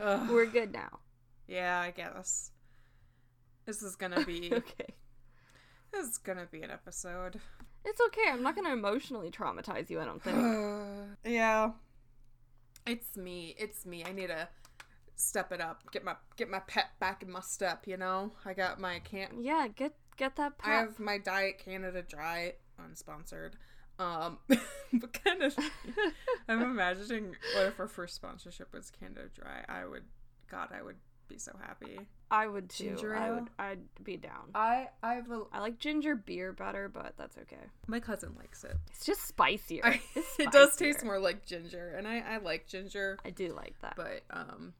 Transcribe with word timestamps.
Ugh. 0.00 0.30
We're 0.30 0.46
good 0.46 0.72
now. 0.72 1.00
Yeah, 1.46 1.80
I 1.80 1.90
guess. 1.90 2.52
This 3.66 3.82
is 3.82 3.96
gonna 3.96 4.24
be 4.24 4.50
okay. 4.52 4.94
this 5.92 6.06
is 6.06 6.18
gonna 6.18 6.46
be 6.50 6.62
an 6.62 6.70
episode. 6.70 7.40
It's 7.84 8.00
okay. 8.06 8.30
I'm 8.30 8.42
not 8.42 8.56
gonna 8.56 8.72
emotionally 8.72 9.30
traumatize 9.30 9.90
you. 9.90 10.00
I 10.00 10.04
don't 10.04 10.22
think. 10.22 10.36
yeah. 11.24 11.72
It's 12.86 13.16
me. 13.16 13.54
It's 13.58 13.84
me. 13.84 14.04
I 14.04 14.12
need 14.12 14.28
to 14.28 14.48
step 15.16 15.52
it 15.52 15.60
up. 15.60 15.82
Get 15.92 16.04
my 16.04 16.14
get 16.36 16.48
my 16.48 16.60
pet 16.60 16.90
back 16.98 17.22
in 17.22 17.30
my 17.30 17.40
step, 17.40 17.86
you 17.86 17.96
know? 17.96 18.32
I 18.44 18.54
got 18.54 18.80
my 18.80 19.00
can 19.00 19.42
yeah, 19.42 19.68
get 19.68 19.94
get 20.16 20.36
that. 20.36 20.58
Pet. 20.58 20.70
I 20.70 20.74
have 20.74 20.98
my 20.98 21.18
Diet 21.18 21.60
Canada 21.64 22.02
Dry, 22.02 22.54
unsponsored. 22.80 23.52
Um, 24.00 24.38
but 24.94 25.12
kind 25.24 25.42
of, 25.42 25.54
I'm 26.48 26.62
imagining 26.62 27.36
what 27.54 27.66
if 27.66 27.78
our 27.78 27.86
first 27.88 28.14
sponsorship 28.14 28.72
was 28.72 28.90
Canada 28.90 29.28
Dry. 29.34 29.62
I 29.68 29.84
would, 29.84 30.04
God, 30.50 30.68
I 30.76 30.82
would 30.82 30.96
be 31.28 31.36
so 31.38 31.52
happy. 31.60 32.00
I 32.30 32.46
would 32.46 32.70
too. 32.70 32.84
Ginger 32.84 33.14
I 33.14 33.30
would, 33.30 33.48
I'd 33.58 33.80
be 34.02 34.16
down. 34.16 34.50
I, 34.54 34.88
I've, 35.02 35.30
a, 35.30 35.42
I 35.52 35.60
like 35.60 35.78
ginger 35.78 36.14
beer 36.16 36.52
better, 36.52 36.88
but 36.88 37.14
that's 37.18 37.36
okay. 37.38 37.60
my 37.86 38.00
cousin 38.00 38.34
likes 38.38 38.64
it. 38.64 38.76
It's 38.90 39.04
just 39.04 39.26
spicier. 39.26 39.82
I, 39.84 40.00
It's 40.14 40.26
it 40.40 40.50
does 40.50 40.76
taste 40.76 41.04
more 41.04 41.18
like 41.18 41.44
ginger, 41.44 41.94
and 41.96 42.08
I, 42.08 42.20
I 42.20 42.38
like 42.38 42.66
ginger, 42.66 43.18
I 43.24 43.30
do 43.30 43.52
like 43.52 43.74
that. 43.82 43.94
but 43.96 44.22
um, 44.30 44.72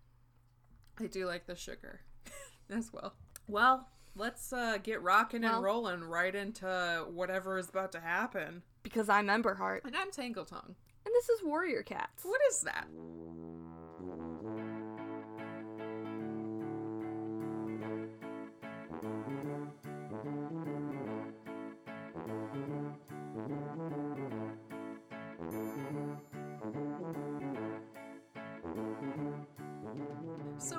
I 0.98 1.06
do 1.08 1.26
like 1.26 1.46
the 1.46 1.56
sugar 1.56 2.00
as 2.70 2.90
well. 2.92 3.14
Well, 3.48 3.86
let's 4.16 4.52
uh 4.52 4.78
get 4.82 5.02
rocking 5.02 5.42
Well- 5.42 5.56
and 5.56 5.62
rolling 5.64 6.04
right 6.04 6.34
into 6.34 7.04
whatever 7.10 7.58
is 7.58 7.68
about 7.68 7.92
to 7.92 8.00
happen. 8.00 8.62
Because 8.82 9.08
I'm 9.08 9.28
Emberheart. 9.28 9.84
And 9.84 9.96
I'm 9.96 10.10
Tangle 10.10 10.44
Tongue. 10.44 10.74
and 11.04 11.14
this 11.14 11.28
is 11.28 11.42
Warrior 11.42 11.82
Cats. 11.82 12.24
What 12.24 12.40
is 12.50 12.60
that? 12.62 12.86
So, 30.58 30.78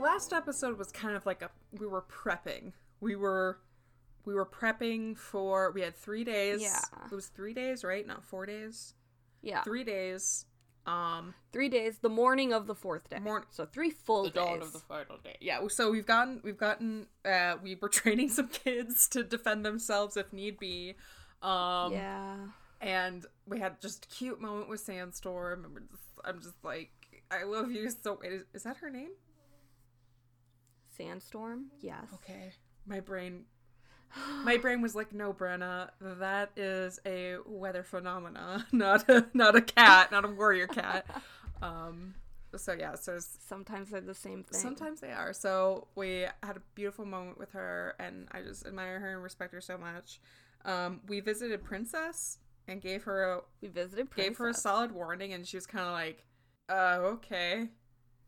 last 0.00 0.32
episode 0.32 0.78
was 0.78 0.92
kind 0.92 1.16
of 1.16 1.24
like 1.26 1.42
a 1.42 1.50
we 1.78 1.86
were 1.86 2.02
prepping. 2.02 2.72
We 3.00 3.16
were 3.16 3.58
we 4.24 4.34
were 4.34 4.46
prepping 4.46 5.16
for 5.16 5.70
we 5.72 5.80
had 5.80 5.96
3 5.96 6.24
days. 6.24 6.62
Yeah. 6.62 6.80
It 7.10 7.14
was 7.14 7.26
3 7.28 7.54
days, 7.54 7.84
right? 7.84 8.06
Not 8.06 8.24
4 8.24 8.46
days. 8.46 8.94
Yeah, 9.42 9.62
3 9.62 9.84
days. 9.84 10.46
Um 10.84 11.34
three 11.52 11.68
days. 11.68 11.98
The 11.98 12.08
morning 12.08 12.52
of 12.52 12.66
the 12.66 12.74
fourth 12.74 13.08
day. 13.08 13.20
Morn- 13.20 13.44
so 13.50 13.64
three 13.66 13.90
full 13.90 14.24
the 14.24 14.30
days. 14.30 14.44
dawn 14.44 14.62
of 14.62 14.72
the 14.72 14.80
final 14.80 15.16
day. 15.18 15.36
Yeah, 15.40 15.60
so 15.68 15.92
we've 15.92 16.06
gotten 16.06 16.40
we've 16.42 16.56
gotten 16.58 17.06
uh 17.24 17.54
we 17.62 17.76
were 17.76 17.88
training 18.00 18.30
some 18.30 18.48
kids 18.48 19.06
to 19.10 19.22
defend 19.22 19.64
themselves 19.64 20.16
if 20.16 20.32
need 20.32 20.58
be. 20.58 20.96
Um 21.40 21.92
yeah. 21.92 22.36
and 22.80 23.24
we 23.46 23.60
had 23.60 23.80
just 23.80 24.06
a 24.06 24.08
cute 24.08 24.40
moment 24.40 24.68
with 24.68 24.80
Sandstorm 24.80 25.64
and 25.64 25.72
we're 25.72 25.80
just, 25.82 26.02
I'm 26.24 26.42
just 26.42 26.64
like 26.64 26.90
I 27.30 27.44
love 27.44 27.70
you 27.70 27.88
so 27.88 28.18
is, 28.24 28.42
is 28.52 28.64
that 28.64 28.78
her 28.78 28.90
name? 28.90 29.10
Sandstorm. 30.96 31.66
Yes. 31.80 32.06
Okay. 32.14 32.52
My 32.86 32.98
brain 33.00 33.44
my 34.44 34.56
brain 34.56 34.80
was 34.82 34.94
like, 34.94 35.12
no, 35.12 35.32
Brenna, 35.32 35.90
that 36.00 36.50
is 36.56 37.00
a 37.06 37.36
weather 37.46 37.82
phenomena, 37.82 38.66
not 38.72 39.08
a 39.08 39.26
not 39.34 39.56
a 39.56 39.60
cat, 39.62 40.10
not 40.12 40.24
a 40.24 40.28
warrior 40.28 40.66
cat. 40.66 41.06
Um, 41.62 42.14
so 42.56 42.72
yeah, 42.72 42.96
so 42.96 43.12
it's- 43.12 43.38
Sometimes 43.46 43.90
they're 43.90 44.00
the 44.00 44.14
same 44.16 44.42
thing. 44.42 44.58
Sometimes 44.60 44.98
they 44.98 45.12
are. 45.12 45.32
So 45.32 45.86
we 45.94 46.26
had 46.42 46.56
a 46.56 46.62
beautiful 46.74 47.04
moment 47.04 47.38
with 47.38 47.52
her, 47.52 47.94
and 48.00 48.26
I 48.32 48.42
just 48.42 48.66
admire 48.66 48.98
her 48.98 49.12
and 49.14 49.22
respect 49.22 49.52
her 49.54 49.60
so 49.60 49.78
much. 49.78 50.20
Um, 50.64 51.00
we 51.06 51.20
visited 51.20 51.62
Princess 51.62 52.38
and 52.66 52.80
gave 52.80 53.04
her 53.04 53.22
a 53.22 53.40
we 53.60 53.68
visited. 53.68 54.10
Princess. 54.10 54.28
gave 54.30 54.38
her 54.38 54.48
a 54.48 54.54
solid 54.54 54.90
warning, 54.90 55.32
and 55.34 55.46
she 55.46 55.56
was 55.56 55.66
kind 55.66 55.86
of 55.86 55.92
like, 55.92 56.24
"Uh, 56.68 56.98
okay." 57.14 57.68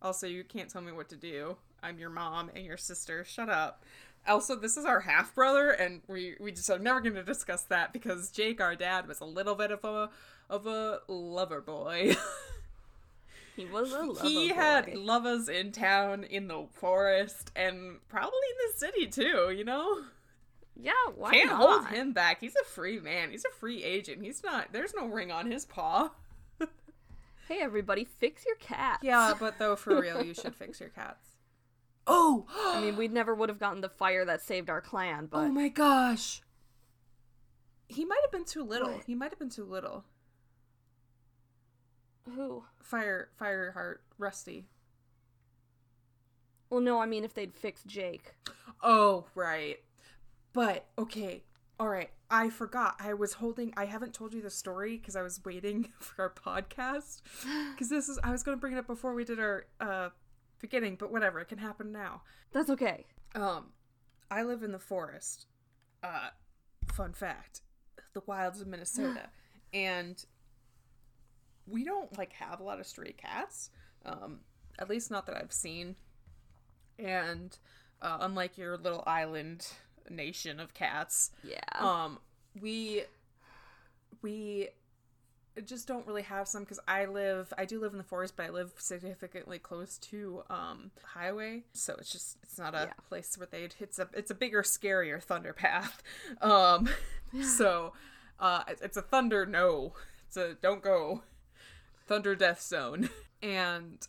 Also, 0.00 0.28
you 0.28 0.44
can't 0.44 0.70
tell 0.70 0.80
me 0.82 0.92
what 0.92 1.08
to 1.08 1.16
do. 1.16 1.56
I'm 1.82 1.98
your 1.98 2.10
mom 2.10 2.52
and 2.54 2.64
your 2.64 2.76
sister. 2.76 3.24
Shut 3.24 3.48
up. 3.48 3.82
Also, 4.26 4.56
this 4.56 4.76
is 4.76 4.84
our 4.84 5.00
half 5.00 5.34
brother, 5.34 5.70
and 5.70 6.00
we 6.08 6.34
we 6.40 6.50
just 6.52 6.70
are 6.70 6.78
never 6.78 7.00
going 7.00 7.14
to 7.14 7.22
discuss 7.22 7.62
that 7.64 7.92
because 7.92 8.30
Jake, 8.30 8.60
our 8.60 8.74
dad, 8.74 9.06
was 9.06 9.20
a 9.20 9.24
little 9.24 9.54
bit 9.54 9.70
of 9.70 9.84
a 9.84 10.10
of 10.48 10.66
a 10.66 11.00
lover 11.08 11.60
boy. 11.60 12.14
He 13.56 13.66
was 13.66 13.92
a 13.92 14.00
lover 14.02 14.26
he 14.28 14.48
boy. 14.48 14.54
had 14.56 14.94
lovers 14.96 15.48
in 15.48 15.70
town, 15.70 16.24
in 16.24 16.48
the 16.48 16.66
forest, 16.72 17.52
and 17.54 17.98
probably 18.08 18.32
in 18.50 18.72
the 18.72 18.78
city 18.78 19.06
too. 19.06 19.52
You 19.56 19.62
know, 19.64 19.98
Yeah. 20.74 20.92
Why 21.14 21.30
can't 21.30 21.50
not? 21.50 21.60
hold 21.60 21.86
him 21.86 22.12
back. 22.12 22.40
He's 22.40 22.56
a 22.56 22.64
free 22.64 22.98
man. 22.98 23.30
He's 23.30 23.44
a 23.44 23.54
free 23.60 23.84
agent. 23.84 24.24
He's 24.24 24.42
not. 24.42 24.72
There's 24.72 24.92
no 24.92 25.06
ring 25.06 25.30
on 25.30 25.48
his 25.50 25.64
paw. 25.64 26.10
Hey, 27.46 27.58
everybody, 27.60 28.04
fix 28.04 28.46
your 28.46 28.56
cats 28.56 29.04
Yeah, 29.04 29.34
but 29.38 29.58
though 29.58 29.76
for 29.76 30.00
real, 30.00 30.24
you 30.24 30.32
should 30.34 30.56
fix 30.56 30.80
your 30.80 30.88
cats. 30.88 31.33
Oh, 32.06 32.46
I 32.56 32.80
mean, 32.82 32.96
we 32.96 33.08
never 33.08 33.34
would 33.34 33.48
have 33.48 33.58
gotten 33.58 33.80
the 33.80 33.88
fire 33.88 34.24
that 34.24 34.42
saved 34.42 34.68
our 34.68 34.80
clan, 34.80 35.26
but 35.30 35.38
oh 35.38 35.48
my 35.48 35.68
gosh. 35.68 36.42
He 37.88 38.04
might 38.04 38.20
have 38.22 38.32
been 38.32 38.44
too 38.44 38.64
little. 38.64 38.92
What? 38.92 39.04
He 39.06 39.14
might 39.14 39.30
have 39.30 39.38
been 39.38 39.50
too 39.50 39.64
little. 39.64 40.04
who? 42.34 42.64
Fire, 42.82 43.28
Fireheart, 43.40 43.98
Rusty. 44.18 44.66
Well, 46.70 46.80
no, 46.80 46.98
I 47.00 47.06
mean 47.06 47.24
if 47.24 47.34
they'd 47.34 47.54
fixed 47.54 47.86
Jake. 47.86 48.34
Oh, 48.82 49.26
right. 49.34 49.78
But 50.52 50.86
okay, 50.98 51.42
all 51.78 51.88
right. 51.88 52.10
I 52.30 52.50
forgot. 52.50 52.96
I 52.98 53.14
was 53.14 53.34
holding. 53.34 53.72
I 53.76 53.84
haven't 53.84 54.12
told 54.14 54.34
you 54.34 54.42
the 54.42 54.50
story 54.50 54.96
because 54.96 55.14
I 55.14 55.22
was 55.22 55.40
waiting 55.44 55.88
for 56.00 56.22
our 56.22 56.30
podcast. 56.30 57.22
Because 57.74 57.88
this 57.88 58.08
is. 58.08 58.18
I 58.22 58.30
was 58.30 58.42
going 58.42 58.56
to 58.56 58.60
bring 58.60 58.72
it 58.72 58.78
up 58.78 58.86
before 58.86 59.14
we 59.14 59.24
did 59.24 59.38
our 59.40 59.66
uh 59.80 60.08
beginning, 60.64 60.96
but 60.98 61.12
whatever. 61.12 61.40
It 61.40 61.48
can 61.48 61.58
happen 61.58 61.92
now. 61.92 62.22
That's 62.52 62.70
okay. 62.70 63.04
Um, 63.34 63.66
I 64.30 64.42
live 64.42 64.62
in 64.62 64.72
the 64.72 64.78
forest. 64.78 65.46
Uh, 66.02 66.28
fun 66.92 67.12
fact: 67.12 67.60
the 68.14 68.22
wilds 68.26 68.60
of 68.60 68.66
Minnesota, 68.66 69.28
and 69.74 70.24
we 71.66 71.84
don't 71.84 72.16
like 72.16 72.32
have 72.34 72.60
a 72.60 72.62
lot 72.62 72.80
of 72.80 72.86
stray 72.86 73.12
cats. 73.12 73.70
Um, 74.06 74.40
at 74.78 74.88
least 74.88 75.10
not 75.10 75.26
that 75.26 75.36
I've 75.36 75.52
seen. 75.52 75.96
And 76.98 77.56
uh, 78.02 78.18
unlike 78.20 78.56
your 78.58 78.76
little 78.76 79.02
island 79.06 79.66
nation 80.10 80.60
of 80.60 80.74
cats, 80.74 81.30
Yeah. 81.42 81.58
um, 81.78 82.18
we 82.60 83.02
we 84.22 84.68
just 85.66 85.86
don't 85.86 86.06
really 86.06 86.22
have 86.22 86.48
some 86.48 86.62
because 86.62 86.80
I 86.88 87.04
live 87.06 87.52
I 87.58 87.64
do 87.64 87.78
live 87.80 87.92
in 87.92 87.98
the 87.98 88.04
forest, 88.04 88.34
but 88.36 88.46
I 88.46 88.50
live 88.50 88.72
significantly 88.78 89.58
close 89.58 89.98
to 89.98 90.42
um 90.50 90.90
highway, 91.02 91.62
so 91.72 91.94
it's 91.98 92.10
just 92.10 92.38
it's 92.42 92.58
not 92.58 92.74
a 92.74 92.86
Yeah. 92.86 92.92
place 93.08 93.36
where 93.38 93.46
they'd 93.50 93.74
it's 93.80 93.98
a 93.98 94.08
it's 94.14 94.30
a 94.30 94.34
bigger, 94.34 94.62
scarier 94.62 95.22
thunder 95.22 95.52
path. 95.52 96.02
Um, 96.40 96.88
so 97.42 97.92
uh, 98.40 98.62
it's- 98.68 98.82
it's 98.82 98.96
a 98.96 99.02
thunder 99.02 99.46
no, 99.46 99.92
it's 100.26 100.36
a 100.36 100.54
don't 100.54 100.82
go. 100.82 101.22
Thunder 102.06 102.34
death 102.34 102.60
zone, 102.60 103.08
and 103.42 104.06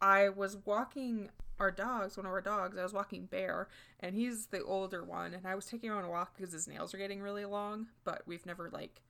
I 0.00 0.28
was 0.28 0.58
walking 0.66 1.30
our 1.58 1.70
dogs, 1.70 2.16
one 2.18 2.26
of 2.26 2.32
our 2.32 2.40
dogs, 2.42 2.76
I 2.76 2.82
was 2.82 2.92
walking 2.92 3.24
Bear, 3.26 3.68
and 4.00 4.14
he's 4.14 4.46
the 4.46 4.62
older 4.62 5.02
one, 5.04 5.32
and 5.32 5.46
I 5.46 5.54
was 5.54 5.64
taking 5.66 5.88
him 5.90 5.96
on 5.96 6.04
a 6.04 6.10
walk 6.10 6.36
because 6.36 6.52
his 6.52 6.68
nails 6.68 6.92
are 6.92 6.98
getting 6.98 7.22
really 7.22 7.44
long, 7.46 7.86
but 8.04 8.22
we've 8.26 8.44
never 8.44 8.68
like 8.70 9.00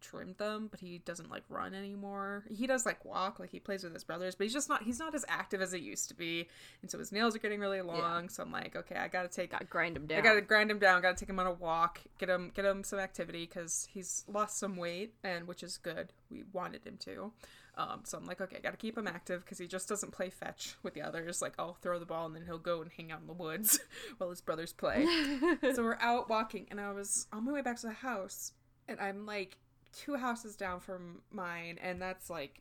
trimmed 0.00 0.38
them, 0.38 0.68
but 0.70 0.80
he 0.80 0.98
doesn't 0.98 1.30
like 1.30 1.44
run 1.48 1.74
anymore. 1.74 2.44
He 2.50 2.66
does 2.66 2.86
like 2.86 3.04
walk, 3.04 3.38
like 3.38 3.50
he 3.50 3.60
plays 3.60 3.84
with 3.84 3.92
his 3.92 4.04
brothers, 4.04 4.34
but 4.34 4.44
he's 4.44 4.52
just 4.52 4.68
not 4.68 4.82
he's 4.82 4.98
not 4.98 5.14
as 5.14 5.24
active 5.28 5.60
as 5.60 5.72
he 5.72 5.78
used 5.78 6.08
to 6.08 6.14
be. 6.14 6.48
And 6.82 6.90
so 6.90 6.98
his 6.98 7.12
nails 7.12 7.34
are 7.36 7.38
getting 7.38 7.60
really 7.60 7.80
long, 7.80 8.28
so 8.28 8.42
I'm 8.42 8.52
like, 8.52 8.76
okay, 8.76 8.96
I 8.96 9.08
gotta 9.08 9.28
take 9.28 9.50
gotta 9.50 9.64
grind 9.64 9.96
him 9.96 10.06
down. 10.06 10.18
I 10.18 10.22
gotta 10.22 10.40
grind 10.40 10.70
him 10.70 10.78
down. 10.78 11.02
Gotta 11.02 11.16
take 11.16 11.28
him 11.28 11.38
on 11.38 11.46
a 11.46 11.52
walk. 11.52 12.00
Get 12.18 12.28
him, 12.28 12.50
get 12.54 12.64
him 12.64 12.84
some 12.84 12.98
activity 12.98 13.46
because 13.46 13.88
he's 13.92 14.24
lost 14.28 14.58
some 14.58 14.76
weight, 14.76 15.14
and 15.22 15.46
which 15.46 15.62
is 15.62 15.78
good. 15.78 16.12
We 16.30 16.44
wanted 16.52 16.84
him 16.84 16.98
to. 17.00 17.32
Um, 17.78 18.00
so 18.02 18.18
I'm 18.18 18.26
like, 18.26 18.40
okay, 18.40 18.58
gotta 18.60 18.76
keep 18.76 18.98
him 18.98 19.06
active 19.06 19.44
because 19.44 19.58
he 19.58 19.68
just 19.68 19.88
doesn't 19.88 20.10
play 20.10 20.30
fetch 20.30 20.74
with 20.82 20.94
the 20.94 21.02
others. 21.02 21.40
Like 21.40 21.54
I'll 21.58 21.74
throw 21.74 22.00
the 22.00 22.06
ball 22.06 22.26
and 22.26 22.34
then 22.34 22.44
he'll 22.44 22.58
go 22.58 22.82
and 22.82 22.90
hang 22.90 23.12
out 23.12 23.20
in 23.20 23.28
the 23.28 23.32
woods 23.32 23.78
while 24.18 24.30
his 24.30 24.40
brothers 24.40 24.72
play. 24.72 25.06
so 25.74 25.84
we're 25.84 25.98
out 26.00 26.28
walking, 26.28 26.66
and 26.70 26.80
I 26.80 26.90
was 26.90 27.28
on 27.32 27.44
my 27.44 27.52
way 27.52 27.62
back 27.62 27.78
to 27.80 27.86
the 27.86 27.92
house, 27.92 28.52
and 28.88 28.98
I'm 29.00 29.26
like 29.26 29.58
two 29.92 30.16
houses 30.16 30.56
down 30.56 30.80
from 30.80 31.22
mine, 31.30 31.78
and 31.82 32.00
that's 32.00 32.30
like 32.30 32.60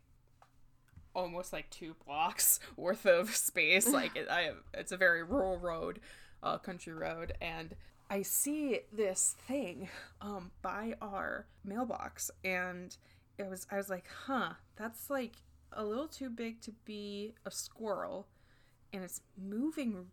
almost 1.15 1.51
like 1.51 1.69
two 1.69 1.95
blocks 2.05 2.59
worth 2.77 3.05
of 3.05 3.35
space. 3.35 3.87
Like 3.87 4.15
it, 4.15 4.27
I 4.29 4.51
it's 4.73 4.91
a 4.91 4.97
very 4.97 5.23
rural 5.23 5.57
road, 5.57 5.99
uh, 6.43 6.57
country 6.57 6.93
road, 6.93 7.33
and 7.41 7.75
I 8.09 8.21
see 8.21 8.81
this 8.91 9.35
thing 9.47 9.89
um 10.21 10.51
by 10.61 10.95
our 11.01 11.45
mailbox, 11.63 12.31
and 12.43 12.95
it 13.37 13.49
was 13.49 13.67
I 13.71 13.77
was 13.77 13.89
like, 13.89 14.05
huh, 14.25 14.53
that's 14.75 15.09
like 15.09 15.33
a 15.73 15.83
little 15.83 16.07
too 16.07 16.29
big 16.29 16.61
to 16.61 16.71
be 16.85 17.33
a 17.45 17.51
squirrel, 17.51 18.27
and 18.93 19.03
it's 19.03 19.21
moving 19.37 20.07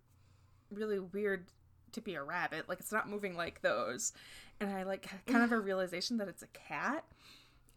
really 0.70 0.99
weird 0.99 1.46
to 1.94 2.00
be 2.00 2.14
a 2.14 2.23
rabbit. 2.23 2.69
Like 2.69 2.81
it's 2.81 2.93
not 2.93 3.08
moving 3.08 3.37
like 3.37 3.62
those. 3.62 4.12
And 4.61 4.70
I 4.70 4.85
like 4.85 5.08
kind 5.26 5.43
of 5.43 5.52
a 5.52 5.58
realization 5.58 6.19
that 6.19 6.29
it's 6.29 6.43
a 6.43 6.49
cat. 6.49 7.05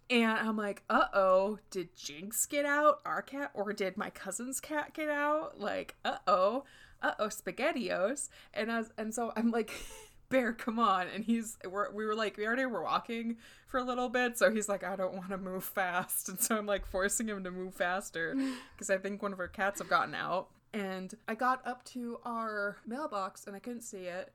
And 0.09 0.31
I'm 0.31 0.55
like, 0.55 0.83
uh 0.89 1.05
oh, 1.13 1.59
did 1.69 1.95
Jinx 1.95 2.45
get 2.45 2.65
out, 2.65 2.99
our 3.05 3.21
cat, 3.21 3.51
or 3.53 3.73
did 3.73 3.97
my 3.97 4.09
cousin's 4.09 4.59
cat 4.59 4.93
get 4.93 5.09
out? 5.09 5.59
Like, 5.59 5.95
uh 6.05 6.17
oh, 6.27 6.63
uh 7.01 7.11
oh, 7.19 7.27
spaghettios. 7.27 8.29
And 8.53 8.71
as 8.71 8.91
and 8.97 9.13
so 9.13 9.33
I'm 9.35 9.51
like, 9.51 9.71
Bear, 10.29 10.51
come 10.51 10.77
on. 10.77 11.07
And 11.07 11.23
he's 11.23 11.57
we're, 11.69 11.89
we 11.91 12.05
were 12.05 12.15
like 12.15 12.37
we 12.37 12.45
already 12.45 12.65
were 12.65 12.83
walking 12.83 13.37
for 13.67 13.79
a 13.79 13.83
little 13.83 14.09
bit, 14.09 14.37
so 14.37 14.51
he's 14.51 14.67
like, 14.69 14.83
I 14.83 14.95
don't 14.95 15.15
want 15.15 15.29
to 15.29 15.37
move 15.37 15.63
fast, 15.63 16.29
and 16.29 16.39
so 16.39 16.57
I'm 16.57 16.65
like 16.65 16.85
forcing 16.85 17.27
him 17.27 17.43
to 17.43 17.51
move 17.51 17.73
faster 17.75 18.35
because 18.75 18.89
I 18.89 18.97
think 18.97 19.21
one 19.21 19.33
of 19.33 19.39
our 19.39 19.47
cats 19.47 19.79
have 19.79 19.89
gotten 19.89 20.15
out. 20.15 20.49
And 20.77 21.15
I 21.27 21.33
got 21.33 21.65
up 21.65 21.83
to 21.85 22.19
our 22.23 22.77
mailbox 22.85 23.47
and 23.47 23.55
I 23.55 23.59
couldn't 23.59 23.81
see 23.81 24.03
it, 24.03 24.31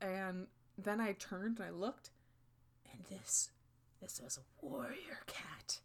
and 0.00 0.46
then 0.76 1.00
I 1.00 1.12
turned 1.12 1.58
and 1.58 1.66
I 1.66 1.70
looked, 1.70 2.10
and 2.92 3.02
this 3.08 3.50
this 4.02 4.20
was 4.22 4.38
a 4.38 4.66
warrior 4.66 5.20
cat. 5.26 5.80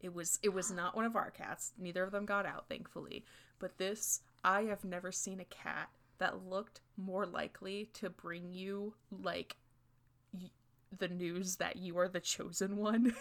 It 0.00 0.14
was 0.14 0.38
it 0.44 0.50
was 0.50 0.70
not 0.70 0.94
one 0.94 1.04
of 1.04 1.16
our 1.16 1.30
cats. 1.30 1.72
Neither 1.76 2.04
of 2.04 2.12
them 2.12 2.24
got 2.24 2.46
out, 2.46 2.68
thankfully. 2.68 3.24
But 3.58 3.78
this, 3.78 4.20
I 4.44 4.62
have 4.62 4.84
never 4.84 5.10
seen 5.10 5.40
a 5.40 5.44
cat 5.44 5.88
that 6.18 6.46
looked 6.46 6.80
more 6.96 7.26
likely 7.26 7.90
to 7.94 8.10
bring 8.10 8.52
you 8.52 8.94
like 9.10 9.56
y- 10.32 10.50
the 10.96 11.08
news 11.08 11.56
that 11.56 11.76
you 11.76 11.98
are 11.98 12.08
the 12.08 12.20
chosen 12.20 12.76
one 12.76 13.14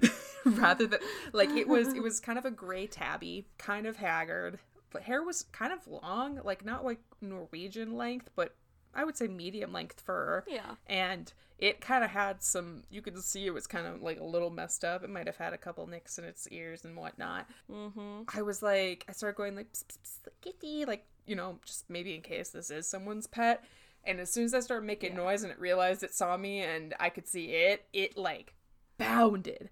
rather 0.44 0.86
than 0.86 1.00
like 1.32 1.50
it 1.50 1.66
was 1.66 1.88
it 1.94 2.02
was 2.02 2.20
kind 2.28 2.38
of 2.38 2.44
a 2.44 2.50
gray 2.52 2.86
tabby, 2.86 3.48
kind 3.58 3.86
of 3.86 3.96
haggard. 3.96 4.60
But 4.94 5.02
hair 5.02 5.22
was 5.22 5.42
kind 5.52 5.72
of 5.74 5.86
long, 5.86 6.40
like 6.42 6.64
not 6.64 6.84
like 6.84 7.00
Norwegian 7.20 7.94
length, 7.98 8.30
but 8.34 8.54
I 8.94 9.04
would 9.04 9.16
say 9.18 9.26
medium 9.26 9.72
length 9.72 10.00
fur 10.00 10.44
Yeah. 10.46 10.76
and 10.86 11.30
it 11.58 11.80
kind 11.80 12.02
of 12.04 12.10
had 12.10 12.42
some 12.42 12.82
you 12.90 13.02
could 13.02 13.18
see 13.22 13.44
it 13.46 13.52
was 13.52 13.66
kind 13.66 13.86
of 13.88 14.02
like 14.02 14.20
a 14.20 14.24
little 14.24 14.50
messed 14.50 14.84
up 14.84 15.02
it 15.04 15.10
might 15.10 15.26
have 15.26 15.36
had 15.36 15.52
a 15.52 15.58
couple 15.58 15.84
nicks 15.88 16.16
in 16.18 16.24
its 16.24 16.46
ears 16.48 16.84
and 16.84 16.96
whatnot 16.96 17.48
Mm-hmm. 17.70 18.22
i 18.36 18.42
was 18.42 18.60
like 18.62 19.04
i 19.08 19.12
started 19.12 19.36
going 19.36 19.54
like 19.56 19.72
psst, 19.72 19.84
psst, 19.86 19.98
psst, 20.04 20.28
kitty 20.42 20.84
like 20.84 21.04
you 21.26 21.34
know 21.36 21.58
just 21.64 21.88
maybe 21.90 22.14
in 22.14 22.22
case 22.22 22.50
this 22.50 22.70
is 22.70 22.86
someone's 22.88 23.26
pet 23.28 23.64
and 24.04 24.18
as 24.20 24.30
soon 24.32 24.44
as 24.44 24.54
i 24.54 24.60
started 24.60 24.84
making 24.86 25.12
Yeah. 25.12 25.18
noise 25.24 25.42
and 25.44 25.50
it 25.52 25.58
realized 25.60 26.02
it 26.04 26.12
saw 26.14 26.36
me 26.36 26.60
and 26.60 26.94
i 27.00 27.08
could 27.08 27.26
see 27.28 27.46
it 27.52 27.86
it 27.92 28.16
like 28.16 28.54
bounded 28.98 29.70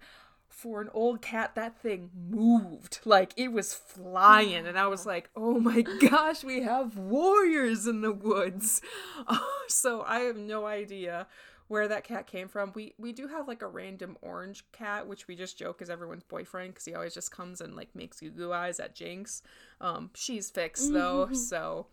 for 0.53 0.81
an 0.81 0.89
old 0.93 1.21
cat 1.21 1.55
that 1.55 1.81
thing 1.81 2.11
moved. 2.29 2.99
Like 3.05 3.33
it 3.35 3.51
was 3.51 3.73
flying. 3.73 4.67
And 4.67 4.77
i 4.77 4.87
was 4.87 5.05
like 5.05 5.29
oh 5.35 5.59
my 5.59 5.81
gosh 6.09 6.43
we 6.43 6.61
have 6.61 6.95
warriors 6.97 7.87
in 7.87 8.01
the 8.01 8.11
woods. 8.13 8.81
So 9.67 10.03
i 10.05 10.19
have 10.19 10.35
no 10.37 10.65
idea 10.65 11.25
where 11.69 11.87
that 11.87 12.03
cat 12.03 12.27
came 12.27 12.47
from. 12.47 12.71
We 12.75 12.93
we 12.97 13.11
do 13.13 13.27
have 13.27 13.47
like 13.47 13.61
a 13.61 13.67
random 13.67 14.17
orange 14.21 14.63
cat 14.71 15.07
which 15.07 15.27
we 15.27 15.35
just 15.35 15.57
joke 15.57 15.81
is 15.81 15.89
everyone's 15.89 16.23
boyfriend 16.23 16.73
because 16.73 16.85
he 16.85 16.93
always 16.93 17.13
just 17.13 17.31
comes 17.31 17.61
and 17.61 17.75
like 17.75 17.95
makes 17.95 18.19
goo 18.19 18.29
goo 18.29 18.53
eyes 18.53 18.79
at 18.79 18.93
jinx 18.93 19.41
um 19.81 20.11
she's 20.13 20.49
fixed 20.49 20.93
though. 20.93 21.29
So 21.33 21.87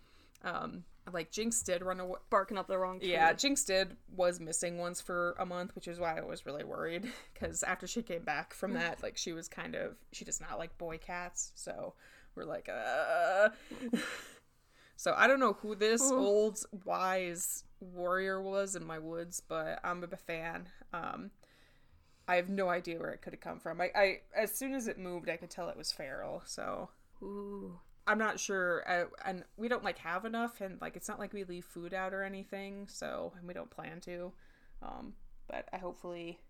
um 0.45 0.85
like 1.13 1.31
jinx 1.31 1.63
did 1.63 1.83
run 1.83 2.01
away 2.01 2.19
Barking 2.31 2.59
up 2.59 2.69
the 2.69 2.79
wrong 2.79 3.01
tree. 3.01 3.13
yeah, 3.13 3.33
Jinx 3.33 3.65
did 3.65 3.97
was 4.15 4.39
missing 4.41 4.79
once 4.79 5.01
for 5.01 5.35
a 5.39 5.47
month, 5.47 5.75
which 5.75 5.89
is 5.89 5.99
why 5.99 6.17
I 6.19 6.23
was 6.23 6.47
really 6.47 6.65
worried. 6.65 7.11
Because 7.35 7.63
after 7.63 7.87
she 7.87 8.03
came 8.03 8.23
back 8.23 8.53
from 8.53 8.75
that, 8.75 9.03
like 9.03 9.17
she 9.17 9.33
was 9.33 9.49
kind 9.49 9.75
of 9.75 9.97
she 10.13 10.25
does 10.25 10.41
not 10.41 10.59
like 10.59 10.77
boy 10.77 10.99
cats, 10.99 11.53
so 11.55 11.95
we're 12.35 12.45
like, 12.45 12.69
uh. 12.69 13.49
so 14.97 15.15
I 15.17 15.27
don't 15.27 15.41
know 15.41 15.55
who 15.55 15.75
this 15.75 16.03
Ooh. 16.03 16.19
old 16.19 16.63
wise 16.85 17.65
warrior 17.81 18.43
was 18.43 18.77
in 18.77 18.85
my 18.85 18.99
woods, 18.99 19.41
but 19.41 19.81
I'm 19.83 20.05
a 20.05 20.17
fan. 20.17 20.69
Um, 20.93 21.31
I 22.29 22.37
have 22.37 22.49
no 22.49 22.69
idea 22.69 22.99
where 22.99 23.11
it 23.11 23.23
could 23.23 23.33
have 23.33 23.41
come 23.41 23.59
from. 23.59 23.81
I, 23.81 23.91
I 23.95 24.21
as 24.37 24.55
soon 24.55 24.75
as 24.75 24.87
it 24.87 24.99
moved, 24.99 25.29
I 25.29 25.37
could 25.37 25.51
tell 25.51 25.69
it 25.69 25.77
was 25.77 25.91
feral. 25.91 26.43
So 26.45 26.91
Ooh. 27.23 27.81
I'm 28.11 28.19
not 28.19 28.41
sure, 28.41 28.83
uh, 28.89 29.05
and 29.25 29.45
we 29.57 29.69
don't 29.69 29.85
like 29.85 29.99
have 29.99 30.25
enough, 30.25 30.61
and 30.61 30.81
like 30.81 30.97
it's 30.97 31.07
not 31.09 31.21
like 31.21 31.33
we 31.33 31.45
leave 31.45 31.65
food 31.65 31.95
out 31.95 32.13
or 32.13 32.25
anything, 32.25 32.89
so 32.89 33.33
and 33.39 33.47
we 33.47 33.55
don't 33.55 33.71
plan 33.71 34.01
to. 34.01 34.33
Um, 34.83 35.13
but 35.47 35.69
I 35.73 35.77
hopefully, 35.77 36.41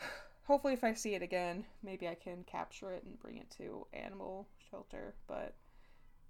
hopefully, 0.48 0.72
if 0.72 0.82
I 0.82 0.94
see 0.94 1.14
it 1.14 1.22
again, 1.22 1.64
maybe 1.84 2.08
I 2.08 2.16
can 2.16 2.42
capture 2.42 2.92
it 2.92 3.04
and 3.04 3.20
bring 3.20 3.36
it 3.36 3.50
to 3.58 3.86
animal 3.92 4.48
shelter. 4.68 5.14
But 5.28 5.54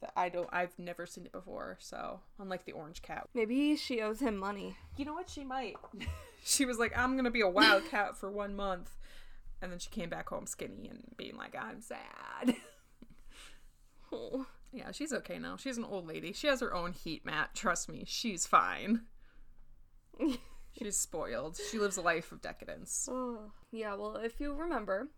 the, 0.03 0.09
I 0.15 0.29
don't, 0.29 0.51
I've 0.53 0.79
never 0.79 1.07
seen 1.07 1.25
it 1.25 1.33
before, 1.33 1.79
so 1.81 2.21
unlike 2.39 2.67
the 2.67 2.73
orange 2.73 3.01
cat, 3.01 3.31
Maybe 3.35 3.77
she 3.77 4.03
owes 4.03 4.21
him 4.21 4.37
money. 4.37 4.77
you 4.99 5.07
know 5.07 5.15
what? 5.15 5.31
She 5.31 5.43
might. 5.43 5.77
she 6.45 6.67
was 6.67 6.79
like, 6.79 6.93
I'm 6.95 7.17
gonna 7.17 7.31
be 7.31 7.41
a 7.41 7.49
wild 7.49 7.89
cat 7.91 8.15
for 8.15 8.31
one 8.31 8.55
month, 8.55 8.91
and 9.63 9.73
then 9.73 9.79
she 9.79 9.89
came 9.89 10.11
back 10.11 10.29
home 10.29 10.47
skinny 10.47 10.87
and 10.87 11.15
being 11.17 11.39
like, 11.39 11.57
I'm 11.59 11.81
sad. 11.81 12.57
Oh. 14.13 14.47
Yeah, 14.73 14.93
she's 14.93 15.13
okay 15.13 15.37
now. 15.41 15.57
She's 15.57 15.79
an 15.79 15.85
old 15.85 16.07
lady. 16.07 16.33
She 16.33 16.47
has 16.47 16.61
her 16.61 16.73
own 16.73 16.93
heat 16.93 17.27
mat. 17.27 17.57
Trust 17.57 17.89
me, 17.89 18.05
she's 18.07 18.47
fine. 18.47 19.01
She's 20.79 20.97
spoiled. 20.97 21.59
She 21.71 21.79
lives 21.81 21.97
a 21.97 22.03
life 22.03 22.31
of 22.31 22.41
decadence. 22.41 23.09
Oh. 23.11 23.51
Yeah, 23.73 23.95
well, 23.95 24.15
if 24.17 24.39
you 24.39 24.55
remember, 24.55 25.09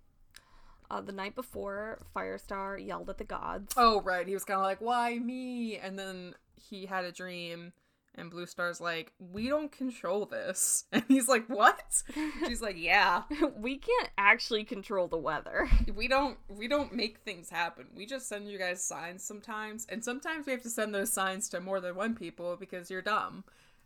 uh, 0.91 1.00
the 1.03 1.12
night 1.12 1.35
before, 1.35 1.99
Firestar 2.17 2.79
yelled 2.79 3.11
at 3.11 3.19
the 3.19 3.25
gods. 3.25 3.75
Oh, 3.77 4.00
right. 4.00 4.27
He 4.27 4.35
was 4.35 4.44
kind 4.44 4.59
of 4.59 4.65
like, 4.65 4.81
why 4.81 5.19
me? 5.19 5.77
And 5.77 5.99
then 5.99 6.35
he 6.55 6.87
had 6.87 7.05
a 7.05 7.12
dream, 7.12 7.73
and 8.14 8.31
Blue 8.31 8.47
Star's 8.47 8.81
like, 8.81 9.12
we 9.19 9.49
don't 9.49 9.73
control 9.73 10.26
this. 10.26 10.85
And 10.93 11.05
he's 11.09 11.29
like, 11.29 11.47
what? 11.49 12.03
She's 12.47 12.61
like, 12.61 12.76
yeah. 12.79 13.23
we 13.56 13.79
can't 13.79 14.11
actually 14.19 14.64
control 14.64 15.09
the 15.09 15.17
weather. 15.17 15.69
We 15.94 16.09
don't 16.09 16.38
we 16.49 16.69
don't 16.69 16.94
make 16.94 17.19
things 17.19 17.50
happen. 17.50 17.87
We 17.94 18.06
just 18.06 18.29
send 18.29 18.49
you 18.49 18.59
guys 18.59 18.82
signs 18.82 19.23
sometimes, 19.23 19.87
and 19.88 20.03
sometimes 20.03 20.47
we 20.47 20.53
have 20.53 20.62
to 20.62 20.70
send 20.70 20.94
those 20.94 21.12
signs 21.12 21.49
to 21.50 21.61
more 21.61 21.81
than 21.81 21.94
one 21.97 22.14
people 22.14 22.56
because 22.56 22.91
you're 22.91 23.03
dumb. 23.03 23.44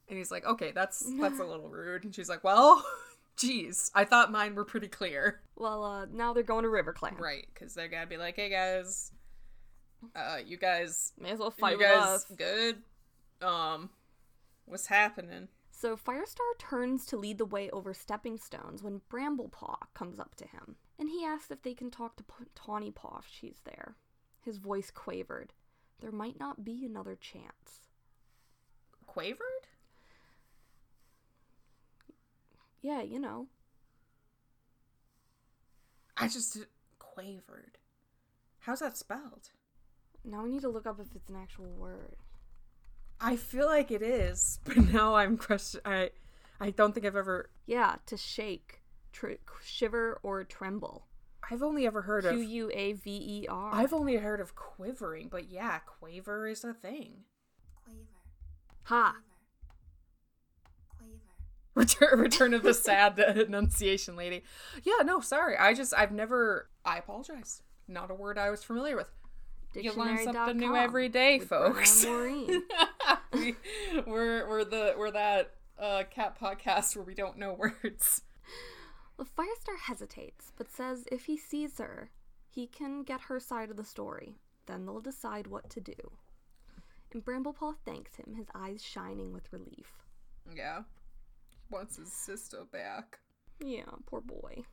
And 0.09 0.17
he's 0.17 0.31
like, 0.31 0.47
"Okay, 0.47 0.71
that's 0.71 1.01
that's 1.21 1.41
a 1.41 1.45
little 1.45 1.69
rude." 1.69 2.05
And 2.05 2.15
she's 2.15 2.29
like, 2.29 2.45
"Well, 2.45 2.85
geez, 3.37 3.91
I 3.95 4.05
thought 4.05 4.31
mine 4.31 4.55
were 4.55 4.65
pretty 4.65 4.89
clear." 4.89 5.41
Well, 5.57 5.85
uh, 5.85 6.07
now 6.13 6.33
they're 6.33 6.43
going 6.43 6.63
to 6.63 6.71
RiverClan. 6.71 7.19
Right, 7.19 7.47
because 7.53 7.75
they're 7.75 7.89
gonna 7.89 8.07
be 8.07 8.17
like, 8.19 8.37
"Hey 8.37 8.51
guys, 8.51 9.11
uh, 10.15 10.39
you 10.45 10.57
guys, 10.57 11.13
May 11.19 11.31
as 11.33 11.39
well 11.39 11.51
fight 11.51 11.79
you 11.79 11.83
guys 11.83 12.07
us. 12.07 12.25
good? 12.37 12.77
Um, 13.43 13.91
what's 14.67 14.87
happening?" 14.87 15.49
So 15.71 15.97
Firestar 15.97 16.57
turns 16.59 17.05
to 17.07 17.17
lead 17.17 17.39
the 17.39 17.45
way 17.45 17.69
over 17.71 17.93
stepping 17.93 18.39
stones 18.39 18.83
when 18.83 19.03
Bramblepaw 19.11 19.93
comes 19.93 20.19
up 20.19 20.35
to 20.37 20.47
him, 20.47 20.77
and 20.99 21.11
he 21.11 21.25
asks 21.25 21.51
if 21.51 21.63
they 21.63 21.75
can 21.75 21.91
talk 21.91 22.17
to 22.17 22.25
P- 22.25 22.47
Tawny 22.55 22.91
Paw 22.91 23.19
if 23.19 23.27
she's 23.29 23.61
there. 23.65 23.97
His 24.41 24.57
voice 24.57 24.91
quavered. 24.91 25.53
There 26.01 26.13
might 26.13 26.39
not 26.39 26.65
be 26.65 26.85
another 26.85 27.17
chance. 27.17 27.89
Quavered? 29.07 29.69
Yeah, 32.81 33.03
you 33.03 33.19
know. 33.19 33.49
I 36.17 36.29
just 36.29 36.59
quavered. 36.99 37.79
How's 38.61 38.81
that 38.81 38.97
spelled? 38.97 39.51
Now 40.25 40.43
we 40.43 40.51
need 40.51 40.63
to 40.63 40.69
look 40.69 40.87
up 40.87 41.01
if 41.01 41.15
it's 41.15 41.29
an 41.29 41.37
actual 41.37 41.75
word. 41.75 42.17
I 43.21 43.37
feel 43.37 43.67
like 43.67 43.91
it 43.91 44.03
is, 44.03 44.61
but 44.65 44.77
now 44.77 45.15
I'm 45.15 45.37
question. 45.37 45.81
I, 45.85 46.11
I 46.61 46.71
don't 46.71 46.93
think 46.93 47.07
I've 47.07 47.17
ever. 47.17 47.51
Yeah, 47.67 47.97
to 48.07 48.17
shake, 48.17 48.83
tr- 49.13 49.33
shiver, 49.65 50.21
or 50.23 50.45
tremble. 50.45 51.07
I've 51.51 51.63
only 51.63 51.87
ever 51.87 52.03
heard 52.03 52.25
of. 52.25 52.33
Q 52.33 52.41
U 52.41 52.71
A 52.75 52.93
V 52.95 53.11
E 53.11 53.47
R. 53.49 53.71
I've 53.73 53.93
only 53.93 54.17
heard 54.17 54.41
of 54.41 54.55
quivering, 54.55 55.29
but 55.29 55.51
yeah, 55.51 55.79
quaver 55.79 56.47
is 56.47 56.65
a 56.65 56.75
thing. 56.75 57.25
Quaver. 57.85 58.01
Ha! 58.85 59.17
Quaver. 60.89 61.21
Return, 61.75 62.19
return 62.19 62.55
of 62.55 62.63
the 62.63 62.75
sad 62.75 63.19
enunciation 63.19 64.17
lady. 64.17 64.43
Yeah, 64.83 65.05
no, 65.05 65.21
sorry. 65.21 65.57
I 65.57 65.75
just 65.75 65.95
I've 65.97 66.13
never. 66.13 66.69
I 66.85 66.99
apologize. 66.99 67.63
Not 67.89 68.11
a 68.11 68.15
word 68.15 68.39
I 68.39 68.51
was 68.51 68.65
familiar 68.65 68.97
with. 68.97 69.11
You 69.77 69.93
learn 69.93 70.19
something 70.25 70.57
new 70.57 70.75
every 70.75 71.09
day, 71.09 71.39
folks. 71.39 72.05
We, 73.33 73.55
we're 74.07 74.49
we're 74.49 74.65
the 74.65 74.95
we're 74.97 75.11
that 75.11 75.53
uh, 75.79 76.05
cat 76.11 76.39
podcast 76.41 76.97
where 76.97 77.05
we 77.05 77.15
don't 77.15 77.37
know 77.37 77.53
words. 77.83 78.23
The 79.19 79.25
Firestar 79.25 79.79
hesitates, 79.85 80.53
but 80.57 80.71
says 80.71 81.05
if 81.13 81.27
he 81.27 81.37
sees 81.37 81.79
her, 81.79 82.11
he 82.49 82.67
can 82.67 83.03
get 83.03 83.23
her 83.23 83.39
side 83.39 83.71
of 83.71 83.77
the 83.77 83.85
story. 83.85 84.37
Then 84.67 84.87
they'll 84.87 85.01
decide 85.01 85.47
what 85.47 85.69
to 85.71 85.81
do. 85.81 85.95
And 87.13 87.25
Bramblepaw 87.25 87.75
thanks 87.85 88.17
him, 88.17 88.35
his 88.37 88.47
eyes 88.55 88.83
shining 88.83 89.33
with 89.33 89.53
relief. 89.53 90.03
Yeah, 90.55 90.83
wants 91.71 91.97
his 91.97 92.13
sister 92.13 92.65
back. 92.71 93.19
Yeah, 93.61 93.85
poor 94.07 94.21
boy. 94.21 94.65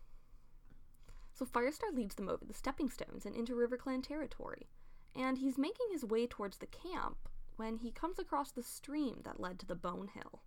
So 1.33 1.45
Firestar 1.45 1.93
leads 1.93 2.15
them 2.15 2.29
over 2.29 2.45
the 2.45 2.53
stepping 2.53 2.89
stones 2.89 3.25
and 3.25 3.35
into 3.35 3.53
RiverClan 3.53 4.03
territory. 4.07 4.67
And 5.15 5.37
he's 5.37 5.57
making 5.57 5.87
his 5.91 6.03
way 6.03 6.25
towards 6.27 6.57
the 6.57 6.67
camp 6.67 7.17
when 7.55 7.77
he 7.77 7.91
comes 7.91 8.19
across 8.19 8.51
the 8.51 8.63
stream 8.63 9.21
that 9.23 9.39
led 9.39 9.59
to 9.59 9.65
the 9.65 9.75
Bone 9.75 10.09
Hill. 10.13 10.41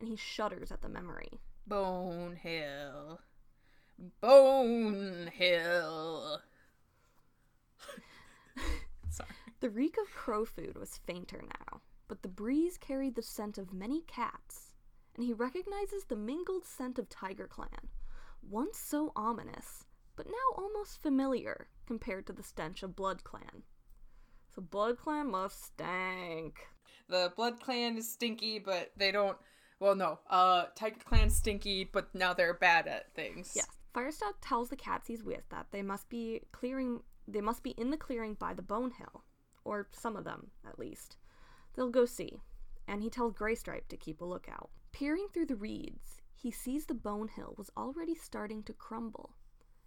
And 0.00 0.08
he 0.08 0.16
shudders 0.16 0.72
at 0.72 0.82
the 0.82 0.88
memory. 0.88 1.40
Bone 1.66 2.34
Hill. 2.34 3.20
Bone 4.20 5.30
Hill. 5.32 6.40
Sorry. 9.10 9.30
The 9.60 9.70
reek 9.70 9.96
of 9.96 10.10
crow 10.12 10.44
food 10.44 10.76
was 10.76 10.98
fainter 11.06 11.40
now, 11.42 11.82
but 12.08 12.22
the 12.22 12.28
breeze 12.28 12.76
carried 12.78 13.14
the 13.14 13.22
scent 13.22 13.58
of 13.58 13.72
many 13.72 14.00
cats, 14.02 14.72
and 15.14 15.24
he 15.24 15.32
recognizes 15.32 16.04
the 16.04 16.16
mingled 16.16 16.64
scent 16.64 16.98
of 16.98 17.08
Tiger 17.08 17.46
Clan, 17.46 17.88
once 18.42 18.76
so 18.76 19.12
ominous, 19.14 19.86
but 20.16 20.26
now 20.26 20.56
almost 20.56 21.00
familiar 21.00 21.68
compared 21.86 22.26
to 22.26 22.32
the 22.32 22.42
stench 22.42 22.82
of 22.82 22.96
Blood 22.96 23.22
Clan. 23.22 23.62
So 24.54 24.62
Blood 24.62 24.98
Clan 24.98 25.30
must 25.30 25.64
stank. 25.64 26.66
The 27.08 27.32
Blood 27.36 27.60
Clan 27.60 27.96
is 27.96 28.10
stinky, 28.10 28.58
but 28.58 28.92
they 28.96 29.10
don't. 29.10 29.36
Well, 29.80 29.94
no. 29.94 30.18
Uh, 30.28 30.66
Tiger 30.74 31.00
Clan's 31.04 31.36
stinky, 31.36 31.84
but 31.84 32.14
now 32.14 32.32
they're 32.34 32.54
bad 32.54 32.86
at 32.86 33.14
things. 33.14 33.52
Yes. 33.56 33.66
Firestar 33.94 34.32
tells 34.40 34.68
the 34.68 34.76
cats 34.76 35.08
he's 35.08 35.22
with 35.22 35.42
that 35.50 35.66
they 35.70 35.82
must 35.82 36.08
be 36.08 36.40
clearing 36.52 37.00
they 37.28 37.40
must 37.40 37.62
be 37.62 37.70
in 37.70 37.90
the 37.90 37.96
clearing 37.96 38.34
by 38.34 38.54
the 38.54 38.62
Bone 38.62 38.90
Hill. 38.90 39.24
Or 39.64 39.88
some 39.92 40.16
of 40.16 40.24
them, 40.24 40.50
at 40.66 40.78
least. 40.78 41.16
They'll 41.74 41.90
go 41.90 42.04
see, 42.04 42.42
and 42.88 43.02
he 43.02 43.10
tells 43.10 43.32
Graystripe 43.34 43.88
to 43.88 43.96
keep 43.96 44.20
a 44.20 44.24
lookout. 44.24 44.70
Peering 44.92 45.28
through 45.32 45.46
the 45.46 45.56
reeds, 45.56 46.20
he 46.34 46.50
sees 46.50 46.84
the 46.84 46.94
Bone 46.94 47.28
Hill 47.28 47.54
was 47.56 47.70
already 47.76 48.14
starting 48.14 48.62
to 48.64 48.72
crumble, 48.72 49.34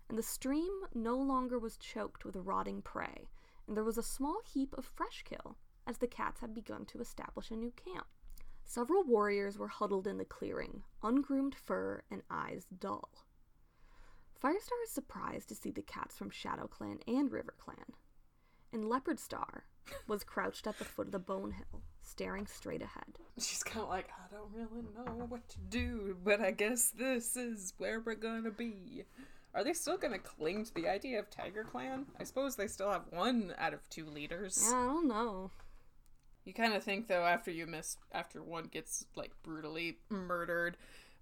and 0.10 0.18
the 0.18 0.24
stream 0.24 0.72
no 0.94 1.18
longer 1.18 1.60
was 1.60 1.78
choked 1.78 2.24
with 2.24 2.38
rotting 2.38 2.82
prey, 2.82 3.28
and 3.68 3.76
there 3.76 3.84
was 3.84 3.98
a 3.98 4.04
small 4.04 4.42
heap 4.46 4.74
of 4.78 4.86
fresh 4.86 5.24
kill, 5.24 5.58
as 5.88 5.98
the 5.98 6.08
cats 6.08 6.42
had 6.42 6.54
begun 6.54 6.86
to 6.86 7.00
establish 7.00 7.52
a 7.52 7.56
new 7.56 7.72
camp. 7.72 8.08
Several 8.66 9.04
warriors 9.04 9.58
were 9.58 9.68
huddled 9.68 10.08
in 10.08 10.18
the 10.18 10.26
clearing, 10.26 10.84
ungroomed 11.04 11.56
fur 11.56 12.02
and 12.10 12.24
eyes 12.30 12.66
dull. 12.80 13.10
Firestar 14.42 14.84
is 14.84 14.92
surprised 14.92 15.48
to 15.50 15.56
see 15.56 15.72
the 15.72 15.82
cats 15.82 16.18
from 16.18 16.30
Shadow 16.30 16.68
Clan 16.68 17.00
and 17.08 17.32
River 17.32 17.54
Clan. 17.58 17.94
And 18.74 18.90
Leopard 18.90 19.20
Star 19.20 19.66
was 20.08 20.24
crouched 20.24 20.68
at 20.68 20.78
the 20.78 20.86
foot 20.86 21.08
of 21.08 21.12
the 21.12 21.20
Bone 21.20 21.52
Hill, 21.52 21.82
staring 22.02 22.48
straight 22.48 22.82
ahead. 22.82 23.20
She's 23.38 23.64
kind 23.64 23.84
of 23.84 23.90
like, 23.90 24.10
I 24.10 24.34
don't 24.34 24.52
really 24.54 24.84
know 24.96 25.26
what 25.30 25.48
to 25.50 25.58
do, 25.70 26.18
but 26.24 26.42
I 26.42 26.52
guess 26.52 26.90
this 26.90 27.38
is 27.38 27.74
where 27.78 28.00
we're 28.00 28.16
gonna 28.16 28.52
be. 28.52 29.06
Are 29.56 29.64
they 29.64 29.74
still 29.74 29.98
gonna 29.98 30.20
cling 30.20 30.66
to 30.66 30.74
the 30.74 30.88
idea 30.90 31.18
of 31.18 31.30
Tiger 31.32 31.64
Clan? 31.64 32.06
I 32.20 32.24
suppose 32.26 32.56
they 32.58 32.68
still 32.68 32.92
have 32.92 33.06
one 33.10 33.54
out 33.58 33.74
of 33.74 33.90
two 33.90 34.06
leaders. 34.06 34.60
Yeah, 34.70 34.78
I 34.78 34.86
don't 34.86 35.08
know. 35.08 35.50
You 36.44 36.54
kind 36.54 36.74
of 36.74 36.84
think 36.84 37.08
though, 37.08 37.24
after 37.24 37.50
you 37.52 37.66
miss, 37.66 37.98
after 38.12 38.44
one 38.44 38.66
gets 38.66 39.06
like 39.16 39.32
brutally 39.44 39.98
murdered 40.10 40.76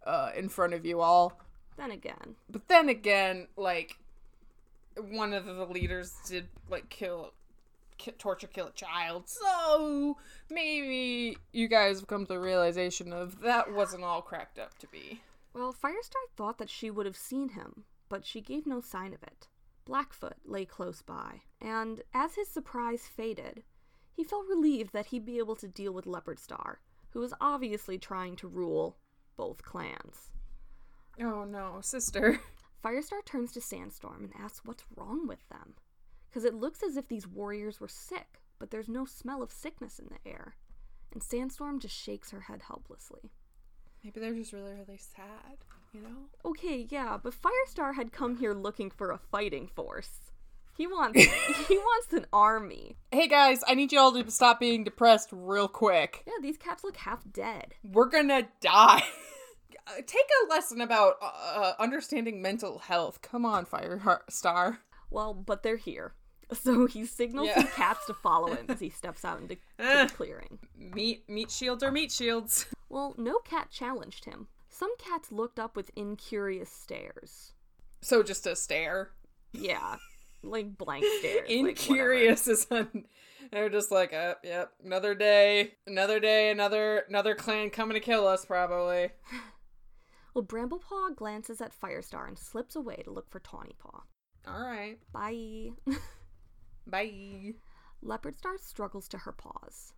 uh, 0.05 0.31
in 0.35 0.49
front 0.49 0.73
of 0.73 0.83
you 0.85 0.99
all, 0.99 1.39
Then 1.77 1.91
again, 1.91 2.35
but 2.49 2.67
then 2.67 2.89
again, 2.89 3.47
like 3.55 3.97
one 4.97 5.31
of 5.33 5.45
the 5.45 5.65
leaders 5.65 6.13
did 6.27 6.47
like 6.69 6.89
kill, 6.89 7.33
torture, 8.17 8.47
kill 8.47 8.67
a 8.67 8.71
child. 8.71 9.29
So 9.29 10.17
maybe 10.49 11.37
you 11.51 11.67
guys 11.67 11.99
have 11.99 12.07
come 12.07 12.25
to 12.25 12.33
the 12.33 12.39
realization 12.39 13.13
of 13.13 13.41
that 13.41 13.71
wasn't 13.71 14.03
all 14.03 14.21
cracked 14.23 14.57
up 14.59 14.77
to 14.79 14.87
be. 14.87 15.21
well, 15.53 15.71
Firestar 15.71 16.25
thought 16.35 16.57
that 16.57 16.69
she 16.69 16.89
would 16.91 17.05
have 17.05 17.15
seen 17.15 17.49
him, 17.49 17.85
but 18.09 18.25
she 18.25 18.41
gave 18.41 18.65
no 18.65 18.81
sign 18.81 19.13
of 19.13 19.23
it. 19.23 19.47
Blackfoot 19.85 20.37
lay 20.45 20.65
close 20.65 21.01
by, 21.01 21.41
and 21.59 22.01
as 22.13 22.35
his 22.35 22.47
surprise 22.47 23.07
faded, 23.07 23.63
he 24.13 24.23
felt 24.23 24.47
relieved 24.47 24.93
that 24.93 25.07
he'd 25.07 25.25
be 25.25 25.39
able 25.39 25.55
to 25.57 25.67
deal 25.67 25.91
with 25.91 26.05
Leopard 26.05 26.39
Star, 26.39 26.79
who 27.09 27.19
was 27.19 27.33
obviously 27.41 27.97
trying 27.97 28.35
to 28.37 28.47
rule 28.47 28.97
both 29.35 29.63
clans. 29.63 30.31
Oh 31.19 31.43
no, 31.43 31.79
sister. 31.81 32.39
Firestar 32.83 33.23
turns 33.25 33.51
to 33.53 33.61
Sandstorm 33.61 34.23
and 34.23 34.33
asks 34.37 34.65
what's 34.65 34.83
wrong 34.95 35.27
with 35.27 35.47
them. 35.49 35.75
Because 36.29 36.43
it 36.43 36.53
looks 36.53 36.83
as 36.83 36.97
if 36.97 37.07
these 37.07 37.27
warriors 37.27 37.79
were 37.79 37.87
sick, 37.87 38.41
but 38.59 38.71
there's 38.71 38.89
no 38.89 39.05
smell 39.05 39.41
of 39.41 39.51
sickness 39.51 39.99
in 39.99 40.07
the 40.09 40.29
air. 40.29 40.55
And 41.11 41.21
Sandstorm 41.21 41.79
just 41.79 41.95
shakes 41.95 42.31
her 42.31 42.41
head 42.41 42.63
helplessly. 42.67 43.31
Maybe 44.03 44.19
they're 44.19 44.33
just 44.33 44.51
really, 44.51 44.73
really 44.73 44.97
sad. 44.97 45.59
You 45.93 46.01
know. 46.01 46.49
Okay, 46.49 46.87
yeah, 46.89 47.17
but 47.21 47.33
Firestar 47.33 47.93
had 47.95 48.11
come 48.11 48.37
here 48.37 48.53
looking 48.53 48.89
for 48.89 49.11
a 49.11 49.17
fighting 49.19 49.67
force. 49.67 50.31
He 50.75 50.87
wants 50.87 51.21
he 51.67 51.77
wants 51.77 52.13
an 52.13 52.25
army. 52.33 52.97
Hey 53.11 53.27
guys, 53.27 53.61
I 53.67 53.75
need 53.75 53.91
you 53.91 53.99
all 53.99 54.11
to 54.13 54.31
stop 54.31 54.59
being 54.59 54.83
depressed 54.83 55.29
real 55.31 55.67
quick. 55.67 56.23
Yeah, 56.25 56.33
these 56.41 56.57
cats 56.57 56.83
look 56.83 56.97
half 56.97 57.21
dead. 57.31 57.75
We're 57.83 58.09
gonna 58.09 58.47
die. 58.61 59.03
Uh, 59.85 59.95
Take 60.07 60.27
a 60.45 60.47
lesson 60.49 60.79
about 60.79 61.15
uh, 61.21 61.73
understanding 61.77 62.41
mental 62.41 62.79
health. 62.79 63.21
Come 63.21 63.43
on, 63.45 63.65
Firestar. 63.65 64.77
Well, 65.09 65.33
but 65.33 65.61
they're 65.61 65.75
here. 65.75 66.13
So 66.53 66.85
he 66.85 67.05
signals 67.05 67.47
Yeah. 67.49 67.63
the 67.63 67.67
cats 67.67 68.05
to 68.05 68.13
follow 68.13 68.53
him 68.53 68.67
as 68.69 68.79
he 68.79 68.89
steps 69.01 69.25
out 69.25 69.41
into 69.41 69.55
to 69.55 69.61
the 69.77 70.09
clearing. 70.15 70.59
Meat, 70.77 71.27
meat 71.27 71.51
shields 71.51 71.83
or 71.83 71.91
meat 71.91 72.13
shields. 72.13 72.65
Well, 72.87 73.13
no 73.17 73.39
cat 73.39 73.71
challenged 73.71 74.23
him. 74.23 74.47
Some 74.73 74.97
cats 74.97 75.31
looked 75.31 75.59
up 75.59 75.75
with 75.75 75.91
incurious 75.95 76.69
stares. 76.71 77.53
So 78.01 78.23
just 78.23 78.47
a 78.47 78.55
stare. 78.55 79.11
Yeah, 79.53 79.97
like 80.43 80.77
blank 80.77 81.05
stares. 81.19 81.47
like, 81.47 81.51
Incurious 81.51 82.47
is 82.47 82.65
un- 82.71 83.05
they're 83.51 83.69
just 83.69 83.91
like, 83.91 84.13
uh, 84.13 84.33
yep, 84.43 84.71
another 84.83 85.13
day, 85.13 85.75
another 85.85 86.19
day, 86.19 86.49
another 86.49 87.03
another 87.07 87.35
clan 87.35 87.69
coming 87.69 87.93
to 87.93 87.99
kill 87.99 88.27
us 88.27 88.45
probably. 88.45 89.09
Well, 90.35 90.43
Bramblepaw 90.43 91.15
glances 91.15 91.61
at 91.61 91.79
Firestar 91.79 92.27
and 92.27 92.39
slips 92.39 92.75
away 92.75 93.03
to 93.03 93.11
look 93.11 93.29
for 93.29 93.39
Tawny 93.39 93.75
Paw. 93.77 94.01
All 94.47 94.65
right, 94.65 94.97
Bye. 95.11 95.73
bye. 96.87 97.53
Leopardstar 98.03 98.59
struggles 98.59 99.07
to 99.09 99.19
her 99.19 99.31
paws. 99.31 99.93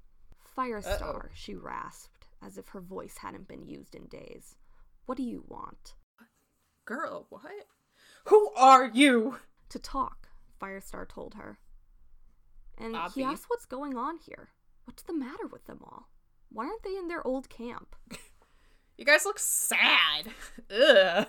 Firestar, 0.57 1.29
she 1.33 1.55
rasped, 1.55 2.27
as 2.43 2.57
if 2.57 2.67
her 2.67 2.81
voice 2.81 3.19
hadn't 3.19 3.47
been 3.47 3.65
used 3.65 3.95
in 3.95 4.07
days. 4.07 4.55
What 5.05 5.17
do 5.17 5.23
you 5.23 5.43
want? 5.47 5.95
Girl, 6.85 7.25
what? 7.29 7.43
Who 8.25 8.51
are 8.55 8.87
you? 8.87 9.37
To 9.69 9.79
talk, 9.79 10.27
Firestar 10.61 11.07
told 11.07 11.35
her. 11.35 11.59
And 12.77 12.95
he 13.13 13.21
Obvi. 13.21 13.25
asked 13.25 13.45
what's 13.47 13.65
going 13.65 13.97
on 13.97 14.17
here. 14.17 14.49
What's 14.85 15.03
the 15.03 15.13
matter 15.13 15.47
with 15.47 15.65
them 15.65 15.79
all? 15.83 16.09
Why 16.51 16.65
aren't 16.65 16.83
they 16.83 16.95
in 16.95 17.07
their 17.07 17.25
old 17.25 17.49
camp? 17.49 17.95
You 18.97 19.03
guys 19.03 19.25
look 19.25 19.39
sad. 19.39 20.27
Ugh. 20.71 21.27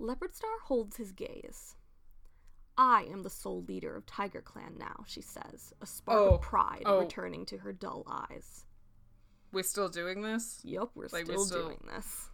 Leopardstar 0.00 0.60
holds 0.66 0.96
his 0.96 1.10
gaze. 1.10 1.74
I 2.76 3.02
am 3.10 3.24
the 3.24 3.30
sole 3.30 3.64
leader 3.66 3.96
of 3.96 4.06
Tiger 4.06 4.40
Clan 4.40 4.76
now, 4.78 5.02
she 5.04 5.20
says, 5.20 5.72
a 5.82 5.86
spark 5.86 6.16
Oh, 6.20 6.34
of 6.36 6.40
pride 6.42 6.82
oh. 6.86 7.00
returning 7.00 7.44
to 7.46 7.58
her 7.58 7.72
dull 7.72 8.06
eyes. 8.08 8.64
We're 9.52 9.64
still 9.64 9.88
doing 9.88 10.22
this? 10.22 10.60
Yep, 10.62 10.90
we're 10.94 11.08
Like, 11.12 11.26
we 11.26 11.32
still, 11.32 11.44
still- 11.46 11.64
doing 11.64 11.80
this. 11.92 12.28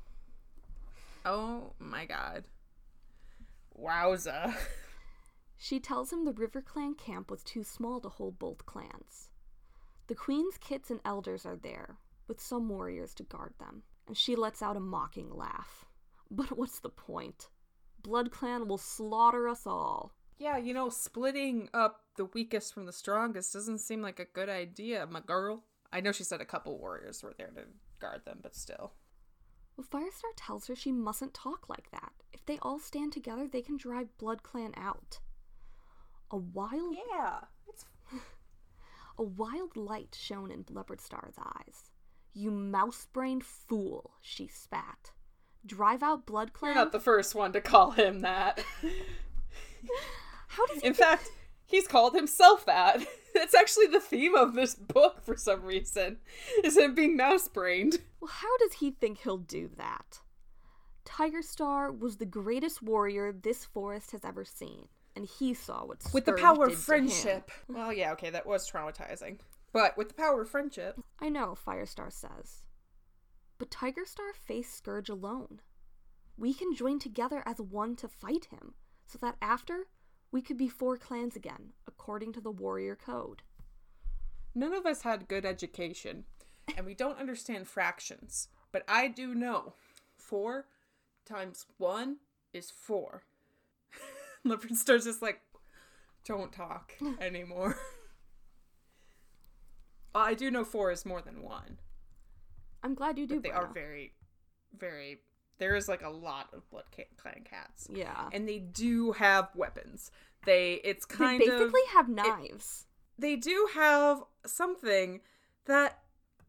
Oh 1.25 1.73
my 1.79 2.05
god. 2.05 2.45
Wowza. 3.79 4.55
She 5.57 5.81
tells 5.81 6.13
him 6.13 6.25
the 6.25 6.33
River 6.33 6.61
Clan 6.61 6.95
camp 6.95 7.31
was 7.31 7.43
too 7.43 7.65
small 7.65 8.01
to 8.01 8.09
hold 8.09 8.39
both 8.39 8.67
clans. 8.67 9.31
The 10.07 10.15
Queen's 10.15 10.59
kits 10.59 10.91
and 10.91 11.01
elders 11.05 11.47
are 11.47 11.57
there, 11.57 11.97
with 12.29 12.41
some 12.41 12.69
warriors 12.69 13.15
to 13.15 13.23
guard 13.23 13.55
them, 13.59 13.85
and 14.07 14.17
she 14.17 14.37
lets 14.37 14.61
out 14.61 14.77
a 14.77 14.81
mocking 14.81 15.31
laugh. 15.31 15.87
But 16.31 16.59
what's 16.59 16.81
the 16.81 16.91
point? 16.91 17.49
Blood 18.03 18.31
Clan 18.31 18.69
will 18.69 18.77
slaughter 18.77 19.49
us 19.49 19.67
all. 19.67 20.13
Yeah, 20.39 20.59
you 20.59 20.75
know, 20.75 20.91
splitting 20.91 21.71
up 21.73 22.03
the 22.17 22.27
weakest 22.27 22.75
from 22.75 22.85
the 22.85 22.93
strongest 22.93 23.53
doesn't 23.55 23.79
seem 23.79 24.03
like 24.03 24.21
a 24.21 24.27
good 24.27 24.51
idea, 24.51 25.07
my 25.07 25.21
girl. 25.21 25.65
I 25.93 26.01
know 26.01 26.13
she 26.13 26.25
said 26.25 26.41
a 26.41 26.45
couple 26.45 26.79
warriors 26.79 27.23
were 27.23 27.35
there 27.39 27.53
to 27.55 27.63
guard 28.01 28.27
them, 28.27 28.41
but 28.43 28.55
still. 28.55 28.93
Well, 29.77 29.87
Firestar 29.91 30.33
tells 30.37 30.67
her 30.67 30.77
she 30.77 30.93
mustn't 30.93 31.35
talk 31.35 31.69
like 31.69 31.91
that. 31.91 32.13
If 32.33 32.45
they 32.47 32.59
all 32.63 32.79
stand 32.79 33.13
together, 33.13 33.49
they 33.49 33.63
can 33.63 33.77
drive 33.77 34.17
Blood 34.19 34.43
Clan 34.43 34.73
out. 34.77 35.19
A 36.31 36.37
wild 36.37 36.97
Yeah. 37.13 37.41
It's 37.67 37.85
A 39.19 39.23
wild 39.23 39.77
light 39.77 40.17
shone 40.19 40.51
in 40.51 40.65
Leopardstar's 40.65 41.37
eyes. 41.39 41.91
You 42.33 42.51
mouse-brained 42.51 43.45
fool, 43.45 44.13
she 44.21 44.49
spat. 44.49 45.13
Drive 45.65 46.03
out 46.03 46.27
Blood 46.27 46.51
You're 46.61 46.75
not 46.75 46.93
the 46.93 47.01
first 47.01 47.35
one 47.35 47.53
to 47.53 47.61
call 47.61 47.93
him 47.93 48.21
that. 48.21 48.63
How 50.49 50.67
does 50.67 50.81
he 50.83 50.89
In 50.89 50.95
fact, 50.95 51.31
he's 51.67 51.89
called 51.89 52.15
himself 52.15 52.67
that. 52.67 53.05
That's 53.35 53.55
actually 53.55 53.87
the 53.87 54.01
theme 54.01 54.35
of 54.35 54.55
this 54.55 54.75
book 54.75 55.25
for 55.25 55.37
some 55.37 55.63
reason. 55.63 56.19
Is 56.63 56.77
him 56.77 56.95
being 56.95 57.17
mouse 57.17 57.49
brained. 57.49 57.99
Well, 58.21 58.31
how 58.33 58.57
does 58.59 58.75
he 58.75 58.93
think 58.93 59.19
he'll 59.19 59.39
do 59.39 59.71
that? 59.77 60.21
Tiger 61.05 61.43
Star 61.43 61.93
was 61.93 62.17
the 62.17 62.27
greatest 62.27 62.83
warrior 62.83 63.33
this 63.33 63.65
forest 63.65 64.13
has 64.13 64.25
ever 64.25 64.45
seen, 64.45 64.89
and 65.15 65.27
he 65.27 65.53
saw 65.53 65.85
what 65.85 65.99
With 66.13 66.25
the 66.25 66.33
power 66.33 66.67
of 66.67 66.79
friendship. 66.79 67.51
Well, 67.69 67.93
yeah, 67.93 68.13
okay, 68.13 68.31
that 68.31 68.47
was 68.47 68.71
traumatizing. 68.71 69.39
But 69.73 69.99
with 69.99 70.09
the 70.09 70.15
power 70.15 70.43
of 70.43 70.49
friendship, 70.49 71.01
I 71.21 71.29
know, 71.29 71.55
Firestar 71.55 72.11
says. 72.11 72.63
But 73.59 73.71
Tiger 73.71 74.07
Star 74.07 74.33
faced 74.33 74.75
Scourge 74.75 75.09
alone. 75.09 75.61
We 76.37 76.55
can 76.55 76.75
join 76.75 76.99
together 76.99 77.43
as 77.47 77.61
one 77.61 77.97
to 77.97 78.09
fight 78.09 78.47
him, 78.47 78.75
so 79.07 79.19
that 79.21 79.37
after, 79.43 79.89
we 80.35 80.43
could 80.43 80.57
be 80.59 80.69
four 80.69 80.97
clans 80.97 81.37
again, 81.37 81.73
according 81.87 82.33
to 82.33 82.41
the 82.41 82.51
warrior 82.51 82.97
code. 82.97 83.43
none 84.53 84.75
of 84.75 84.85
us 84.85 85.03
had 85.03 85.29
good 85.29 85.45
education, 85.45 86.25
and 86.77 86.85
we 86.85 86.93
don't 86.93 87.21
understand 87.21 87.69
fractions. 87.69 88.49
But 88.73 88.83
I 88.89 89.07
do 89.07 89.33
know 89.33 89.75
four 90.19 90.67
times 91.25 91.67
one 91.79 92.17
is 92.53 92.69
four. 92.69 93.23
Leopard 94.45 94.75
Star's 94.75 95.05
just 95.05 95.23
like, 95.23 95.41
don't 96.25 96.53
talk 96.53 96.95
anymore. 97.21 97.77
Well, 100.13 100.25
I 100.25 100.35
do 100.35 100.51
know 100.51 100.65
four 100.65 100.91
is 100.91 101.07
more 101.07 101.23
than 101.23 101.43
one. 101.43 101.79
I'm 102.83 102.95
glad 102.95 103.19
you 103.19 103.27
do. 103.29 103.37
But 103.37 103.45
they 103.45 103.51
are 103.51 103.71
very, 103.73 104.15
very. 104.77 105.21
There 105.59 105.77
is 105.77 105.89
like 105.89 106.03
a 106.03 106.11
lot 106.11 106.49
of 106.53 106.69
Blood 106.71 106.85
Clan 107.17 107.43
cats, 107.45 107.87
Yeah. 107.91 108.29
and 108.33 108.49
they 108.49 108.59
do 108.59 109.13
have 109.13 109.49
weapons. 109.55 110.11
They 110.45 110.75
it's 110.85 111.05
kind 111.05 111.41
of 111.41 111.47
They 111.49 111.53
basically 111.57 111.81
of 111.83 111.89
have 111.93 112.09
knives. 112.09 112.87
they 113.19 113.37
do 113.37 113.69
have 113.75 114.23
something 114.45 115.21
that 115.67 116.01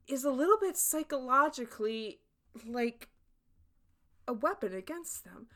is 0.07 0.23
a 0.23 0.31
little 0.31 0.57
bit 0.59 0.75
psychologically 0.77 2.19
like 2.65 3.09
a 4.27 4.33
weapon 4.33 4.73
against 4.73 5.23
them. 5.23 5.47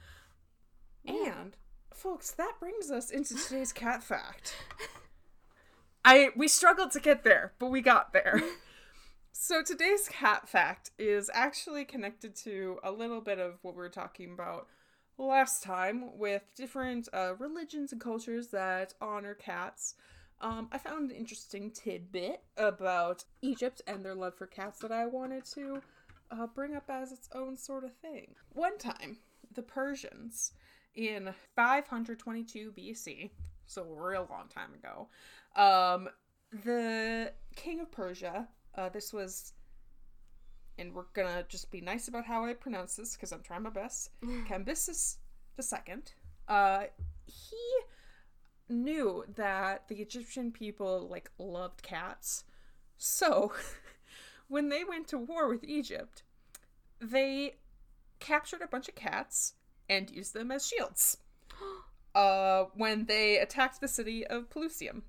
Yeah. 1.04 1.42
And 1.42 1.58
folks, 1.94 2.32
that 2.32 2.54
brings 2.60 2.92
us 2.92 3.10
into 3.10 3.36
today's 3.36 3.74
cat 3.74 4.04
fact. 4.04 4.56
I 6.06 6.30
we 6.36 6.48
struggled 6.48 6.92
to 6.92 7.00
get 7.00 7.24
there, 7.24 7.54
but 7.60 7.68
we 7.68 7.82
got 7.82 8.14
there. 8.14 8.42
So 9.42 9.64
today's 9.64 10.10
cat 10.10 10.50
fact 10.50 10.92
is 11.00 11.32
actually 11.34 11.86
connected 11.86 12.36
to 12.44 12.78
a 12.84 12.92
little 12.92 13.22
bit 13.22 13.40
of 13.40 13.58
what 13.62 13.74
we 13.74 13.78
were 13.78 13.88
talking 13.88 14.34
about 14.34 14.68
last 15.18 15.64
time 15.64 16.18
with 16.18 16.44
different 16.58 17.08
uh, 17.14 17.36
religions 17.40 17.94
and 17.94 18.02
cultures 18.02 18.48
that 18.48 18.96
honor 19.00 19.34
cats. 19.34 19.96
Um, 20.42 20.68
I 20.74 20.78
found 20.78 21.10
an 21.10 21.16
interesting 21.16 21.72
tidbit 21.72 22.44
about 22.58 23.24
Egypt 23.42 23.82
and 23.88 24.04
their 24.04 24.14
love 24.14 24.36
for 24.36 24.46
cats 24.46 24.80
that 24.80 24.92
I 24.92 25.06
wanted 25.06 25.46
to 25.54 25.82
uh, 26.32 26.48
bring 26.48 26.76
up 26.76 26.90
as 26.90 27.14
its 27.14 27.30
own 27.34 27.56
sort 27.56 27.86
of 27.86 27.96
thing. 27.96 28.36
One 28.50 28.78
time, 28.78 29.20
the 29.56 29.64
Persians 29.64 30.52
in 30.96 31.34
522 31.56 32.74
BC, 32.78 33.30
so 33.68 33.84
a 33.84 34.06
real 34.06 34.28
long 34.30 34.50
time 34.50 34.74
ago, 34.74 35.08
um, 35.56 36.10
the 36.52 37.32
king 37.56 37.80
of 37.80 37.90
Persia, 37.90 38.50
uh, 38.80 38.90
this 38.90 39.12
was, 39.12 39.54
and 40.78 40.94
we're 40.94 41.04
gonna 41.14 41.44
just 41.50 41.70
be 41.70 41.82
nice 41.82 42.08
about 42.08 42.26
how 42.26 42.46
I 42.46 42.54
pronounce 42.54 42.96
this 42.96 43.16
because 43.16 43.34
I'm 43.34 43.42
trying 43.42 43.64
my 43.64 43.70
best, 43.70 44.10
Cambyses 44.24 45.18
II, 45.60 45.96
uh, 46.48 46.84
he 47.26 48.74
knew 48.74 49.26
that 49.36 49.88
the 49.90 49.96
Egyptian 49.96 50.52
people 50.52 51.08
like 51.10 51.30
loved 51.38 51.84
cats. 51.84 52.46
So, 52.98 53.52
when 54.48 54.70
they 54.70 54.84
went 54.84 55.10
to 55.10 55.18
war 55.18 55.50
with 55.50 55.64
Egypt, 55.66 56.24
they 57.02 57.58
captured 58.20 58.62
a 58.62 58.68
bunch 58.68 58.88
of 58.88 58.96
cats 58.96 59.56
and 59.90 60.10
used 60.10 60.34
them 60.34 60.52
as 60.52 60.68
shields. 60.68 61.18
Uh, 62.16 62.66
when 62.74 63.06
they 63.06 63.38
attacked 63.38 63.80
the 63.80 63.88
city 63.88 64.26
of 64.26 64.50
Pelusium, 64.50 65.04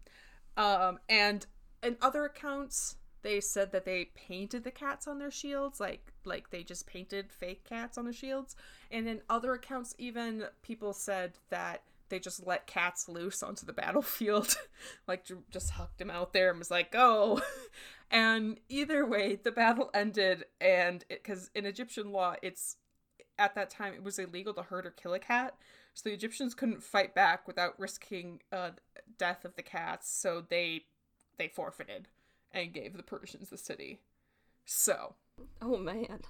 um, 0.59 0.99
and 1.09 1.47
in 1.83 1.97
other 2.03 2.27
accounts, 2.27 2.97
they 3.23 3.41
said 3.41 3.73
that 3.73 3.85
they 3.85 4.11
painted 4.15 4.65
the 4.65 4.71
cats 4.71 5.07
on 5.07 5.19
their 5.19 5.31
shields, 5.31 5.81
like 5.81 6.13
like 6.25 6.51
they 6.51 6.63
just 6.63 6.87
painted 6.87 7.33
fake 7.33 7.65
cats 7.65 7.99
on 7.99 8.05
the 8.05 8.13
shields. 8.13 8.57
And 8.91 9.09
in 9.09 9.23
other 9.29 9.55
accounts, 9.55 9.95
even 9.99 10.45
people 10.63 10.93
said 10.93 11.33
that 11.51 11.83
they 12.09 12.19
just 12.19 12.47
let 12.47 12.67
cats 12.67 13.09
loose 13.09 13.43
onto 13.43 13.65
the 13.65 13.73
battlefield, 13.73 14.57
like 15.09 15.27
just 15.51 15.71
hucked 15.71 15.99
them 15.99 16.11
out 16.11 16.33
there 16.33 16.51
and 16.51 16.59
was 16.59 16.71
like, 16.71 16.93
"Go." 16.93 17.41
And 18.13 18.59
either 18.69 19.07
way, 19.07 19.37
the 19.37 19.53
battle 19.53 19.89
ended, 19.95 20.45
and 20.61 21.05
because 21.09 21.49
in 21.55 21.65
Egyptian 21.65 22.11
law, 22.11 22.35
it's 22.43 22.77
at 23.39 23.55
that 23.55 23.71
time 23.71 23.95
it 23.95 24.03
was 24.03 24.19
illegal 24.19 24.53
to 24.55 24.63
hurt 24.63 24.85
or 24.85 24.91
kill 24.91 25.15
a 25.15 25.21
cat, 25.21 25.55
so 25.95 26.09
the 26.09 26.15
Egyptians 26.15 26.53
couldn't 26.55 26.83
fight 26.83 27.15
back 27.15 27.47
without 27.47 27.79
risking 27.79 28.41
uh, 28.51 28.71
death 29.17 29.45
of 29.45 29.55
the 29.55 29.63
cats. 29.63 30.11
So 30.11 30.45
they 30.49 30.87
they 31.39 31.47
forfeited 31.47 32.09
and 32.53 32.73
gave 32.73 32.97
the 32.97 33.03
Persians 33.03 33.51
the 33.51 33.57
city. 33.59 34.01
So 34.65 35.15
Oh 35.63 35.77
man. 35.77 36.21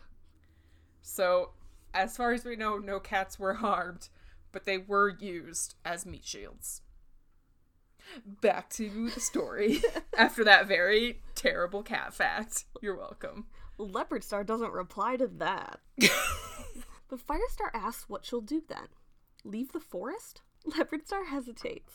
so 1.03 1.51
as 1.93 2.17
far 2.17 2.33
as 2.33 2.45
we 2.45 2.57
know, 2.57 2.79
no 2.79 3.01
cats 3.01 3.39
were 3.39 3.55
harmed, 3.65 4.09
but 4.53 4.65
they 4.65 4.79
were 4.79 5.09
used 5.19 5.75
as 5.85 6.07
meat 6.07 6.25
shields. 6.25 6.83
Back 8.41 8.71
to 8.71 9.11
the 9.15 9.21
story 9.21 9.83
after 10.17 10.43
that 10.45 10.67
very 10.67 11.21
terrible 11.35 11.83
cat 11.83 12.15
fact. 12.15 12.65
You're 12.81 12.97
welcome. 12.97 13.47
Leopard 13.79 14.25
Star 14.25 14.43
doesn't 14.45 14.73
reply 14.73 15.17
to 15.17 15.27
that. 15.27 15.81
but 15.99 17.19
Firestar 17.27 17.71
asks 17.73 18.09
what 18.09 18.25
she'll 18.25 18.41
do 18.41 18.63
then. 18.69 18.89
Leave 19.45 19.73
the 19.73 19.81
forest? 19.81 20.43
Leopard 20.65 21.07
Star 21.07 21.25
hesitates. 21.27 21.93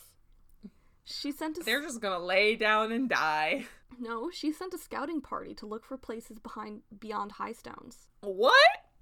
She 1.08 1.30
sent 1.32 1.56
a 1.56 1.62
They're 1.62 1.80
just 1.82 2.00
gonna 2.02 2.18
lay 2.24 2.56
down 2.56 2.90
and 2.92 3.08
die. 3.08 3.66
no. 3.98 4.28
She 4.30 4.52
sent 4.52 4.74
a 4.74 4.78
scouting 4.78 5.20
party 5.20 5.54
to 5.54 5.66
look 5.66 5.84
for 5.84 5.96
places 5.96 6.38
behind 6.38 6.82
beyond 6.98 7.32
High 7.32 7.52
Stones. 7.52 8.08
What? 8.20 8.54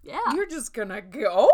Yeah, 0.03 0.21
You're 0.35 0.47
just 0.47 0.75
gonna 0.75 1.01
go? 1.01 1.51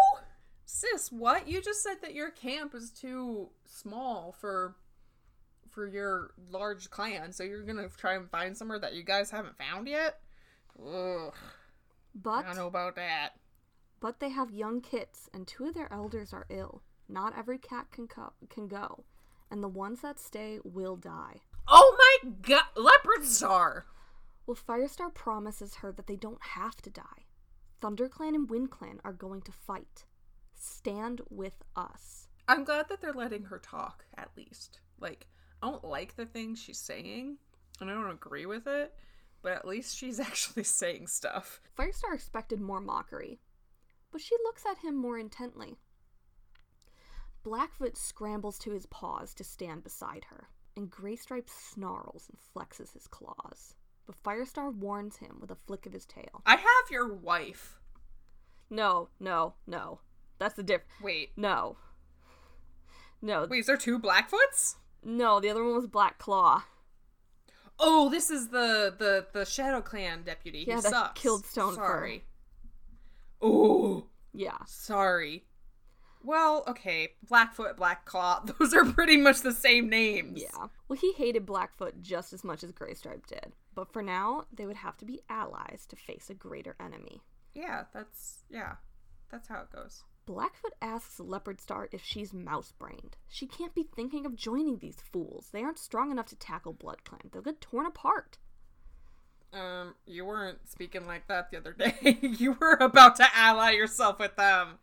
Sis, 0.66 1.10
what? 1.12 1.46
You 1.48 1.62
just 1.62 1.82
said 1.82 1.96
that 2.02 2.14
your 2.14 2.30
camp 2.30 2.74
is 2.74 2.90
too 2.90 3.48
small 3.64 4.32
for 4.40 4.74
for 5.70 5.86
your 5.86 6.32
large 6.50 6.90
clan, 6.90 7.32
so 7.32 7.44
you're 7.44 7.62
gonna 7.62 7.88
try 7.96 8.14
and 8.14 8.28
find 8.28 8.56
somewhere 8.56 8.80
that 8.80 8.94
you 8.94 9.04
guys 9.04 9.30
haven't 9.30 9.56
found 9.56 9.86
yet? 9.86 10.18
Ugh, 10.84 11.32
But 12.14 12.30
I 12.30 12.42
don't 12.42 12.56
know 12.56 12.66
about 12.66 12.96
that. 12.96 13.30
but 14.00 14.18
they 14.18 14.30
have 14.30 14.50
young 14.50 14.80
kits, 14.80 15.28
and 15.32 15.46
two 15.46 15.66
of 15.66 15.74
their 15.74 15.92
elders 15.92 16.32
are 16.32 16.46
ill. 16.48 16.82
Not 17.08 17.38
every 17.38 17.58
cat 17.58 17.86
can 17.92 18.08
co- 18.08 18.32
can 18.48 18.66
go, 18.66 19.04
and 19.50 19.62
the 19.62 19.68
ones 19.68 20.00
that 20.02 20.18
stay 20.18 20.58
will 20.64 20.96
die. 20.96 21.40
Oh 21.68 21.96
my 22.24 22.30
god, 22.42 22.64
Leopard 22.76 23.24
Star! 23.24 23.86
Well, 24.46 24.56
Firestar 24.56 25.14
promises 25.14 25.76
her 25.76 25.92
that 25.92 26.06
they 26.06 26.16
don't 26.16 26.42
have 26.42 26.82
to 26.82 26.90
die. 26.90 27.26
ThunderClan 27.80 28.34
and 28.34 28.48
WindClan 28.48 28.98
are 29.04 29.12
going 29.12 29.42
to 29.42 29.52
fight. 29.52 30.04
Stand 30.54 31.20
with 31.30 31.62
us. 31.76 32.28
I'm 32.48 32.64
glad 32.64 32.88
that 32.88 33.00
they're 33.00 33.12
letting 33.12 33.44
her 33.44 33.58
talk, 33.58 34.04
at 34.16 34.30
least. 34.36 34.80
Like, 34.98 35.28
I 35.62 35.70
don't 35.70 35.84
like 35.84 36.16
the 36.16 36.26
things 36.26 36.60
she's 36.60 36.78
saying, 36.78 37.36
and 37.80 37.90
I 37.90 37.94
don't 37.94 38.10
agree 38.10 38.46
with 38.46 38.66
it, 38.66 38.92
but 39.42 39.52
at 39.52 39.66
least 39.66 39.96
she's 39.96 40.20
actually 40.20 40.64
saying 40.64 41.06
stuff. 41.06 41.60
Firestar 41.78 42.14
expected 42.14 42.60
more 42.60 42.80
mockery, 42.80 43.40
but 44.10 44.20
she 44.20 44.34
looks 44.42 44.64
at 44.68 44.78
him 44.78 44.96
more 44.96 45.18
intently. 45.18 45.78
Blackfoot 47.42 47.96
scrambles 47.96 48.58
to 48.60 48.70
his 48.72 48.86
paws 48.86 49.34
to 49.34 49.44
stand 49.44 49.82
beside 49.84 50.24
her, 50.30 50.48
and 50.76 50.90
Graystripe 50.90 51.48
snarls 51.48 52.28
and 52.28 52.38
flexes 52.38 52.92
his 52.92 53.06
claws. 53.06 53.74
But 54.06 54.22
Firestar 54.22 54.70
warns 54.74 55.16
him 55.18 55.38
with 55.40 55.50
a 55.50 55.54
flick 55.56 55.86
of 55.86 55.92
his 55.92 56.04
tail. 56.06 56.42
I 56.44 56.56
have 56.56 56.90
your 56.90 57.12
wife. 57.12 57.78
No, 58.68 59.08
no, 59.18 59.54
no. 59.66 60.00
That's 60.38 60.54
the 60.54 60.62
diff. 60.62 60.82
Wait, 61.02 61.30
No. 61.36 61.76
No, 63.22 63.46
wait, 63.50 63.58
is 63.60 63.66
there 63.66 63.76
two 63.76 63.98
Blackfoots? 63.98 64.76
no, 65.04 65.40
the 65.40 65.50
other 65.50 65.62
one 65.64 65.74
was 65.74 65.86
Black 65.86 66.18
Claw. 66.18 66.64
Oh, 67.78 68.08
this 68.10 68.30
is 68.30 68.48
the 68.48 68.94
the 68.98 69.26
the 69.32 69.44
Shadow 69.44 69.80
Clan 69.82 70.22
deputy. 70.22 70.64
Yeah, 70.66 70.76
he 70.76 70.80
that 70.82 70.90
sucks. 70.90 71.20
killed 71.20 71.44
Stonefur. 71.44 71.74
Sorry. 71.76 72.24
Oh, 73.42 74.06
Yeah. 74.32 74.58
sorry. 74.66 75.44
Well, 76.22 76.64
okay, 76.68 77.14
Blackfoot, 77.26 77.76
Black 77.76 78.04
Claw. 78.04 78.44
Those 78.58 78.74
are 78.74 78.84
pretty 78.84 79.16
much 79.16 79.40
the 79.40 79.52
same 79.52 79.88
names. 79.88 80.42
Yeah. 80.42 80.66
Well, 80.88 80.98
he 80.98 81.12
hated 81.12 81.46
Blackfoot 81.46 82.02
just 82.02 82.32
as 82.32 82.44
much 82.44 82.62
as 82.62 82.72
Graystripe 82.72 83.26
did. 83.26 83.52
But 83.74 83.92
for 83.92 84.02
now, 84.02 84.44
they 84.52 84.66
would 84.66 84.76
have 84.76 84.96
to 84.98 85.04
be 85.04 85.20
allies 85.28 85.86
to 85.88 85.96
face 85.96 86.28
a 86.28 86.34
greater 86.34 86.76
enemy. 86.78 87.22
Yeah, 87.54 87.84
that's 87.92 88.44
yeah, 88.50 88.74
that's 89.30 89.48
how 89.48 89.62
it 89.62 89.72
goes. 89.72 90.04
Blackfoot 90.26 90.74
asks 90.80 91.18
Leopard 91.18 91.60
Star 91.60 91.88
if 91.90 92.04
she's 92.04 92.32
mouse 92.32 92.72
brained. 92.78 93.16
She 93.28 93.46
can't 93.46 93.74
be 93.74 93.82
thinking 93.82 94.26
of 94.26 94.36
joining 94.36 94.78
these 94.78 95.00
fools. 95.00 95.48
They 95.52 95.62
aren't 95.62 95.78
strong 95.78 96.10
enough 96.10 96.26
to 96.26 96.36
tackle 96.36 96.72
Blood 96.72 97.04
Clan. 97.04 97.30
They'll 97.32 97.42
get 97.42 97.60
torn 97.60 97.86
apart. 97.86 98.38
Um, 99.52 99.94
you 100.06 100.24
weren't 100.24 100.68
speaking 100.68 101.06
like 101.06 101.26
that 101.26 101.50
the 101.50 101.56
other 101.56 101.72
day. 101.72 102.18
you 102.22 102.56
were 102.60 102.76
about 102.80 103.16
to 103.16 103.26
ally 103.34 103.72
yourself 103.72 104.20
with 104.20 104.36
them. 104.36 104.78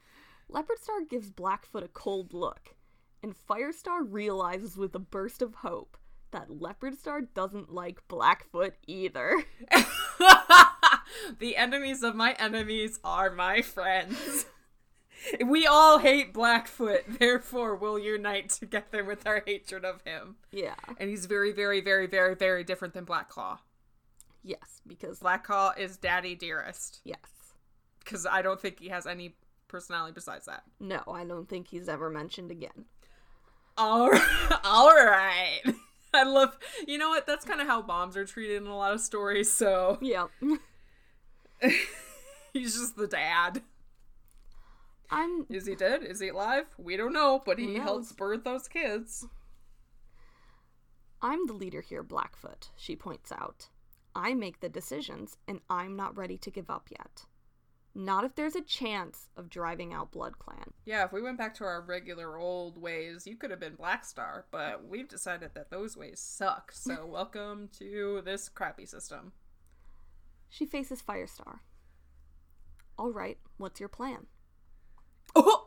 Leopard 0.49 0.79
Star 0.79 1.01
gives 1.01 1.29
Blackfoot 1.29 1.83
a 1.83 1.87
cold 1.89 2.33
look, 2.33 2.75
and 3.21 3.35
Firestar 3.35 4.01
realizes 4.07 4.77
with 4.77 4.95
a 4.95 4.99
burst 4.99 5.41
of 5.41 5.55
hope 5.55 5.97
that 6.31 6.61
Leopard 6.61 6.97
Star 6.97 7.21
doesn't 7.21 7.73
like 7.73 8.07
Blackfoot 8.07 8.73
either. 8.85 9.43
the 11.39 11.55
enemies 11.55 12.03
of 12.03 12.15
my 12.15 12.33
enemies 12.33 12.99
are 13.03 13.31
my 13.31 13.61
friends. 13.61 14.45
We 15.43 15.65
all 15.65 15.97
hate 15.97 16.31
Blackfoot, 16.31 17.01
therefore 17.19 17.75
we'll 17.75 17.97
unite 17.97 18.49
together 18.49 19.03
with 19.03 19.25
our 19.25 19.43
hatred 19.45 19.83
of 19.83 20.01
him. 20.05 20.35
Yeah. 20.51 20.75
And 20.99 21.09
he's 21.09 21.25
very, 21.25 21.51
very, 21.51 21.81
very, 21.81 22.05
very, 22.05 22.35
very 22.35 22.63
different 22.63 22.93
than 22.93 23.03
Black 23.03 23.27
Claw. 23.27 23.57
Yes, 24.43 24.79
because 24.85 25.19
Black 25.19 25.43
Claw 25.43 25.73
is 25.75 25.97
Daddy 25.97 26.35
Dearest. 26.35 27.01
yes. 27.03 27.17
Because 27.99 28.27
I 28.27 28.43
don't 28.43 28.61
think 28.61 28.79
he 28.79 28.89
has 28.89 29.07
any 29.07 29.35
personality 29.67 30.13
besides 30.13 30.45
that. 30.45 30.63
No, 30.79 31.01
I 31.07 31.23
don't 31.23 31.47
think 31.47 31.67
he's 31.67 31.89
ever 31.89 32.09
mentioned 32.09 32.51
again. 32.51 32.85
All 33.77 34.09
right. 34.09 34.51
All 34.63 34.95
right. 34.95 35.61
I 36.13 36.23
love. 36.23 36.57
You 36.87 36.97
know 36.97 37.09
what? 37.09 37.27
That's 37.27 37.45
kind 37.45 37.61
of 37.61 37.67
how 37.67 37.81
bombs 37.81 38.17
are 38.17 38.25
treated 38.25 38.57
in 38.57 38.67
a 38.67 38.75
lot 38.75 38.93
of 38.93 39.01
stories. 39.01 39.51
So 39.51 39.97
yeah, 40.01 40.27
he's 42.53 42.73
just 42.73 42.95
the 42.95 43.07
dad. 43.07 43.61
I'm 45.09 45.45
Is 45.49 45.65
he 45.65 45.75
dead? 45.75 46.03
Is 46.03 46.19
he 46.19 46.29
alive? 46.29 46.65
We 46.77 46.97
don't 46.97 47.13
know, 47.13 47.41
but 47.45 47.59
he 47.59 47.75
helps 47.75 48.11
birth 48.11 48.43
those 48.43 48.67
kids. 48.67 49.25
I'm 51.21 51.47
the 51.47 51.53
leader 51.53 51.81
here, 51.81 52.03
Blackfoot, 52.03 52.69
she 52.75 52.95
points 52.95 53.31
out. 53.31 53.69
I 54.13 54.33
make 54.33 54.59
the 54.59 54.69
decisions, 54.69 55.37
and 55.47 55.61
I'm 55.69 55.95
not 55.95 56.17
ready 56.17 56.37
to 56.37 56.51
give 56.51 56.69
up 56.69 56.89
yet. 56.91 57.25
Not 57.97 58.23
if 58.23 58.35
there's 58.35 58.55
a 58.55 58.61
chance 58.61 59.29
of 59.35 59.49
driving 59.49 59.91
out 59.91 60.11
Blood 60.11 60.37
Clan. 60.37 60.71
Yeah, 60.85 61.03
if 61.05 61.11
we 61.11 61.19
went 61.19 61.39
back 61.39 61.55
to 61.55 61.63
our 61.63 61.81
regular 61.81 62.37
old 62.37 62.79
ways, 62.79 63.25
you 63.25 63.35
could 63.35 63.49
have 63.49 63.59
been 63.59 63.73
Black 63.73 64.05
Star, 64.05 64.45
but 64.51 64.85
we've 64.87 65.07
decided 65.07 65.55
that 65.55 65.71
those 65.71 65.97
ways 65.97 66.19
suck. 66.19 66.71
So 66.71 67.05
welcome 67.11 67.69
to 67.79 68.21
this 68.23 68.49
crappy 68.49 68.85
system. 68.85 69.31
She 70.47 70.67
faces 70.67 71.01
Firestar. 71.01 71.61
All 72.99 73.11
right, 73.11 73.39
what's 73.57 73.79
your 73.79 73.89
plan? 73.89 74.27
Oh! 75.35 75.63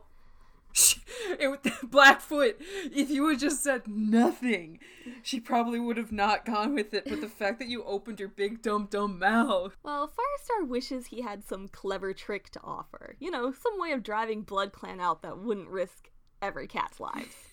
It, 1.39 1.89
Blackfoot, 1.89 2.57
if 2.93 3.09
you 3.09 3.27
had 3.27 3.39
just 3.39 3.63
said 3.63 3.83
nothing, 3.87 4.79
she 5.23 5.39
probably 5.39 5.79
would 5.79 5.97
have 5.97 6.11
not 6.11 6.45
gone 6.45 6.73
with 6.75 6.93
it. 6.93 7.05
But 7.07 7.21
the 7.21 7.27
fact 7.29 7.59
that 7.59 7.67
you 7.67 7.83
opened 7.83 8.19
your 8.19 8.29
big 8.29 8.61
dumb 8.61 8.87
dumb 8.89 9.19
mouth. 9.19 9.75
Well, 9.83 10.07
Firestar 10.07 10.67
wishes 10.67 11.07
he 11.07 11.21
had 11.21 11.43
some 11.43 11.67
clever 11.67 12.13
trick 12.13 12.49
to 12.51 12.59
offer. 12.63 13.15
You 13.19 13.31
know, 13.31 13.51
some 13.51 13.79
way 13.79 13.91
of 13.91 14.03
driving 14.03 14.41
Blood 14.43 14.71
Clan 14.71 14.99
out 14.99 15.21
that 15.23 15.37
wouldn't 15.39 15.69
risk 15.69 16.09
every 16.41 16.67
cat's 16.67 16.99
lives. 16.99 17.35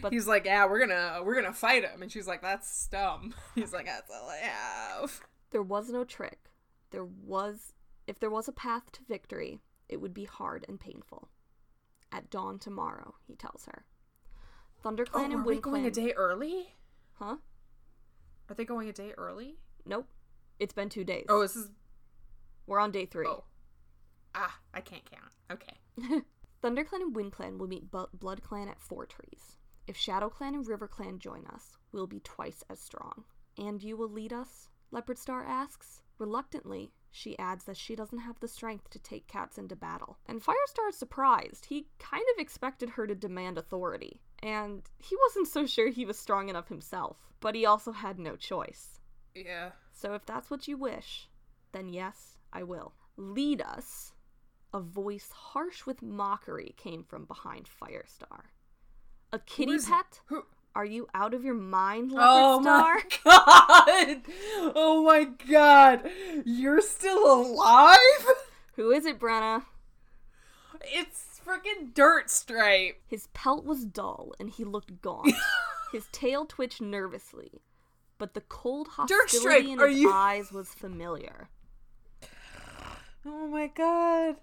But- 0.00 0.12
He's 0.12 0.28
like, 0.28 0.44
yeah, 0.44 0.64
we're 0.66 0.78
gonna 0.78 1.20
we're 1.24 1.34
gonna 1.34 1.52
fight 1.52 1.82
him, 1.82 2.02
and 2.02 2.12
she's 2.12 2.28
like, 2.28 2.40
that's 2.40 2.86
dumb. 2.86 3.34
He's 3.56 3.72
like, 3.72 3.86
that's 3.86 4.08
all 4.10 4.28
I 4.28 4.36
have. 4.36 5.20
There 5.50 5.62
was 5.62 5.88
no 5.90 6.04
trick. 6.04 6.38
There 6.90 7.04
was. 7.04 7.72
If 8.06 8.20
there 8.20 8.30
was 8.30 8.46
a 8.46 8.52
path 8.52 8.92
to 8.92 9.00
victory, 9.08 9.58
it 9.88 10.00
would 10.00 10.14
be 10.14 10.24
hard 10.24 10.64
and 10.68 10.78
painful. 10.78 11.28
At 12.12 12.30
dawn 12.30 12.58
tomorrow, 12.58 13.14
he 13.26 13.34
tells 13.36 13.66
her. 13.66 13.84
ThunderClan 14.84 15.08
Oh, 15.14 15.24
and 15.24 15.34
are 15.34 15.38
we 15.38 15.54
Wind 15.54 15.62
going 15.62 15.86
a 15.86 15.90
day 15.90 16.12
early? 16.12 16.74
Huh? 17.14 17.36
Are 18.48 18.54
they 18.54 18.64
going 18.64 18.88
a 18.88 18.92
day 18.92 19.12
early? 19.18 19.56
Nope. 19.84 20.08
It's 20.58 20.72
been 20.72 20.88
two 20.88 21.04
days. 21.04 21.26
Oh, 21.28 21.40
this 21.42 21.56
is 21.56 21.68
We're 22.66 22.78
on 22.80 22.90
day 22.92 23.06
three. 23.06 23.26
oh. 23.26 23.44
Ah, 24.34 24.58
I 24.72 24.80
can't 24.80 25.02
count. 25.10 25.32
Okay. 25.50 26.22
ThunderClan 26.62 27.00
and 27.02 27.14
WindClan 27.14 27.58
will 27.58 27.66
meet 27.68 27.90
Bu- 27.90 28.06
BloodClan 28.16 28.68
at 28.68 28.80
Four 28.80 29.06
Trees. 29.06 29.56
If 29.86 29.96
ShadowClan 29.96 30.48
and 30.54 30.66
RiverClan 30.66 31.18
join 31.18 31.46
us, 31.46 31.76
we'll 31.92 32.06
be 32.06 32.20
twice 32.20 32.62
as 32.68 32.78
strong. 32.80 33.24
And 33.56 33.82
you 33.82 33.96
will 33.96 34.10
lead 34.10 34.32
us? 34.32 34.68
Leopard 34.90 35.18
Star 35.18 35.44
asks. 35.44 36.02
Reluctantly, 36.18 36.92
she 37.10 37.38
adds 37.38 37.64
that 37.64 37.76
she 37.76 37.96
doesn't 37.96 38.18
have 38.18 38.38
the 38.40 38.48
strength 38.48 38.90
to 38.90 38.98
take 38.98 39.26
cats 39.26 39.58
into 39.58 39.76
battle. 39.76 40.18
And 40.26 40.42
Firestar 40.42 40.88
is 40.90 40.96
surprised. 40.96 41.66
He 41.66 41.88
kind 41.98 42.24
of 42.34 42.40
expected 42.40 42.90
her 42.90 43.06
to 43.06 43.14
demand 43.14 43.58
authority. 43.58 44.20
And 44.42 44.82
he 44.98 45.16
wasn't 45.26 45.48
so 45.48 45.66
sure 45.66 45.88
he 45.88 46.04
was 46.04 46.18
strong 46.18 46.48
enough 46.48 46.68
himself. 46.68 47.16
But 47.40 47.54
he 47.54 47.66
also 47.66 47.92
had 47.92 48.18
no 48.18 48.36
choice. 48.36 49.00
Yeah. 49.34 49.70
So 49.92 50.14
if 50.14 50.26
that's 50.26 50.50
what 50.50 50.68
you 50.68 50.76
wish, 50.76 51.28
then 51.72 51.88
yes, 51.88 52.38
I 52.52 52.62
will. 52.62 52.92
Lead 53.16 53.62
us. 53.62 54.12
A 54.74 54.80
voice 54.80 55.30
harsh 55.32 55.86
with 55.86 56.02
mockery 56.02 56.74
came 56.76 57.02
from 57.02 57.24
behind 57.24 57.68
Firestar. 57.68 58.50
A 59.32 59.38
kitty 59.38 59.78
pet? 59.78 60.20
Who? 60.26 60.44
Are 60.78 60.84
you 60.84 61.08
out 61.12 61.34
of 61.34 61.42
your 61.44 61.54
mind, 61.54 62.12
Leopard 62.12 62.28
Oh 62.30 62.62
Star? 62.62 62.94
my 62.94 63.02
god! 64.16 64.22
Oh 64.76 65.02
my 65.02 65.24
god! 65.24 66.08
You're 66.44 66.80
still 66.80 67.32
alive? 67.32 67.98
Who 68.76 68.92
is 68.92 69.04
it, 69.04 69.18
Brenna? 69.18 69.64
It's 70.82 71.40
freaking 71.44 71.92
Dark 71.92 72.28
Stripe. 72.28 73.00
His 73.08 73.26
pelt 73.34 73.64
was 73.64 73.84
dull 73.84 74.32
and 74.38 74.50
he 74.50 74.62
looked 74.62 75.02
gaunt. 75.02 75.34
his 75.92 76.06
tail 76.12 76.46
twitched 76.46 76.80
nervously, 76.80 77.60
but 78.16 78.34
the 78.34 78.42
cold 78.42 78.86
Dark 79.08 79.30
Stripe, 79.30 79.64
hostility 79.64 79.72
in 79.72 79.80
his 79.80 79.98
you- 79.98 80.12
eyes 80.12 80.52
was 80.52 80.68
familiar. 80.74 81.48
Oh 83.26 83.48
my 83.48 83.66
god. 83.66 84.36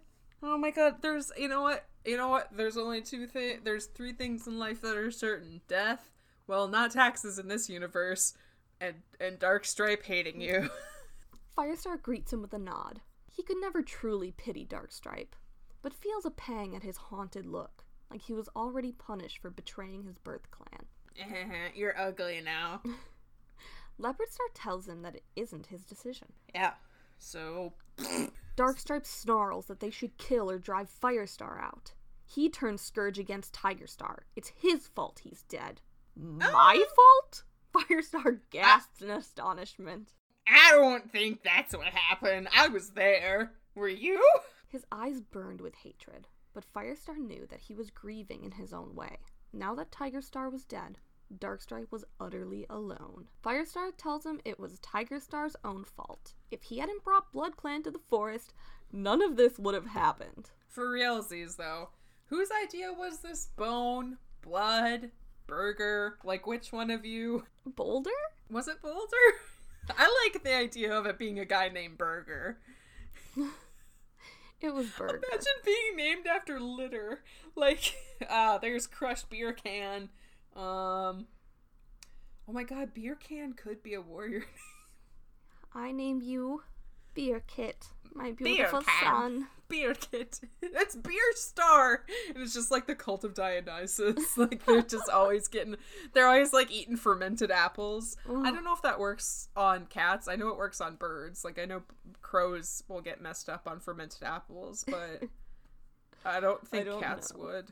Oh 0.43 0.58
my 0.58 0.71
god. 0.71 0.95
There's 1.02 1.32
you 1.38 1.48
know 1.48 1.62
what? 1.62 1.86
You 2.04 2.17
know 2.17 2.28
what? 2.28 2.50
There's 2.52 2.76
only 2.76 3.02
two 3.02 3.26
things 3.26 3.62
there's 3.63 3.86
three 3.86 4.12
things 4.12 4.48
in 4.48 4.60
life 4.60 4.82
that 4.82 4.98
are 4.98 5.12
certain. 5.12 5.62
Death, 5.69 6.12
well, 6.48 6.68
not 6.68 6.92
taxes 6.92 7.40
in 7.40 7.48
this 7.48 7.70
universe, 7.70 8.34
and 8.80 8.96
and 9.20 9.40
Dark 9.40 9.66
Stripe 9.66 10.04
hating 10.04 10.42
you. 10.42 10.70
Firestar 11.58 12.02
greets 12.02 12.34
him 12.34 12.42
with 12.42 12.54
a 12.54 12.60
nod. 12.60 13.02
He 13.32 13.44
could 13.44 13.58
never 13.60 13.82
truly 13.82 14.32
pity 14.32 14.66
Darkstripe, 14.66 15.34
but 15.82 15.94
feels 15.94 16.26
a 16.26 16.32
pang 16.32 16.76
at 16.76 16.84
his 16.84 16.98
haunted 16.98 17.46
look, 17.46 17.86
like 18.12 18.22
he 18.22 18.34
was 18.34 18.50
already 18.56 18.92
punished 18.92 19.40
for 19.42 19.50
betraying 19.50 20.04
his 20.04 20.18
birth 20.18 20.50
clan. 20.52 20.86
Eh, 21.20 21.70
you're 21.74 22.00
ugly 22.00 22.42
now. 22.44 22.82
Leopardstar 24.00 24.50
tells 24.54 24.88
him 24.88 25.02
that 25.02 25.16
it 25.16 25.24
isn't 25.36 25.68
his 25.68 25.86
decision. 25.86 26.34
Yeah. 26.54 26.74
So 27.18 27.74
Darkstripe 28.58 29.06
snarls 29.06 29.68
that 29.68 29.80
they 29.80 29.90
should 29.90 30.18
kill 30.18 30.52
or 30.52 30.60
drive 30.60 30.90
Firestar 30.90 31.62
out. 31.62 31.94
He 32.26 32.50
turns 32.50 32.82
Scourge 32.82 33.20
against 33.20 33.54
Tigerstar. 33.54 34.20
It's 34.36 34.52
his 34.58 34.88
fault 34.88 35.22
he's 35.24 35.44
dead. 35.44 35.82
Ah. 36.19 36.51
My 36.51 36.84
fault? 36.95 37.43
Firestar 37.75 38.39
gasps 38.49 39.01
in 39.01 39.10
astonishment. 39.10 40.13
I 40.47 40.71
don't 40.71 41.12
think 41.12 41.43
that's 41.43 41.75
what 41.75 41.88
happened. 41.88 42.47
I 42.56 42.67
was 42.67 42.91
there. 42.91 43.51
Were 43.73 43.89
you? 43.89 44.21
His 44.67 44.86
eyes 44.91 45.19
burned 45.19 45.62
with 45.62 45.75
hatred, 45.75 46.28
but 46.54 46.65
Firestar 46.73 47.17
knew 47.17 47.45
that 47.49 47.62
he 47.62 47.73
was 47.73 47.89
grieving 47.89 48.43
in 48.43 48.51
his 48.51 48.71
own 48.71 48.95
way. 48.95 49.19
Now 49.51 49.75
that 49.75 49.91
Tigerstar 49.91 50.51
was 50.51 50.63
dead, 50.63 50.99
Darkstripe 51.34 51.91
was 51.91 52.06
utterly 52.19 52.65
alone. 52.69 53.28
Firestar 53.43 53.91
tells 53.97 54.25
him 54.25 54.39
it 54.45 54.60
was 54.60 54.80
Tigerstar's 54.80 55.56
own 55.63 55.84
fault. 55.84 56.34
If 56.51 56.63
he 56.63 56.78
hadn't 56.78 57.04
brought 57.04 57.34
BloodClan 57.34 57.84
to 57.86 57.91
the 57.91 57.99
forest, 58.10 58.54
none 58.91 59.21
of 59.21 59.36
this 59.36 59.58
would 59.58 59.75
have 59.75 59.88
happened. 59.88 60.51
For 60.67 60.86
realsies 60.89 61.58
though, 61.58 61.89
whose 62.28 62.49
idea 62.63 62.93
was 62.93 63.19
this 63.19 63.47
bone, 63.56 64.17
blood, 64.41 65.12
burger? 65.48 66.18
Like 66.24 66.48
which 66.48 66.72
one 66.72 66.90
of 66.92 67.06
you? 67.06 67.46
Boulder? 67.66 68.10
Was 68.50 68.68
it 68.68 68.82
Boulder? 68.82 69.16
I 69.98 70.24
like 70.26 70.44
the 70.44 70.56
idea 70.56 70.94
of 70.94 71.06
it 71.06 71.18
being 71.20 71.40
a 71.40 71.46
guy 71.46 71.70
named 71.70 71.98
Burger. 71.98 72.58
It 74.62 74.74
was 74.74 74.88
Burger. 74.98 75.22
Imagine 75.32 75.54
being 75.66 75.96
named 75.96 76.28
after 76.28 76.60
litter. 76.60 77.24
Like, 77.56 77.94
uh, 78.28 78.58
there's 78.62 78.88
crushed 78.88 79.30
beer 79.30 79.54
can. 79.54 80.10
Um, 80.56 81.28
oh 82.48 82.54
my 82.54 82.64
god, 82.64 82.94
beer 82.94 83.16
can 83.16 83.54
could 83.54 83.84
be 83.84 83.94
a 83.94 84.02
warrior. 84.02 84.46
I 85.74 85.92
name 85.92 86.22
you 86.22 86.64
Beer 87.14 87.44
Kit, 87.46 87.86
my 88.14 88.32
beautiful 88.32 88.82
Can. 88.82 89.04
son. 89.04 89.48
Beer 89.67 89.93
kit. 89.93 90.39
It's 90.62 90.95
Beer 90.95 91.32
Star, 91.36 92.04
and 92.30 92.38
it's 92.43 92.54
just 92.54 92.69
like 92.71 92.86
the 92.88 92.95
cult 92.95 93.23
of 93.23 93.34
Dionysus. 93.34 94.15
Like 94.38 94.65
they're 94.65 94.82
just 94.82 95.10
always 95.10 95.47
getting, 95.47 95.75
they're 96.13 96.28
always 96.28 96.51
like 96.54 96.71
eating 96.71 96.97
fermented 96.97 97.49
apples. 97.51 98.17
I 98.28 98.51
don't 98.51 98.63
know 98.63 98.73
if 98.73 98.82
that 98.82 98.99
works 98.99 99.49
on 99.56 99.86
cats. 99.86 100.28
I 100.28 100.36
know 100.36 100.49
it 100.49 100.58
works 100.58 100.82
on 100.82 100.95
birds. 100.95 101.45
Like 101.45 101.58
I 101.60 101.65
know 101.65 101.84
crows 102.21 102.84
will 102.88 103.01
get 103.01 103.21
messed 103.21 103.47
up 103.49 103.67
on 103.67 103.80
fermented 103.80 104.23
apples, 104.23 104.84
but 104.88 105.23
I 106.25 106.39
don't 106.39 106.65
think 106.67 106.86
don't 106.86 107.01
cats 107.01 107.34
know. 107.34 107.43
would. 107.43 107.65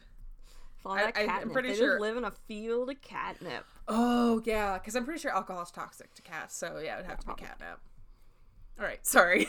I- 0.86 1.12
I- 1.16 1.28
I'm 1.42 1.50
pretty 1.52 1.70
they 1.70 1.76
sure- 1.76 2.00
live 2.00 2.18
in 2.18 2.24
a 2.26 2.32
field 2.32 2.90
of 2.90 3.02
catnip. 3.02 3.66
Oh 3.88 4.42
yeah, 4.46 4.78
because 4.78 4.96
I'm 4.96 5.04
pretty 5.06 5.20
sure 5.20 5.32
alcohol 5.32 5.64
is 5.64 5.72
toxic 5.72 6.14
to 6.16 6.22
cats. 6.22 6.56
So 6.56 6.80
yeah, 6.84 6.96
it'd 6.96 7.06
have 7.08 7.20
to 7.20 7.28
be 7.28 7.34
catnip. 7.34 7.80
All 8.80 8.86
right, 8.86 9.06
sorry. 9.06 9.48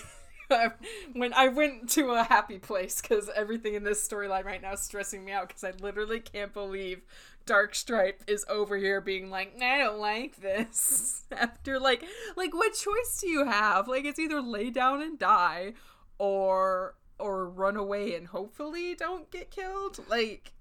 when 1.12 1.32
I 1.34 1.48
went 1.48 1.88
to 1.90 2.12
a 2.12 2.24
happy 2.24 2.58
place 2.58 3.00
because 3.00 3.30
everything 3.34 3.74
in 3.74 3.84
this 3.84 4.06
storyline 4.06 4.44
right 4.44 4.62
now 4.62 4.72
is 4.72 4.80
stressing 4.80 5.24
me 5.24 5.32
out 5.32 5.48
because 5.48 5.64
I 5.64 5.72
literally 5.80 6.20
can't 6.20 6.52
believe 6.52 7.02
Dark 7.46 7.74
Stripe 7.74 8.22
is 8.26 8.44
over 8.48 8.76
here 8.76 9.00
being 9.00 9.30
like, 9.30 9.54
I 9.62 9.78
don't 9.78 9.98
like 9.98 10.36
this. 10.36 11.24
After 11.32 11.78
like, 11.78 12.04
like 12.36 12.54
what 12.54 12.74
choice 12.74 13.20
do 13.20 13.28
you 13.28 13.44
have? 13.44 13.88
Like 13.88 14.04
it's 14.04 14.18
either 14.18 14.40
lay 14.40 14.70
down 14.70 15.02
and 15.02 15.18
die, 15.18 15.74
or 16.18 16.94
or 17.18 17.48
run 17.48 17.76
away 17.76 18.14
and 18.14 18.28
hopefully 18.28 18.94
don't 18.94 19.30
get 19.30 19.50
killed. 19.50 20.00
Like, 20.08 20.52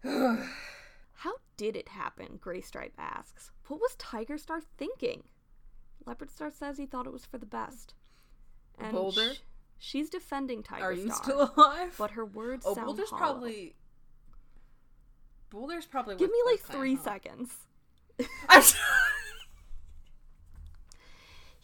How 0.04 1.34
did 1.56 1.74
it 1.74 1.88
happen? 1.88 2.38
Gray 2.40 2.60
Stripe 2.60 2.94
asks. 2.96 3.50
What 3.66 3.80
was 3.80 3.96
Tiger 3.96 4.38
Star 4.38 4.60
thinking? 4.76 5.24
Leopard 6.06 6.30
Star 6.30 6.50
says 6.50 6.78
he 6.78 6.86
thought 6.86 7.06
it 7.06 7.12
was 7.12 7.26
for 7.26 7.38
the 7.38 7.46
best. 7.46 7.94
And 8.80 8.92
Boulder? 8.92 9.34
sh- 9.34 9.38
she's 9.78 10.10
defending 10.10 10.62
Tiger 10.62 10.84
are 10.84 10.92
you 10.92 11.10
Star. 11.10 11.22
still 11.22 11.52
alive? 11.56 11.94
But 11.98 12.12
her 12.12 12.24
words 12.24 12.64
oh, 12.66 12.74
sound 12.74 12.86
Boulder's 12.86 13.10
hollow. 13.10 13.20
probably. 13.20 13.74
Boulder's 15.50 15.86
probably. 15.86 16.16
Give 16.16 16.30
me 16.30 16.38
like 16.46 16.60
three 16.60 16.94
huh? 16.94 17.02
seconds. 17.02 17.50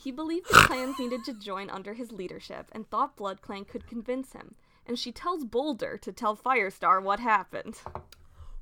He 0.04 0.12
believed 0.12 0.50
the 0.50 0.58
clans 0.58 0.98
needed 0.98 1.24
to 1.24 1.32
join 1.32 1.70
under 1.70 1.94
his 1.94 2.12
leadership 2.12 2.68
and 2.72 2.86
thought 2.86 3.16
Blood 3.16 3.40
Clan 3.40 3.64
could 3.64 3.86
convince 3.86 4.34
him. 4.34 4.54
And 4.86 4.98
she 4.98 5.12
tells 5.12 5.46
Boulder 5.46 5.96
to 5.96 6.12
tell 6.12 6.36
Firestar 6.36 7.02
what 7.02 7.20
happened. 7.20 7.80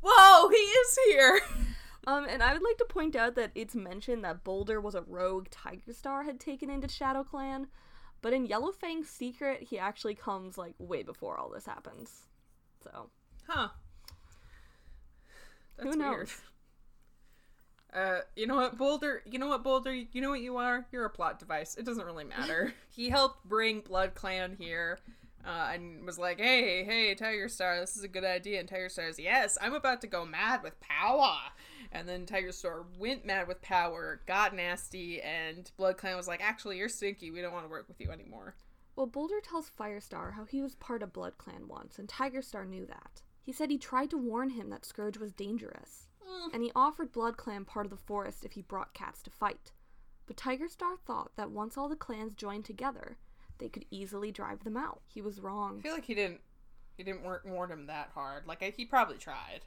Whoa, 0.04 0.48
he 0.50 0.56
is 0.56 0.98
here. 1.08 1.40
Um, 2.04 2.26
and 2.28 2.42
I 2.42 2.52
would 2.52 2.64
like 2.64 2.78
to 2.78 2.84
point 2.84 3.14
out 3.14 3.36
that 3.36 3.52
it's 3.54 3.76
mentioned 3.76 4.24
that 4.24 4.42
Boulder 4.42 4.80
was 4.80 4.96
a 4.96 5.02
rogue 5.02 5.46
Tiger 5.52 5.92
Star 5.92 6.24
had 6.24 6.40
taken 6.40 6.68
into 6.68 6.88
Shadow 6.88 7.22
Clan, 7.22 7.68
but 8.22 8.32
in 8.32 8.46
Yellowfang's 8.46 9.08
secret, 9.10 9.62
he 9.62 9.78
actually 9.78 10.14
comes 10.14 10.56
like 10.56 10.74
way 10.78 11.02
before 11.02 11.36
all 11.36 11.50
this 11.50 11.66
happens. 11.66 12.22
So 12.82 13.10
Huh. 13.46 13.68
Who 15.76 15.84
That's 15.84 15.96
knows? 15.96 16.14
weird. 16.16 16.28
Uh, 17.94 18.20
you 18.36 18.46
know 18.46 18.56
what, 18.56 18.78
Boulder? 18.78 19.22
You 19.26 19.38
know 19.38 19.48
what, 19.48 19.62
Boulder? 19.62 19.92
You 19.92 20.20
know 20.22 20.30
what 20.30 20.40
you 20.40 20.56
are? 20.56 20.86
You're 20.92 21.04
a 21.04 21.10
plot 21.10 21.38
device. 21.38 21.74
It 21.76 21.84
doesn't 21.84 22.06
really 22.06 22.24
matter. 22.24 22.72
he 22.88 23.10
helped 23.10 23.44
bring 23.44 23.80
Blood 23.80 24.14
Clan 24.14 24.56
here, 24.58 24.98
uh, 25.44 25.70
and 25.74 26.06
was 26.06 26.18
like, 26.18 26.40
"Hey, 26.40 26.84
hey, 26.84 27.14
Tiger 27.14 27.48
Star, 27.48 27.78
this 27.80 27.96
is 27.96 28.02
a 28.02 28.08
good 28.08 28.24
idea." 28.24 28.60
And 28.60 28.68
Tiger 28.68 28.88
Star's, 28.88 29.18
"Yes, 29.18 29.58
I'm 29.60 29.74
about 29.74 30.00
to 30.02 30.06
go 30.06 30.24
mad 30.24 30.62
with 30.62 30.80
power." 30.80 31.36
And 31.92 32.08
then 32.08 32.24
Tiger 32.24 32.52
Star 32.52 32.84
went 32.98 33.26
mad 33.26 33.46
with 33.46 33.60
power, 33.60 34.22
got 34.26 34.54
nasty, 34.54 35.20
and 35.20 35.70
Blood 35.76 35.98
Clan 35.98 36.16
was 36.16 36.26
like, 36.26 36.40
"Actually, 36.42 36.78
you're 36.78 36.88
stinky. 36.88 37.30
We 37.30 37.42
don't 37.42 37.52
want 37.52 37.66
to 37.66 37.70
work 37.70 37.86
with 37.86 38.00
you 38.00 38.10
anymore." 38.10 38.54
Well, 38.96 39.06
Boulder 39.06 39.40
tells 39.40 39.70
Firestar 39.70 40.32
how 40.32 40.44
he 40.44 40.60
was 40.62 40.74
part 40.74 41.02
of 41.02 41.12
Blood 41.12 41.38
Clan 41.38 41.68
once, 41.68 41.98
and 41.98 42.08
Tiger 42.08 42.42
Star 42.42 42.64
knew 42.64 42.86
that. 42.86 43.22
He 43.42 43.52
said 43.52 43.70
he 43.70 43.78
tried 43.78 44.10
to 44.10 44.18
warn 44.18 44.50
him 44.50 44.70
that 44.70 44.84
Scourge 44.84 45.18
was 45.18 45.32
dangerous, 45.32 46.08
mm. 46.26 46.52
and 46.52 46.62
he 46.62 46.72
offered 46.74 47.12
Blood 47.12 47.36
Clan 47.36 47.64
part 47.64 47.86
of 47.86 47.90
the 47.90 47.96
forest 47.96 48.44
if 48.44 48.52
he 48.52 48.62
brought 48.62 48.94
cats 48.94 49.22
to 49.22 49.30
fight. 49.30 49.72
But 50.26 50.36
Tiger 50.36 50.68
Star 50.68 50.96
thought 50.96 51.32
that 51.36 51.50
once 51.50 51.76
all 51.76 51.88
the 51.88 51.96
clans 51.96 52.34
joined 52.34 52.64
together, 52.64 53.18
they 53.58 53.68
could 53.68 53.84
easily 53.90 54.30
drive 54.30 54.64
them 54.64 54.76
out. 54.76 55.02
He 55.06 55.20
was 55.20 55.40
wrong. 55.40 55.78
I 55.78 55.82
feel 55.82 55.94
like 55.94 56.04
he 56.04 56.14
didn't. 56.14 56.40
He 56.96 57.02
didn't 57.02 57.22
warn 57.22 57.70
him 57.70 57.86
that 57.86 58.10
hard. 58.14 58.46
Like 58.46 58.62
I, 58.62 58.72
he 58.76 58.84
probably 58.84 59.16
tried. 59.16 59.62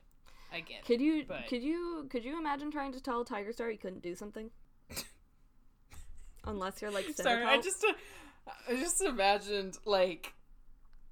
I 0.54 0.62
get. 0.62 0.86
Could 0.86 1.02
you 1.02 1.26
but- 1.28 1.48
could 1.48 1.64
you 1.64 2.08
could 2.10 2.24
you 2.24 2.38
imagine 2.38 2.72
trying 2.72 2.92
to 2.94 3.02
tell 3.02 3.24
Tiger 3.26 3.52
Star 3.52 3.70
he 3.70 3.78
couldn't 3.78 4.02
do 4.04 4.16
something? 4.16 4.50
Unless 6.46 6.82
you're 6.82 6.92
like 6.92 7.10
Sorry, 7.16 7.44
I 7.44 7.60
just 7.60 7.84
uh, 7.84 8.52
I 8.70 8.76
just 8.76 9.02
imagined 9.02 9.78
like 9.86 10.34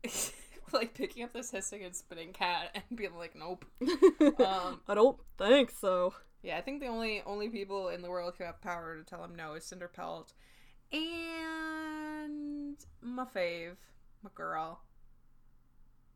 like 0.71 0.93
picking 0.93 1.23
up 1.23 1.33
this 1.33 1.49
hissing 1.51 1.83
and 1.83 1.95
spitting 1.95 2.33
cat 2.33 2.69
and 2.75 2.83
being 2.97 3.15
like, 3.17 3.35
nope. 3.35 3.65
Um, 4.39 4.81
I 4.87 4.93
don't 4.93 5.17
think 5.37 5.71
so. 5.71 6.13
yeah, 6.43 6.57
I 6.57 6.61
think 6.61 6.81
the 6.81 6.87
only 6.87 7.23
only 7.25 7.49
people 7.49 7.89
in 7.89 8.01
the 8.03 8.09
world 8.09 8.35
who 8.37 8.43
have 8.43 8.61
power 8.61 8.95
to 8.97 9.03
tell 9.03 9.23
him 9.23 9.35
no 9.35 9.53
is 9.53 9.63
Cinderpelt 9.65 10.33
and 10.91 12.77
my 13.01 13.25
fave, 13.25 13.75
my 14.23 14.29
girl, 14.35 14.81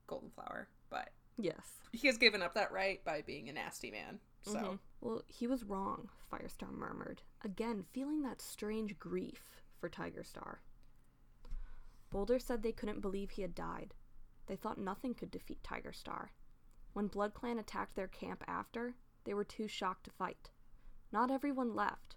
Golden 0.06 0.30
Flower. 0.30 0.68
But 0.92 1.10
Yes. 1.38 1.82
he 1.94 2.08
has 2.08 2.18
given 2.18 2.42
up 2.42 2.54
that 2.56 2.72
right 2.72 3.04
by 3.06 3.22
being 3.22 3.48
a 3.50 3.54
nasty 3.54 3.92
man. 3.92 4.20
So 4.42 4.54
Mhm. 4.54 4.80
Well, 5.02 5.24
he 5.28 5.46
was 5.48 5.64
wrong, 5.64 6.10
Firestar 6.32 6.72
murmured, 6.72 7.22
again 7.42 7.84
feeling 7.84 8.22
that 8.24 8.42
strange 8.42 8.98
grief 9.00 9.62
for 9.80 9.90
Tiger 9.90 10.24
Star. 10.24 10.62
Boulder 12.10 12.40
said 12.40 12.64
they 12.64 12.72
couldn't 12.72 13.02
believe 13.02 13.32
he 13.32 13.42
had 13.42 13.54
died. 13.56 13.94
They 14.48 14.56
thought 14.56 14.78
nothing 14.78 15.14
could 15.14 15.30
defeat 15.32 15.64
Tiger 15.64 15.92
Star. 15.94 16.32
When 16.94 17.08
Blood 17.08 17.34
Clan 17.34 17.60
attacked 17.60 17.96
their 17.96 18.08
camp 18.08 18.44
after, 18.48 18.96
they 19.26 19.34
were 19.34 19.44
too 19.44 19.68
shocked 19.68 20.06
to 20.06 20.12
fight. 20.12 20.50
Not 21.12 21.30
everyone 21.30 21.76
left. 21.76 22.16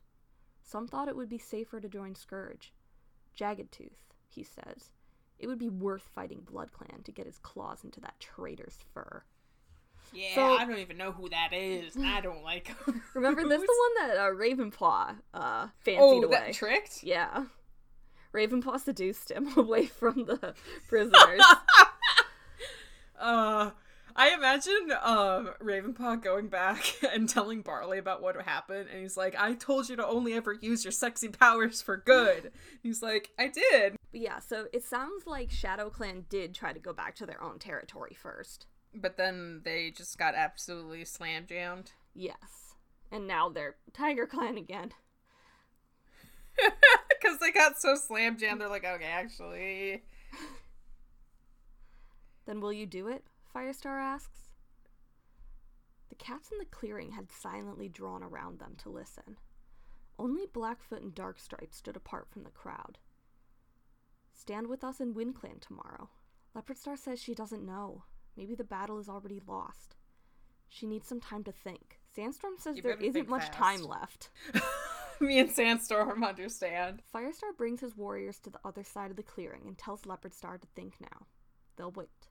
Some 0.63 0.87
thought 0.87 1.09
it 1.09 1.17
would 1.17 1.29
be 1.29 1.39
safer 1.39 1.81
to 1.81 1.89
join 1.89 2.15
Scourge. 2.15 2.73
Jagged 3.35 3.73
Tooth, 3.73 4.15
he 4.29 4.43
says. 4.45 4.91
It 5.41 5.47
would 5.49 5.59
be 5.59 5.69
worth 5.71 6.03
fighting 6.15 6.43
Blood 6.49 6.71
Clan 6.73 7.03
to 7.03 7.11
get 7.13 7.27
his 7.27 7.39
claws 7.39 7.83
into 7.83 7.99
that 8.03 8.21
traitor's 8.21 8.79
fur. 8.95 9.25
yeah, 10.13 10.35
So- 10.35 10.55
I 10.57 10.65
don't 10.67 10.79
even 10.79 10.97
know 10.99 11.11
who 11.13 11.29
that 11.31 11.53
is. 11.53 11.97
I 11.97 12.21
don't 12.23 12.43
like. 12.45 12.69
him. 12.69 13.03
Remember, 13.15 13.43
this 13.43 13.61
Who's- 13.61 13.67
the 13.67 13.91
one 13.99 14.09
that 14.09 14.19
uh, 14.19 14.31
Ravenpaw 14.31 15.17
uh, 15.35 15.69
fancied 15.79 15.99
Oh, 16.01 16.23
away. 16.23 16.29
that 16.31 16.53
tricked. 16.53 17.03
yeah. 17.03 17.47
Ravenpaw 18.35 18.81
seduced 18.81 19.31
him 19.33 19.49
away 19.57 19.87
from 19.87 20.27
the 20.27 20.55
prisoners. 20.89 21.41
Uh, 23.19 23.71
I 24.21 24.35
imagine 24.35 24.93
um 25.03 25.49
Ravenpaw 25.63 26.23
going 26.23 26.49
back 26.49 26.95
and 27.11 27.27
telling 27.27 27.63
Barley 27.63 27.97
about 27.97 28.21
what 28.21 28.39
happened, 28.43 28.91
and 28.93 29.01
he's 29.01 29.17
like, 29.17 29.35
"I 29.35 29.55
told 29.55 29.89
you 29.89 29.97
to 29.97 30.07
only 30.07 30.35
ever 30.35 30.53
use 30.53 30.85
your 30.85 30.93
sexy 30.93 31.29
powers 31.29 31.81
for 31.81 31.97
good." 31.97 32.53
He's 32.83 33.01
like, 33.01 33.31
"I 33.39 33.49
did." 33.49 33.97
yeah, 34.13 34.39
so 34.41 34.67
it 34.75 34.85
sounds 34.85 35.27
like 35.27 35.51
Shadow 35.51 35.89
Clan 35.89 36.27
did 36.29 36.55
try 36.55 36.75
to 36.75 36.79
go 36.79 36.93
back 36.93 37.17
to 37.17 37.25
their 37.25 37.43
own 37.43 37.59
territory 37.59 38.15
first. 38.15 38.67
But 38.95 39.17
then 39.17 39.63
they 39.65 39.91
just 39.91 40.19
got 40.19 40.35
absolutely 40.35 41.07
slam 41.07 41.47
jammed. 41.49 41.93
Yes. 42.13 42.75
And 43.11 43.27
now 43.27 43.49
they're 43.49 43.77
Tiger 43.95 44.27
Clan 44.27 44.59
again. 44.59 44.93
Because 47.23 47.39
they 47.39 47.53
got 47.53 47.79
so 47.79 47.97
slam 47.97 48.39
jammed, 48.39 48.63
they're 48.63 48.69
like, 48.69 48.85
okay, 48.85 49.05
actually. 49.05 50.05
Then 52.47 52.61
will 52.61 52.73
you 52.73 52.87
do 52.87 53.09
it? 53.09 53.25
Firestar 53.55 54.01
asks. 54.01 54.41
The 56.09 56.15
cats 56.17 56.51
in 56.53 56.59
the 56.59 56.65
clearing 56.65 57.13
had 57.13 57.31
silently 57.31 57.89
drawn 57.89 58.23
around 58.23 58.59
them 58.59 58.75
to 58.79 58.91
listen. 58.91 59.37
Only 60.19 60.47
Blackfoot 60.47 61.03
and 61.03 61.15
Darkstripe 61.15 61.73
stood 61.73 61.97
apart 61.97 62.29
from 62.31 62.43
the 62.43 62.51
crowd. 62.51 62.99
Stand 64.35 64.67
with 64.69 64.85
us 64.85 65.01
in 65.01 65.15
WindClan 65.15 65.61
tomorrow. 65.61 66.11
Leopardstar 66.55 66.99
says 66.99 67.21
she 67.21 67.35
doesn't 67.35 67.65
know. 67.65 68.05
Maybe 68.37 68.55
the 68.55 68.65
battle 68.65 68.99
is 68.99 69.09
already 69.09 69.41
lost. 69.47 69.97
She 70.69 70.87
needs 70.87 71.09
some 71.09 71.21
time 71.21 71.45
to 71.45 71.53
think. 71.53 71.99
Sandstorm 72.15 72.55
says 72.59 72.77
You 72.77 72.83
there 72.83 72.95
isn't 73.01 73.29
much 73.29 73.43
fast. 73.47 73.53
time 73.53 73.83
left. 73.83 74.31
Me 75.21 75.39
and 75.39 75.51
Sandstorm 75.51 76.25
understand. 76.25 77.03
Firestar 77.15 77.57
brings 77.57 77.81
his 77.81 77.97
warriors 77.97 78.39
to 78.41 78.51
the 78.51 78.61
other 78.65 78.83
side 78.85 79.11
of 79.11 79.17
the 79.17 79.23
clearing 79.23 79.63
and 79.67 79.77
tells 79.77 80.03
Leopardstar 80.03 80.61
to 80.61 80.67
think 80.75 80.95
now. 81.01 81.27
They'll 81.77 81.91
wait. 81.91 82.30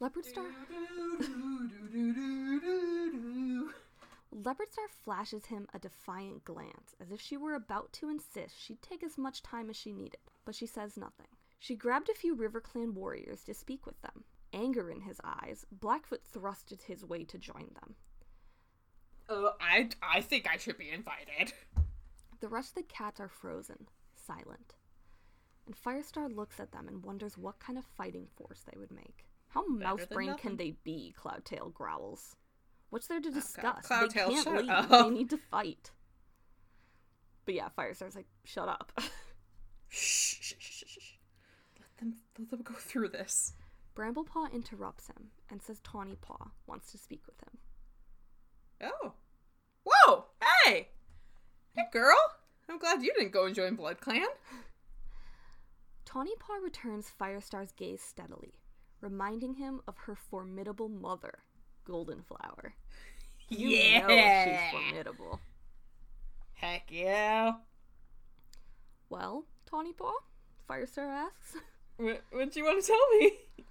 Leopardstar 0.00 0.46
Leopardstar 4.34 4.88
flashes 4.88 5.46
him 5.46 5.68
a 5.74 5.78
defiant 5.78 6.42
glance, 6.44 6.94
as 6.98 7.10
if 7.10 7.20
she 7.20 7.36
were 7.36 7.54
about 7.54 7.92
to 7.92 8.08
insist 8.08 8.58
she'd 8.58 8.80
take 8.80 9.02
as 9.02 9.18
much 9.18 9.42
time 9.42 9.68
as 9.68 9.76
she 9.76 9.92
needed, 9.92 10.20
but 10.46 10.54
she 10.54 10.64
says 10.64 10.96
nothing. 10.96 11.26
She 11.58 11.74
grabbed 11.76 12.08
a 12.08 12.14
few 12.14 12.34
RiverClan 12.34 12.94
warriors 12.94 13.42
to 13.44 13.52
speak 13.52 13.84
with 13.84 14.00
them. 14.00 14.24
Anger 14.54 14.90
in 14.90 15.02
his 15.02 15.20
eyes, 15.22 15.66
Blackfoot 15.70 16.22
thrusted 16.24 16.82
his 16.82 17.04
way 17.04 17.24
to 17.24 17.36
join 17.36 17.70
them. 17.74 17.94
Uh, 19.28 19.50
I, 19.60 19.90
I 20.02 20.22
think 20.22 20.48
I 20.50 20.56
should 20.56 20.78
be 20.78 20.90
invited. 20.90 21.52
The 22.40 22.48
rest 22.48 22.70
of 22.70 22.76
the 22.76 22.82
cats 22.84 23.20
are 23.20 23.28
frozen, 23.28 23.88
silent. 24.16 24.72
And 25.66 25.76
Firestar 25.76 26.34
looks 26.34 26.58
at 26.58 26.72
them 26.72 26.88
and 26.88 27.04
wonders 27.04 27.36
what 27.36 27.60
kind 27.60 27.78
of 27.78 27.84
fighting 27.84 28.26
force 28.34 28.64
they 28.64 28.78
would 28.78 28.90
make. 28.90 29.26
How 29.50 29.66
mouse 29.66 30.00
than 30.06 30.14
brain 30.14 30.28
nothing. 30.30 30.42
can 30.42 30.56
they 30.56 30.76
be? 30.84 31.14
Cloudtail 31.20 31.72
growls. 31.72 32.36
What's 32.90 33.06
there 33.06 33.20
to 33.20 33.30
discuss? 33.30 33.86
Cloudtail, 33.86 34.28
they 34.28 34.34
can't 34.34 34.44
shut 34.44 34.56
leave. 34.62 34.70
up. 34.70 34.88
They 34.88 35.10
need 35.10 35.30
to 35.30 35.38
fight. 35.38 35.90
But 37.44 37.54
yeah, 37.54 37.68
Firestar's 37.76 38.14
like, 38.16 38.26
shut 38.44 38.68
up. 38.68 38.92
Shh, 39.92 40.36
shh, 40.40 40.54
shh, 40.56 40.72
shh, 40.72 40.98
shh. 41.00 41.12
Let 41.80 41.98
them, 41.98 42.14
let 42.38 42.48
them 42.48 42.62
go 42.62 42.74
through 42.74 43.08
this. 43.08 43.54
Bramblepaw 43.96 44.52
interrupts 44.52 45.08
him 45.08 45.30
and 45.50 45.60
says 45.60 45.80
Tawny 45.82 46.16
Paw 46.20 46.52
wants 46.68 46.92
to 46.92 46.98
speak 46.98 47.22
with 47.26 47.40
him. 47.42 47.58
Oh. 49.02 49.12
Whoa! 49.82 50.26
Hey! 50.64 50.90
Hey, 51.74 51.82
girl! 51.92 52.16
I'm 52.68 52.78
glad 52.78 53.02
you 53.02 53.12
didn't 53.18 53.32
go 53.32 53.46
and 53.46 53.54
join 53.54 53.74
Blood 53.74 54.00
Clan. 54.00 54.28
Tawny 56.04 56.34
Paw 56.38 56.54
returns 56.62 57.10
Firestar's 57.20 57.72
gaze 57.72 58.00
steadily, 58.00 58.54
reminding 59.00 59.54
him 59.54 59.80
of 59.86 59.96
her 60.06 60.14
formidable 60.14 60.88
mother, 60.88 61.40
Golden 61.84 62.22
Flower. 62.22 62.74
You 63.52 64.00
know 64.00 64.06
she's 64.06 64.70
formidable. 64.70 65.40
Heck 66.52 66.84
yeah. 66.88 67.54
Well, 69.08 69.44
Tawny 69.66 69.92
Paw? 69.92 70.12
Firestar 70.68 71.08
asks. 71.08 71.56
What, 71.96 72.22
what 72.30 72.52
do 72.52 72.60
you 72.60 72.64
want 72.64 72.80
to 72.80 72.86
tell 72.86 73.18
me? 73.18 73.32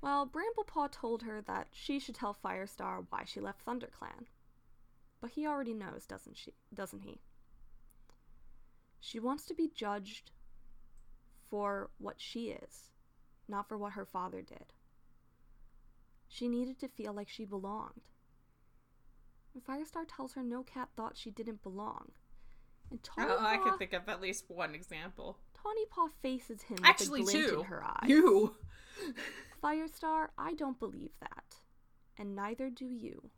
Well, 0.00 0.26
Bramblepaw 0.26 0.92
told 0.92 1.22
her 1.24 1.42
that 1.42 1.68
she 1.72 1.98
should 1.98 2.14
tell 2.14 2.32
Firestar 2.32 3.04
why 3.10 3.24
she 3.26 3.40
left 3.40 3.66
ThunderClan. 3.66 4.26
But 5.20 5.30
he 5.30 5.46
already 5.46 5.74
knows, 5.74 6.06
doesn't 6.06 6.36
she? 6.36 6.54
Doesn't 6.72 7.02
he? 7.02 7.18
She 9.00 9.18
wants 9.18 9.44
to 9.46 9.54
be 9.54 9.70
judged 9.74 10.30
for 11.50 11.90
what 11.98 12.16
she 12.18 12.50
is, 12.50 12.90
not 13.48 13.68
for 13.68 13.76
what 13.78 13.92
her 13.94 14.04
father 14.04 14.42
did. 14.42 14.72
She 16.28 16.48
needed 16.48 16.78
to 16.80 16.88
feel 16.88 17.12
like 17.12 17.28
she 17.28 17.44
belonged. 17.44 18.02
And 19.54 19.64
Firestar 19.64 20.04
tells 20.06 20.34
her 20.34 20.42
no 20.42 20.62
cat 20.62 20.90
thought 20.96 21.16
she 21.16 21.30
didn't 21.30 21.62
belong. 21.62 22.12
And 22.90 23.02
Tawny 23.02 23.28
Oh, 23.30 23.38
I 23.40 23.56
Paw, 23.56 23.64
can 23.70 23.78
think 23.78 23.92
of 23.92 24.08
at 24.08 24.20
least 24.20 24.44
one 24.48 24.74
example. 24.74 25.38
Tawny 25.54 25.84
Paw 25.90 26.08
faces 26.22 26.62
him 26.62 26.76
with 26.76 26.84
Actually, 26.84 27.20
a 27.22 27.24
glint 27.24 27.48
two. 27.48 27.58
in 27.60 27.64
her 27.66 27.84
eyes. 27.84 28.08
You. 28.08 28.56
Firestar, 29.62 30.28
I 30.38 30.54
don't 30.54 30.78
believe 30.78 31.10
that. 31.20 31.56
And 32.16 32.34
neither 32.36 32.70
do 32.70 32.86
you. 32.86 33.30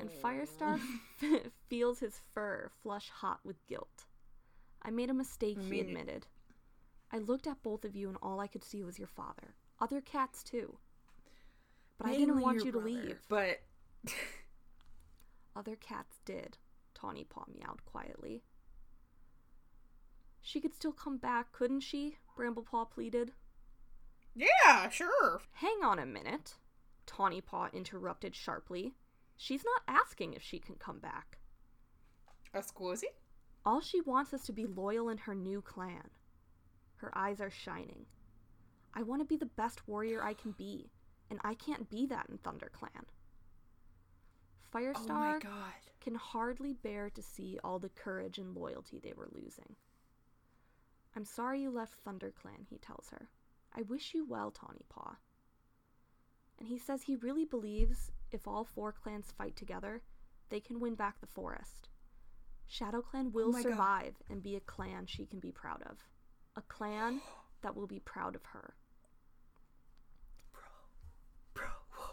And 0.00 0.10
Firestar 0.22 0.78
mm. 1.22 1.40
feels 1.68 2.00
his 2.00 2.20
fur 2.34 2.70
flush 2.82 3.08
hot 3.08 3.40
with 3.44 3.66
guilt. 3.66 4.06
I 4.82 4.90
made 4.90 5.10
a 5.10 5.14
mistake, 5.14 5.58
he 5.60 5.80
admitted. 5.80 6.26
I 7.10 7.18
looked 7.18 7.46
at 7.46 7.62
both 7.62 7.84
of 7.84 7.96
you 7.96 8.08
and 8.08 8.18
all 8.22 8.40
I 8.40 8.46
could 8.46 8.64
see 8.64 8.82
was 8.82 8.98
your 8.98 9.08
father. 9.08 9.54
Other 9.80 10.00
cats 10.00 10.42
too. 10.42 10.78
But 11.98 12.08
I 12.08 12.16
didn't 12.16 12.40
want 12.40 12.64
you 12.64 12.72
to 12.72 12.78
leave. 12.78 13.18
But 13.28 13.60
Other 15.56 15.76
cats 15.76 16.20
did, 16.24 16.58
Tawny 16.94 17.24
Paw 17.24 17.44
meowed 17.48 17.84
quietly. 17.84 18.42
She 20.40 20.60
could 20.60 20.74
still 20.74 20.92
come 20.92 21.18
back, 21.18 21.52
couldn't 21.52 21.80
she? 21.80 22.16
Bramblepaw 22.36 22.90
pleaded. 22.90 23.32
yeah, 24.34 24.88
sure. 24.88 25.40
Hang 25.52 25.82
on 25.82 25.98
a 25.98 26.06
minute, 26.06 26.54
Tawny 27.06 27.40
Paw 27.40 27.68
interrupted 27.72 28.36
sharply. 28.36 28.94
She's 29.36 29.64
not 29.64 29.82
asking 29.88 30.34
if 30.34 30.42
she 30.42 30.58
can 30.58 30.76
come 30.76 31.00
back. 31.00 31.38
A 32.54 32.60
squizzy? 32.60 33.10
All 33.64 33.80
she 33.80 34.00
wants 34.00 34.32
is 34.32 34.42
to 34.44 34.52
be 34.52 34.66
loyal 34.66 35.08
in 35.08 35.18
her 35.18 35.34
new 35.34 35.60
clan. 35.60 36.10
Her 36.98 37.16
eyes 37.16 37.40
are 37.40 37.50
shining. 37.50 38.06
I 38.94 39.02
want 39.02 39.20
to 39.20 39.26
be 39.26 39.36
the 39.36 39.46
best 39.46 39.86
warrior 39.88 40.22
I 40.22 40.34
can 40.34 40.52
be, 40.52 40.90
and 41.30 41.38
I 41.44 41.54
can't 41.54 41.88
be 41.90 42.06
that 42.06 42.26
in 42.28 42.38
ThunderClan. 42.38 43.04
Oh 43.04 44.78
Firestar 44.78 45.40
god. 45.40 45.72
can 46.00 46.14
hardly 46.14 46.74
bear 46.74 47.10
to 47.10 47.22
see 47.22 47.58
all 47.64 47.78
the 47.78 47.88
courage 47.88 48.38
and 48.38 48.54
loyalty 48.54 48.98
they 48.98 49.12
were 49.16 49.28
losing. 49.32 49.76
I'm 51.16 51.24
sorry 51.24 51.62
you 51.62 51.70
left 51.70 52.04
ThunderClan, 52.04 52.66
he 52.68 52.78
tells 52.78 53.08
her. 53.10 53.28
I 53.74 53.82
wish 53.82 54.14
you 54.14 54.24
well, 54.26 54.50
Tawny 54.50 54.84
Paw. 54.88 55.16
And 56.58 56.68
he 56.68 56.78
says 56.78 57.02
he 57.02 57.16
really 57.16 57.44
believes 57.44 58.10
if 58.30 58.46
all 58.48 58.64
four 58.64 58.92
clans 58.92 59.32
fight 59.36 59.56
together, 59.56 60.02
they 60.50 60.60
can 60.60 60.80
win 60.80 60.94
back 60.96 61.20
the 61.20 61.26
forest. 61.26 61.88
ShadowClan 62.70 63.32
will 63.32 63.48
Oh 63.48 63.52
my 63.52 63.62
God. 63.62 63.70
survive 63.70 64.14
and 64.28 64.42
be 64.42 64.56
a 64.56 64.60
clan 64.60 65.06
she 65.06 65.24
can 65.26 65.38
be 65.40 65.52
proud 65.52 65.82
of. 65.82 65.98
A 66.58 66.62
clan 66.62 67.20
that 67.62 67.76
will 67.76 67.86
be 67.86 68.00
proud 68.00 68.34
of 68.34 68.44
her. 68.46 68.74
Bro, 70.52 70.62
bro, 71.54 71.66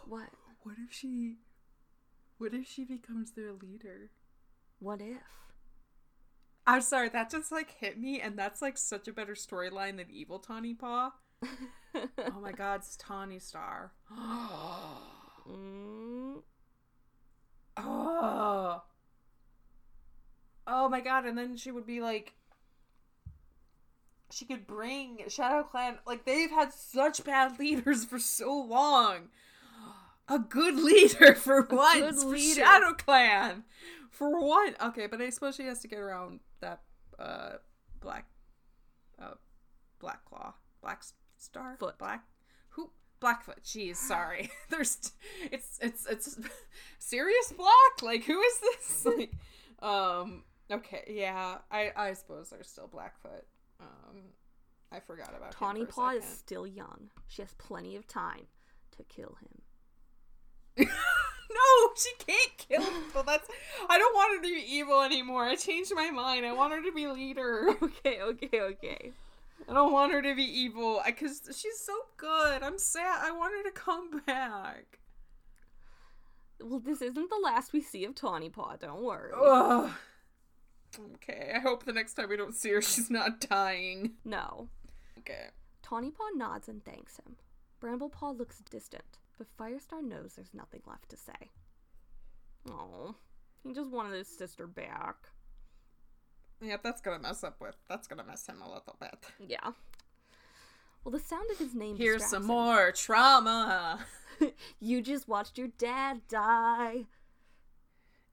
What? 0.06 0.28
what 0.62 0.76
if 0.78 0.94
she. 0.94 1.38
What 2.38 2.54
if 2.54 2.68
she 2.68 2.84
becomes 2.84 3.32
their 3.32 3.52
leader? 3.52 4.12
What 4.78 5.00
if? 5.00 5.16
I'm 6.64 6.80
sorry, 6.80 7.08
that 7.08 7.28
just 7.28 7.50
like 7.50 7.72
hit 7.72 7.98
me, 7.98 8.20
and 8.20 8.38
that's 8.38 8.62
like 8.62 8.78
such 8.78 9.08
a 9.08 9.12
better 9.12 9.34
storyline 9.34 9.96
than 9.96 10.12
Evil 10.12 10.38
Tawny 10.38 10.74
Paw. 10.74 11.10
oh 11.42 12.40
my 12.40 12.52
god, 12.52 12.82
it's 12.82 12.96
Tawny 12.96 13.40
Star. 13.40 13.94
mm, 15.50 16.40
oh. 17.76 18.82
Oh 20.68 20.88
my 20.88 21.00
god, 21.00 21.24
and 21.24 21.36
then 21.36 21.56
she 21.56 21.72
would 21.72 21.86
be 21.86 22.00
like 22.00 22.34
she 24.30 24.44
could 24.44 24.66
bring 24.66 25.20
Shadow 25.28 25.62
Clan 25.62 25.98
like 26.06 26.24
they've 26.24 26.50
had 26.50 26.72
such 26.72 27.24
bad 27.24 27.58
leaders 27.58 28.04
for 28.04 28.18
so 28.18 28.52
long. 28.54 29.28
A 30.28 30.38
good 30.40 30.74
leader 30.74 31.34
for 31.36 31.62
once 31.62 32.22
for 32.22 32.30
leader. 32.30 32.62
Shadow 32.62 32.92
Clan. 32.94 33.64
For 34.10 34.40
one. 34.40 34.74
Okay, 34.82 35.06
but 35.06 35.20
I 35.20 35.30
suppose 35.30 35.54
she 35.54 35.66
has 35.66 35.80
to 35.80 35.88
get 35.88 35.98
around 35.98 36.40
that 36.60 36.80
uh 37.18 37.54
black 38.00 38.26
uh 39.20 39.34
black 40.00 40.24
claw. 40.24 40.54
Black 40.82 41.02
star? 41.36 41.76
Foot. 41.78 41.98
Black 41.98 42.24
who 42.70 42.90
Blackfoot. 43.20 43.62
Jeez, 43.62 43.96
sorry. 43.96 44.50
There's 44.70 45.12
it's 45.52 45.78
it's 45.80 46.06
it's 46.06 46.38
Sirius 46.98 47.52
Black? 47.56 48.02
Like 48.02 48.24
who 48.24 48.40
is 48.40 48.60
this? 48.60 49.06
Like 49.06 49.32
um 49.80 50.42
okay, 50.72 51.04
yeah. 51.08 51.58
I 51.70 51.92
I 51.94 52.12
suppose 52.14 52.50
there's 52.50 52.68
still 52.68 52.88
Blackfoot. 52.88 53.44
Um 53.80 54.22
I 54.92 55.00
forgot 55.00 55.30
about 55.36 55.54
him 55.54 55.58
Tawny 55.58 55.82
a 55.82 55.86
Paw 55.86 56.10
is 56.10 56.24
still 56.24 56.66
young. 56.66 57.10
She 57.28 57.42
has 57.42 57.52
plenty 57.54 57.96
of 57.96 58.06
time 58.06 58.46
to 58.96 59.02
kill 59.04 59.36
him. 59.40 59.62
no, 60.86 61.90
she 61.96 62.10
can't 62.18 62.56
kill 62.56 62.84
people. 62.84 63.22
That's 63.22 63.48
I 63.88 63.98
don't 63.98 64.14
want 64.14 64.36
her 64.36 64.48
to 64.48 64.54
be 64.54 64.64
evil 64.68 65.02
anymore. 65.02 65.44
I 65.44 65.56
changed 65.56 65.92
my 65.94 66.10
mind. 66.10 66.46
I 66.46 66.52
want 66.52 66.72
her 66.72 66.82
to 66.82 66.92
be 66.92 67.06
leader. 67.06 67.74
Okay, 67.82 68.20
okay, 68.20 68.60
okay. 68.60 69.12
I 69.68 69.72
don't 69.72 69.92
want 69.92 70.12
her 70.12 70.22
to 70.22 70.34
be 70.34 70.44
evil 70.44 71.02
because 71.04 71.42
she's 71.46 71.78
so 71.78 71.94
good. 72.16 72.62
I'm 72.62 72.78
sad. 72.78 73.20
I 73.22 73.32
want 73.32 73.54
her 73.56 73.62
to 73.64 73.70
come 73.70 74.22
back. 74.26 74.98
Well, 76.60 76.80
this 76.80 77.02
isn't 77.02 77.30
the 77.30 77.40
last 77.42 77.72
we 77.72 77.80
see 77.80 78.04
of 78.04 78.14
Tawny 78.14 78.48
Paw, 78.48 78.76
don't 78.76 79.02
worry. 79.02 79.32
Ugh. 79.34 79.90
Okay, 81.16 81.52
I 81.54 81.58
hope 81.58 81.84
the 81.84 81.92
next 81.92 82.14
time 82.14 82.28
we 82.28 82.36
don't 82.36 82.54
see 82.54 82.70
her, 82.70 82.82
she's 82.82 83.10
not 83.10 83.40
dying. 83.40 84.12
No. 84.24 84.68
Okay. 85.18 85.48
Tawny 85.82 86.10
Paw 86.10 86.30
nods 86.34 86.68
and 86.68 86.84
thanks 86.84 87.18
him. 87.18 87.36
Bramblepaw 87.82 88.38
looks 88.38 88.62
distant, 88.70 89.18
but 89.38 89.46
Firestar 89.58 90.02
knows 90.02 90.34
there's 90.34 90.54
nothing 90.54 90.80
left 90.86 91.08
to 91.10 91.16
say. 91.16 91.50
Oh, 92.68 93.14
he 93.62 93.72
just 93.72 93.90
wanted 93.90 94.14
his 94.16 94.28
sister 94.28 94.66
back. 94.66 95.16
Yep, 96.62 96.82
that's 96.82 97.00
gonna 97.00 97.18
mess 97.18 97.44
up 97.44 97.60
with. 97.60 97.76
That's 97.88 98.08
gonna 98.08 98.24
mess 98.24 98.46
him 98.46 98.62
a 98.62 98.68
little 98.72 98.96
bit. 98.98 99.14
Yeah. 99.38 99.72
Well, 101.04 101.12
the 101.12 101.20
sound 101.20 101.50
of 101.52 101.58
his 101.58 101.74
name 101.74 101.96
Here's 101.96 102.24
some 102.26 102.42
him. 102.42 102.48
more 102.48 102.90
trauma. 102.92 104.00
you 104.80 105.02
just 105.02 105.28
watched 105.28 105.58
your 105.58 105.68
dad 105.78 106.22
die. 106.28 107.04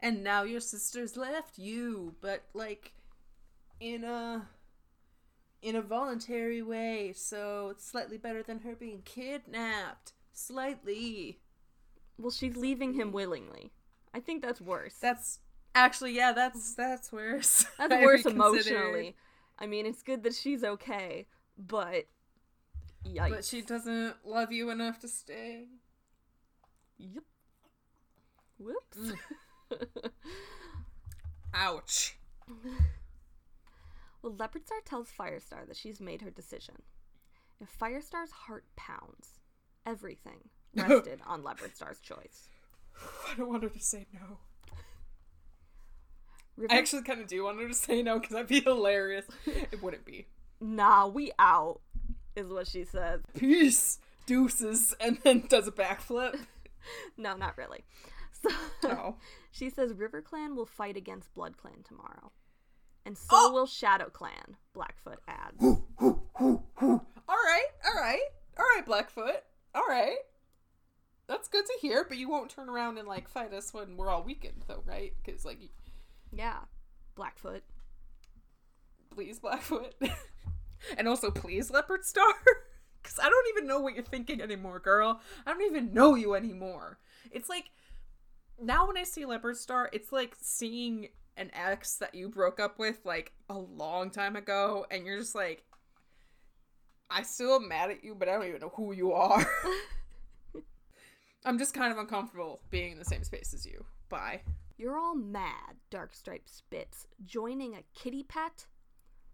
And 0.03 0.23
now 0.23 0.43
your 0.43 0.59
sister's 0.59 1.17
left 1.17 1.57
you 1.57 2.13
but 2.21 2.43
like 2.53 2.93
in 3.79 4.03
a 4.03 4.47
in 5.61 5.75
a 5.75 5.81
voluntary 5.81 6.61
way 6.61 7.11
so 7.15 7.69
it's 7.71 7.85
slightly 7.89 8.17
better 8.17 8.43
than 8.43 8.59
her 8.59 8.75
being 8.75 9.01
kidnapped 9.05 10.13
slightly 10.33 11.39
Well, 12.17 12.31
she's 12.31 12.55
leaving 12.57 12.93
him 12.93 13.11
willingly. 13.11 13.71
I 14.13 14.19
think 14.19 14.41
that's 14.43 14.61
worse. 14.61 14.95
that's 15.01 15.39
actually 15.73 16.13
yeah 16.13 16.33
that's 16.33 16.75
that's 16.75 17.11
worse 17.11 17.65
That's 17.79 17.93
worse 18.05 18.25
emotionally. 18.25 19.15
I 19.57 19.65
mean, 19.67 19.85
it's 19.85 20.03
good 20.03 20.23
that 20.23 20.33
she's 20.35 20.63
okay, 20.63 21.27
but 21.57 22.05
yikes. 23.07 23.29
but 23.29 23.45
she 23.45 23.61
doesn't 23.61 24.15
love 24.25 24.51
you 24.51 24.69
enough 24.69 24.99
to 24.99 25.07
stay 25.07 25.65
Yep. 26.99 27.23
Whoops. 28.59 28.97
Mm. 28.97 29.17
Ouch 31.53 32.15
well, 34.21 34.33
Leopardstar 34.33 34.83
tells 34.85 35.09
Firestar 35.09 35.67
that 35.67 35.75
she's 35.77 35.99
made 36.01 36.21
her 36.21 36.29
decision. 36.29 36.75
If 37.61 37.69
Firestar's 37.77 38.31
heart 38.31 38.65
pounds, 38.75 39.39
everything 39.85 40.49
rested 40.75 41.19
on 41.25 41.43
Leopardstar's 41.43 41.99
choice. 41.99 42.47
i 43.29 43.35
don't 43.35 43.49
want 43.49 43.63
her 43.63 43.69
to 43.69 43.79
say 43.79 44.05
no 44.13 44.37
River- 46.57 46.73
i 46.73 46.77
actually 46.77 47.01
kind 47.03 47.19
of 47.21 47.27
do 47.27 47.43
want 47.43 47.59
her 47.59 47.67
to 47.67 47.73
say 47.73 48.01
no 48.03 48.19
because 48.19 48.33
that'd 48.33 48.47
be 48.47 48.61
hilarious 48.61 49.25
it 49.45 49.81
wouldn't 49.81 50.05
be 50.05 50.27
nah, 50.61 51.07
we 51.07 51.31
out, 51.39 51.81
is 52.35 52.47
what 52.49 52.67
she 52.67 52.83
says. 52.85 53.19
peace 53.35 53.99
deuces 54.25 54.93
and 55.01 55.17
then 55.23 55.43
does 55.49 55.67
a 55.67 55.71
backflip 55.71 56.39
No, 57.17 57.35
not 57.37 57.57
really. 57.57 57.83
So 58.43 58.89
oh 58.89 59.15
she 59.51 59.69
says 59.69 59.93
RiverClan 59.93 60.55
will 60.55 60.65
fight 60.65 60.97
against 60.97 61.33
BloodClan 61.33 61.85
tomorrow. 61.85 62.31
and 63.05 63.17
so 63.17 63.25
Oh! 63.31 63.51
will 63.53 63.65
Shadow 63.67 64.09
Clan, 64.09 64.57
Blackfoot 64.73 65.19
adds. 65.27 65.61
all 65.61 67.05
right, 67.27 67.65
all 67.85 68.01
right, 68.01 68.21
all 68.57 68.65
right, 68.75 68.85
Blackfoot. 68.85 69.43
All 69.75 69.85
right. 69.87 70.17
That's 71.27 71.47
good 71.47 71.65
to 71.65 71.73
hear, 71.81 72.05
but 72.07 72.17
you 72.17 72.29
won't 72.29 72.49
turn 72.49 72.69
around 72.69 72.97
and 72.97 73.07
like 73.07 73.29
fight 73.29 73.53
us 73.53 73.73
when 73.73 73.95
we're 73.97 74.09
all 74.09 74.23
weakened, 74.23 74.63
though, 74.67 74.83
right? 74.85 75.13
Because 75.23 75.45
like, 75.45 75.59
Yeah, 76.31 76.57
Blackfoot. 77.15 77.63
please, 79.09 79.39
Blackfoot, 79.39 79.95
and 80.97 81.07
also 81.07 81.31
please, 81.31 81.71
Leopard 81.71 82.03
Star, 82.05 82.33
because 83.01 83.17
I 83.19 83.29
don't 83.29 83.47
even 83.55 83.67
know 83.67 83.79
what 83.79 83.95
you're 83.95 84.03
thinking 84.03 84.41
anymore, 84.41 84.79
girl. 84.79 85.21
I 85.45 85.51
don't 85.53 85.63
even 85.63 85.93
know 85.93 86.15
you 86.15 86.35
anymore. 86.35 86.99
It's 87.31 87.49
like 87.49 87.65
now 88.63 88.87
when 88.87 88.97
I 88.97 89.03
see 89.03 89.25
Leopard 89.25 89.57
Star, 89.57 89.89
it's 89.93 90.11
like 90.11 90.35
seeing 90.41 91.09
an 91.37 91.49
ex 91.53 91.95
that 91.97 92.13
you 92.15 92.29
broke 92.29 92.59
up 92.59 92.77
with 92.79 92.99
like 93.05 93.33
a 93.49 93.57
long 93.57 94.09
time 94.09 94.35
ago, 94.35 94.85
and 94.91 95.05
you're 95.05 95.17
just 95.19 95.35
like, 95.35 95.63
I 97.09 97.23
still 97.23 97.55
am 97.55 97.67
mad 97.67 97.91
at 97.91 98.03
you, 98.03 98.15
but 98.15 98.27
I 98.29 98.33
don't 98.33 98.47
even 98.47 98.61
know 98.61 98.71
who 98.75 98.93
you 98.93 99.11
are. 99.13 99.45
I'm 101.45 101.57
just 101.57 101.73
kind 101.73 101.91
of 101.91 101.97
uncomfortable 101.97 102.61
being 102.69 102.93
in 102.93 102.99
the 102.99 103.05
same 103.05 103.23
space 103.23 103.53
as 103.53 103.65
you. 103.65 103.83
Bye. 104.09 104.41
You're 104.77 104.97
all 104.97 105.15
mad, 105.15 105.75
Darkstripe 105.91 106.47
spits, 106.47 107.05
joining 107.25 107.75
a 107.75 107.83
kitty 107.99 108.23
pet? 108.23 108.65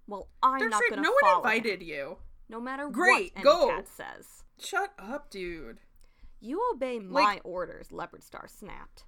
Well, 0.07 0.27
I'm 0.41 0.69
not 0.69 0.82
gonna 0.89 1.03
no 1.03 1.11
one 1.11 1.19
follow 1.21 1.43
him, 1.43 1.55
invited 1.55 1.82
you. 1.84 2.17
no 2.49 2.59
matter 2.59 2.89
Great, 2.89 3.32
what 3.36 3.41
any 3.41 3.43
go. 3.43 3.67
cat 3.69 3.88
says. 3.88 4.43
Shut 4.59 4.91
up, 4.97 5.30
dude. 5.30 5.80
You 6.41 6.61
obey 6.73 6.99
my 6.99 7.21
Like- 7.21 7.41
orders, 7.45 7.91
Leopard 7.91 8.23
Star 8.23 8.47
snapped. 8.47 9.05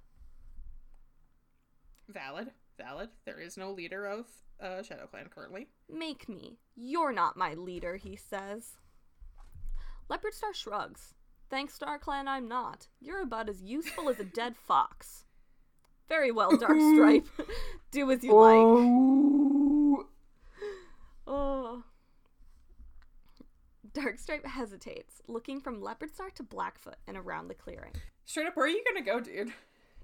Valid, 2.12 2.50
valid. 2.78 3.08
There 3.24 3.40
is 3.40 3.56
no 3.56 3.72
leader 3.72 4.06
of 4.06 4.26
uh, 4.60 4.82
Shadow 4.82 5.06
Clan 5.06 5.28
currently. 5.34 5.68
Make 5.90 6.28
me. 6.28 6.58
You're 6.76 7.12
not 7.12 7.36
my 7.36 7.54
leader, 7.54 7.96
he 7.96 8.16
says. 8.16 8.72
Leopard 10.08 10.34
Star 10.34 10.52
shrugs. 10.52 11.14
Thanks, 11.48 11.74
Star 11.74 11.98
Clan, 11.98 12.28
I'm 12.28 12.48
not. 12.48 12.88
You're 13.00 13.22
about 13.22 13.48
as 13.48 13.62
useful 13.62 14.08
as 14.08 14.20
a 14.20 14.24
dead 14.24 14.56
fox. 14.66 15.24
Very 16.08 16.30
well, 16.30 16.52
Darkstripe. 16.52 17.26
Do 17.90 18.10
as 18.10 18.22
you 18.22 18.34
like. 18.34 18.56
Oh. 18.56 20.06
Oh. 21.26 21.82
Darkstripe 23.94 24.46
hesitates, 24.46 25.22
looking 25.28 25.60
from 25.60 25.80
Leopard 25.80 26.12
Star 26.14 26.30
to 26.30 26.42
Blackfoot 26.42 26.96
and 27.06 27.16
around 27.16 27.48
the 27.48 27.54
clearing. 27.54 27.92
Straight 28.24 28.46
up, 28.46 28.56
where 28.56 28.66
are 28.66 28.68
you 28.68 28.82
gonna 28.84 29.04
go, 29.04 29.20
dude? 29.20 29.52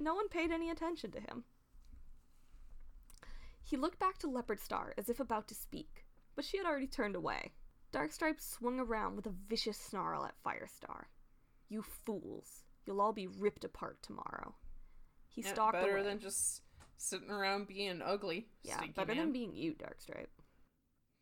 No 0.01 0.15
one 0.15 0.29
paid 0.29 0.51
any 0.51 0.71
attention 0.71 1.11
to 1.13 1.21
him. 1.21 1.45
He 3.69 3.77
looked 3.77 3.99
back 3.99 4.17
to 4.19 4.31
Leopard 4.31 4.61
Star 4.61 4.95
as 4.97 5.11
if 5.11 5.21
about 5.21 5.47
to 5.49 5.55
speak, 5.55 6.07
but 6.35 6.45
she 6.45 6.57
had 6.57 6.67
already 6.67 6.87
turned 6.87 7.15
away. 7.17 7.53
Darkstripe 7.93 8.41
swung 8.41 8.81
around 8.81 9.17
with 9.17 9.27
a 9.27 9.35
vicious 9.49 9.77
snarl 9.77 10.25
at 10.25 10.35
Firestar. 10.43 11.05
You 11.69 11.83
fools. 11.83 12.65
You'll 12.87 13.01
all 13.03 13.13
be 13.13 13.27
ripped 13.27 13.65
apart 13.65 13.99
tomorrow. 14.03 14.55
He 15.29 15.43
Yeah, 15.43 15.53
stalked 15.53 15.75
better 15.75 15.99
away. 15.99 16.03
than 16.05 16.19
just 16.19 16.63
sitting 16.97 17.31
around 17.31 17.69
being 17.69 18.01
ugly. 18.01 18.49
yeah, 18.63 18.81
better 18.97 19.09
man. 19.15 19.19
than 19.19 19.33
being 19.33 19.55
you, 19.55 19.75
Darkstripe. 19.75 20.29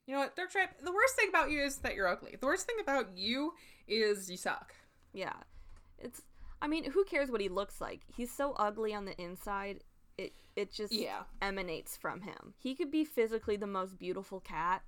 You 0.06 0.14
know 0.14 0.20
what, 0.20 0.36
Darkstripe? 0.36 0.84
The 0.84 0.92
worst 0.92 1.16
thing 1.16 1.28
about 1.28 1.50
you 1.50 1.62
is 1.64 1.78
that 1.78 1.94
you're 1.96 2.06
ugly. 2.06 2.36
The 2.40 2.46
worst 2.46 2.66
thing 2.66 2.76
about 2.80 3.16
you 3.16 3.54
is 3.88 4.30
you 4.30 4.36
suck. 4.36 4.72
Yeah. 5.12 5.34
It's 5.98 6.22
I 6.62 6.68
mean, 6.68 6.92
who 6.92 7.04
cares 7.04 7.30
what 7.30 7.40
he 7.40 7.48
looks 7.48 7.80
like? 7.80 8.02
He's 8.16 8.32
so 8.32 8.52
ugly 8.52 8.94
on 8.94 9.04
the 9.04 9.20
inside. 9.20 9.82
It 10.18 10.32
it 10.56 10.72
just 10.72 10.92
Yeah. 10.92 11.24
emanates 11.42 11.96
from 11.96 12.22
him. 12.22 12.54
He 12.58 12.74
could 12.74 12.90
be 12.90 13.04
physically 13.04 13.56
the 13.56 13.66
most 13.66 13.98
beautiful 13.98 14.40
cat, 14.40 14.82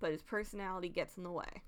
but 0.00 0.10
his 0.10 0.22
personality 0.22 0.88
gets 0.88 1.16
in 1.16 1.22
the 1.22 1.30
way. 1.32 1.62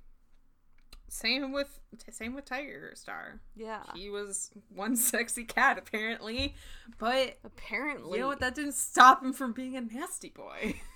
Same 1.08 1.50
with 1.52 1.80
same 2.10 2.34
with 2.34 2.44
Tiger 2.44 2.92
Star. 2.94 3.40
Yeah. 3.56 3.82
He 3.94 4.10
was 4.10 4.50
one 4.68 4.94
sexy 4.96 5.44
cat 5.44 5.76
apparently, 5.78 6.54
but 6.98 7.38
Apparently. 7.44 8.18
you 8.18 8.22
know 8.22 8.28
what? 8.28 8.40
That 8.40 8.54
didn't 8.54 8.74
stop 8.74 9.22
him 9.22 9.32
from 9.32 9.52
being 9.52 9.76
a 9.76 9.80
nasty 9.80 10.30
boy. 10.30 10.80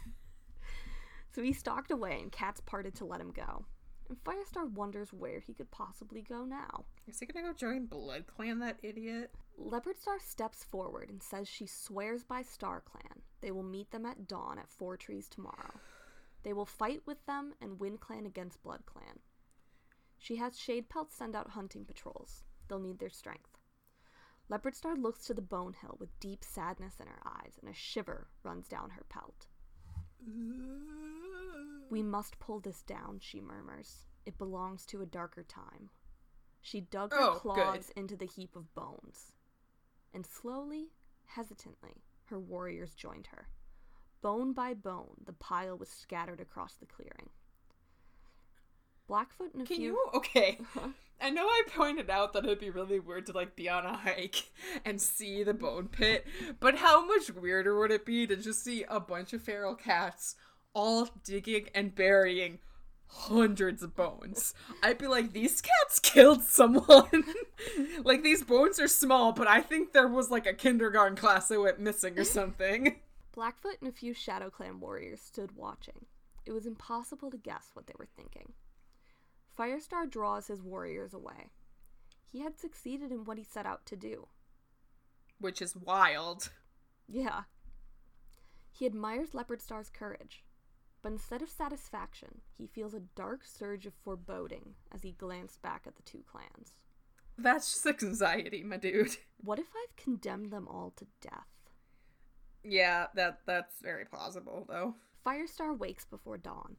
So 1.32 1.42
he 1.42 1.53
stalked 1.53 1.90
away 1.90 2.20
and 2.22 2.30
cats 2.30 2.61
parted 2.64 2.95
to 2.95 3.05
let 3.05 3.20
him 3.20 3.32
go. 3.32 3.64
And 4.09 4.22
Firestar 4.22 4.70
wonders 4.70 5.12
where 5.12 5.40
he 5.40 5.53
could 5.53 5.68
possibly 5.72 6.22
go 6.22 6.45
now. 6.45 6.84
Is 7.09 7.18
he 7.18 7.26
gonna 7.26 7.45
go 7.49 7.53
join 7.53 7.86
Blood 7.86 8.26
Clan? 8.28 8.61
That 8.61 8.78
idiot. 8.84 9.32
Leopard 9.57 9.98
Star 9.98 10.18
steps 10.18 10.64
forward 10.64 11.11
and 11.11 11.22
says 11.22 11.48
she 11.48 11.66
swears 11.66 12.24
by 12.24 12.42
Star 12.42 12.80
Clan 12.80 13.22
they 13.44 13.50
will 13.50 13.62
meet 13.62 13.90
them 13.90 14.07
at 14.07 14.26
dawn 14.26 14.59
at 14.59 14.70
Four 14.70 14.96
Trees 14.96 15.28
tomorrow. 15.28 15.74
They 16.44 16.55
will 16.55 16.64
fight 16.64 17.02
with 17.05 17.24
them 17.26 17.52
and 17.61 17.78
win 17.78 17.98
Clan 17.98 18.24
against 18.24 18.62
Blood 18.62 18.86
Clan. 18.86 19.18
She 20.16 20.36
has 20.36 20.59
Shade 20.59 20.88
Pelt 20.88 21.12
send 21.12 21.36
out 21.36 21.50
hunting 21.50 21.84
patrols. 21.84 22.42
They'll 22.66 22.78
need 22.80 22.98
their 22.98 23.11
strength. 23.11 23.59
Leopard 24.48 24.74
Star 24.74 24.96
looks 24.96 25.26
to 25.26 25.34
the 25.34 25.42
bone 25.42 25.74
hill 25.74 25.96
with 26.00 26.18
deep 26.20 26.42
sadness 26.42 26.94
in 27.00 27.07
her 27.07 27.20
eyes, 27.26 27.59
and 27.61 27.68
a 27.68 27.74
shiver 27.74 28.28
runs 28.42 28.66
down 28.66 28.88
her 28.90 29.05
pelt. 29.11 29.46
We 31.90 32.02
must 32.02 32.38
pull 32.38 32.61
this 32.61 32.82
down, 32.82 33.18
she 33.20 33.42
murmurs. 33.42 34.07
It 34.24 34.38
belongs 34.38 34.86
to 34.86 35.02
a 35.02 35.07
darker 35.07 35.42
time. 35.42 35.90
She 36.62 36.80
dug 36.80 37.12
her 37.12 37.20
Oh, 37.20 37.32
good. 37.34 37.40
claws 37.42 37.90
into 37.94 38.16
the 38.16 38.24
heap 38.24 38.57
of 38.57 38.74
bones. 38.74 39.34
And 40.14 40.24
slowly, 40.24 40.86
hesitantly, 41.26 42.02
her 42.26 42.38
warriors 42.38 42.94
joined 42.94 43.26
her. 43.32 43.48
Bone 44.22 44.52
by 44.52 44.72
bone, 44.72 45.16
the 45.26 45.32
pile 45.34 45.76
was 45.76 45.88
scattered 45.90 46.40
across 46.40 46.74
the 46.74 46.86
clearing. 46.86 47.28
Blackfoot 49.06 49.52
and 49.52 49.64
a 49.64 49.66
Can 49.66 49.76
few. 49.76 49.86
you? 49.86 50.06
Okay. 50.14 50.58
Uh-huh. 50.60 50.88
I 51.20 51.30
know 51.30 51.46
I 51.46 51.62
pointed 51.74 52.10
out 52.10 52.32
that 52.32 52.44
it'd 52.44 52.58
be 52.58 52.70
really 52.70 53.00
weird 53.00 53.26
to 53.26 53.32
like 53.32 53.56
be 53.56 53.68
on 53.68 53.84
a 53.84 53.96
hike 53.96 54.50
and 54.84 55.00
see 55.00 55.42
the 55.42 55.54
bone 55.54 55.88
pit, 55.88 56.26
but 56.60 56.76
how 56.76 57.04
much 57.04 57.30
weirder 57.30 57.78
would 57.78 57.90
it 57.90 58.04
be 58.06 58.26
to 58.26 58.36
just 58.36 58.64
see 58.64 58.84
a 58.88 59.00
bunch 59.00 59.32
of 59.32 59.42
feral 59.42 59.74
cats 59.74 60.36
all 60.74 61.08
digging 61.24 61.68
and 61.74 61.94
burying 61.94 62.58
hundreds 63.07 63.82
of 63.82 63.94
bones? 63.94 64.55
I'd 64.82 64.98
be 64.98 65.07
like, 65.07 65.32
these 65.32 65.61
cats 65.61 65.98
killed 65.98 66.42
someone. 66.42 67.24
like 68.05 68.22
these 68.22 68.42
bones 68.42 68.80
are 68.80 68.88
small, 68.88 69.32
but 69.32 69.48
I 69.48 69.61
think 69.61 69.92
there 69.92 70.09
was 70.09 70.30
like 70.30 70.46
a 70.46 70.55
kindergarten 70.55 71.16
class 71.16 71.48
that 71.48 71.61
went 71.61 71.80
missing 71.80 72.18
or 72.18 72.24
something. 72.24 72.96
Blackfoot 73.34 73.76
and 73.80 73.88
a 73.88 73.92
few 73.92 74.14
Shadow 74.14 74.50
Clan 74.50 74.80
warriors 74.80 75.20
stood 75.20 75.57
watching. 75.57 76.07
It 76.46 76.52
was 76.52 76.66
impossible 76.66 77.30
to 77.30 77.36
guess 77.36 77.70
what 77.72 77.86
they 77.86 77.94
were 77.98 78.09
thinking. 78.16 78.52
Firestar 79.59 80.09
draws 80.09 80.46
his 80.48 80.62
warriors 80.62 81.14
away. 81.14 81.50
He 82.30 82.40
had 82.40 82.59
succeeded 82.59 83.12
in 83.12 83.24
what 83.24 83.38
he 83.38 83.44
set 83.44 83.66
out 83.66 83.86
to 83.86 83.96
do. 83.96 84.28
Which 85.38 85.62
is 85.62 85.76
wild. 85.76 86.50
Yeah. 87.09 87.42
He 88.72 88.86
admires 88.86 89.34
Leopard 89.34 89.62
Star's 89.62 89.88
courage, 89.88 90.44
but 91.05 91.12
instead 91.12 91.42
of 91.42 91.50
satisfaction, 91.50 92.40
he 92.57 92.66
feels 92.66 92.94
a 92.94 93.00
dark 93.14 93.44
surge 93.44 93.84
of 93.84 93.92
foreboding 93.92 94.74
as 94.90 95.02
he 95.02 95.12
glanced 95.12 95.61
back 95.61 95.82
at 95.86 95.96
the 95.96 96.02
two 96.02 96.22
clans. 96.26 96.72
That's 97.36 97.70
just 97.74 98.02
anxiety, 98.02 98.62
my 98.64 98.78
dude. 98.78 99.14
What 99.44 99.59
if 99.59 99.66
I've 99.76 99.94
condemned 100.02 100.50
them 100.50 100.66
all 100.66 100.94
to 100.96 101.07
death? 101.20 101.50
Yeah, 102.62 103.09
that 103.14 103.40
that's 103.46 103.74
very 103.82 104.07
plausible 104.07 104.64
though. 104.66 104.94
Firestar 105.26 105.78
wakes 105.78 106.07
before 106.07 106.38
dawn. 106.38 106.76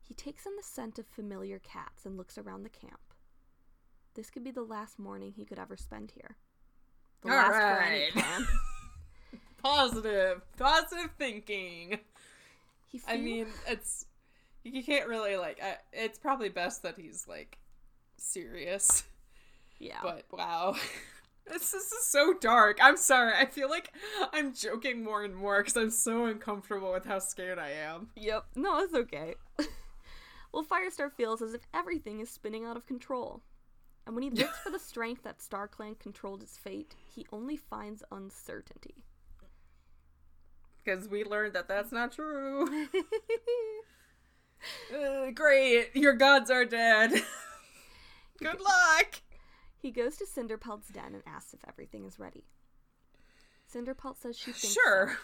He 0.00 0.14
takes 0.14 0.46
in 0.46 0.56
the 0.56 0.62
scent 0.62 0.98
of 0.98 1.06
familiar 1.06 1.58
cats 1.58 2.06
and 2.06 2.16
looks 2.16 2.38
around 2.38 2.62
the 2.62 2.70
camp. 2.70 3.12
This 4.14 4.30
could 4.30 4.42
be 4.42 4.50
the 4.50 4.62
last 4.62 4.98
morning 4.98 5.34
he 5.36 5.44
could 5.44 5.58
ever 5.58 5.76
spend 5.76 6.12
here. 6.12 6.38
The 7.20 7.28
All 7.28 7.36
last 7.36 7.50
for 7.50 7.82
any 7.82 8.04
right. 8.14 8.46
Positive, 9.62 10.42
positive 10.56 11.10
thinking. 11.18 12.00
He 12.92 13.00
I 13.08 13.16
mean, 13.16 13.46
it's 13.66 14.04
you 14.64 14.84
can't 14.84 15.08
really 15.08 15.36
like. 15.36 15.60
I, 15.62 15.76
it's 15.92 16.18
probably 16.18 16.50
best 16.50 16.82
that 16.82 16.98
he's 16.98 17.26
like 17.26 17.58
serious. 18.18 19.04
yeah. 19.78 19.98
But 20.02 20.24
wow, 20.30 20.76
this, 21.46 21.72
this 21.72 21.92
is 21.92 22.04
so 22.04 22.34
dark. 22.38 22.78
I'm 22.82 22.98
sorry. 22.98 23.32
I 23.34 23.46
feel 23.46 23.70
like 23.70 23.92
I'm 24.32 24.52
joking 24.52 25.02
more 25.02 25.24
and 25.24 25.34
more 25.34 25.62
because 25.62 25.76
I'm 25.76 25.90
so 25.90 26.26
uncomfortable 26.26 26.92
with 26.92 27.06
how 27.06 27.18
scared 27.18 27.58
I 27.58 27.70
am. 27.70 28.10
Yep. 28.16 28.44
No, 28.56 28.78
it's 28.80 28.94
okay. 28.94 29.34
well, 30.52 30.64
Firestar 30.64 31.10
feels 31.10 31.42
as 31.42 31.54
if 31.54 31.62
everything 31.72 32.20
is 32.20 32.30
spinning 32.30 32.66
out 32.66 32.76
of 32.76 32.86
control. 32.86 33.42
And 34.06 34.14
when 34.14 34.22
he 34.22 34.30
looks 34.30 34.58
for 34.58 34.70
the 34.70 34.78
strength 34.80 35.22
that 35.22 35.38
StarClan 35.38 35.98
controlled 35.98 36.40
his 36.40 36.56
fate, 36.56 36.94
he 37.08 37.26
only 37.32 37.56
finds 37.56 38.02
uncertainty. 38.10 39.04
Because 40.84 41.08
we 41.08 41.22
learned 41.24 41.54
that 41.54 41.68
that's 41.68 41.92
not 41.92 42.12
true. 42.12 42.86
Uh, 44.94 45.30
great, 45.32 45.90
your 45.96 46.12
gods 46.12 46.48
are 46.48 46.64
dead. 46.64 47.10
Good 48.38 48.60
luck. 48.60 49.20
he 49.76 49.90
goes 49.90 50.16
to 50.18 50.24
Cinderpelt's 50.24 50.88
den 50.88 51.14
and 51.14 51.22
asks 51.26 51.52
if 51.52 51.60
everything 51.68 52.04
is 52.04 52.18
ready. 52.20 52.44
Cinderpelt 53.72 54.18
says 54.18 54.38
she 54.38 54.52
thinks 54.52 54.72
Sure. 54.74 55.08
so. 55.10 55.16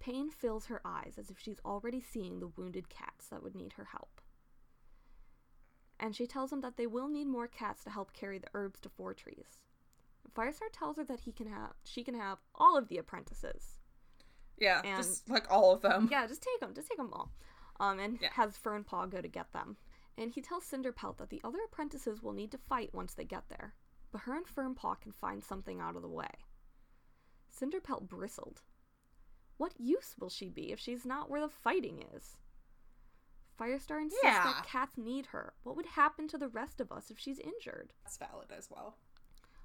Pain 0.00 0.28
fills 0.30 0.66
her 0.66 0.80
eyes 0.84 1.14
as 1.18 1.30
if 1.30 1.38
she's 1.38 1.60
already 1.64 2.00
seeing 2.00 2.40
the 2.40 2.48
wounded 2.56 2.88
cats 2.88 3.28
that 3.28 3.42
would 3.44 3.54
need 3.54 3.74
her 3.74 3.88
help. 3.92 4.20
And 6.00 6.16
she 6.16 6.26
tells 6.26 6.52
him 6.52 6.62
that 6.62 6.76
they 6.76 6.86
will 6.88 7.08
need 7.08 7.26
more 7.28 7.46
cats 7.46 7.84
to 7.84 7.90
help 7.90 8.12
carry 8.12 8.38
the 8.38 8.48
herbs 8.54 8.80
to 8.80 8.88
Four 8.88 9.14
Trees. 9.14 9.58
Firestar 10.34 10.70
tells 10.72 10.96
her 10.96 11.04
that 11.04 11.20
he 11.20 11.32
can 11.32 11.46
have 11.46 11.74
she 11.84 12.02
can 12.02 12.14
have 12.14 12.38
all 12.56 12.76
of 12.76 12.88
the 12.88 12.98
apprentices. 12.98 13.78
Yeah, 14.60 14.82
And- 14.84 14.96
just 15.02 15.28
like 15.28 15.50
all 15.50 15.72
of 15.72 15.80
them. 15.82 16.08
Yeah, 16.10 16.26
just 16.26 16.42
take 16.42 16.60
them, 16.60 16.74
just 16.74 16.88
take 16.88 16.98
them 16.98 17.12
all. 17.12 17.32
Um, 17.80 17.98
and 17.98 18.20
Yeah. 18.20 18.30
has 18.34 18.58
Fernpaw 18.58 19.10
go 19.10 19.20
to 19.22 19.28
get 19.28 19.52
them. 19.52 19.78
And 20.18 20.30
he 20.30 20.42
tells 20.42 20.64
Cinderpelt 20.70 21.16
that 21.16 21.30
the 21.30 21.40
other 21.42 21.58
apprentices 21.64 22.22
will 22.22 22.34
need 22.34 22.52
to 22.52 22.58
fight 22.58 22.92
once 22.94 23.14
they 23.14 23.24
get 23.24 23.48
there, 23.48 23.74
but 24.12 24.22
her 24.22 24.36
and 24.36 24.46
Fernpaw 24.46 25.00
can 25.00 25.12
find 25.12 25.42
something 25.42 25.80
out 25.80 25.96
of 25.96 26.02
the 26.02 26.08
way. 26.08 26.30
Cinderpelt 27.50 28.06
bristled. 28.08 28.62
What 29.56 29.80
use 29.80 30.16
will 30.18 30.28
she 30.30 30.50
be 30.50 30.72
if 30.72 30.78
she's 30.78 31.04
not 31.06 31.30
where 31.30 31.40
the 31.40 31.48
fighting 31.48 32.02
is? 32.14 32.36
Firestar 33.58 34.00
insists 34.00 34.24
Yeah. 34.24 34.44
that 34.44 34.64
cats 34.66 34.96
need 34.96 35.26
her. 35.26 35.54
What 35.62 35.76
would 35.76 35.86
happen 35.86 36.28
to 36.28 36.38
the 36.38 36.48
rest 36.48 36.80
of 36.80 36.90
us 36.92 37.10
if 37.10 37.18
she's 37.18 37.38
injured? 37.38 37.92
That's 38.02 38.16
valid 38.16 38.52
as 38.52 38.70
well. 38.70 38.98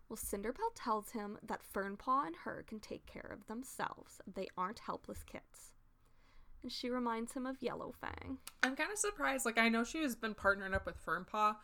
Well, 0.07 0.17
Cinderpelt 0.17 0.75
tells 0.75 1.11
him 1.11 1.37
that 1.41 1.61
Fernpaw 1.63 2.27
and 2.27 2.35
her 2.43 2.63
can 2.67 2.79
take 2.79 3.05
care 3.05 3.29
of 3.33 3.47
themselves. 3.47 4.21
They 4.31 4.47
aren't 4.57 4.79
helpless 4.79 5.23
kits. 5.23 5.71
And 6.61 6.71
she 6.71 6.89
reminds 6.89 7.33
him 7.33 7.45
of 7.45 7.59
Yellowfang. 7.59 8.37
I'm 8.63 8.75
kind 8.75 8.91
of 8.91 8.97
surprised. 8.97 9.45
Like, 9.45 9.57
I 9.57 9.69
know 9.69 9.83
she 9.83 10.01
has 10.03 10.15
been 10.15 10.35
partnering 10.35 10.73
up 10.73 10.85
with 10.85 11.03
Fernpaw. 11.03 11.55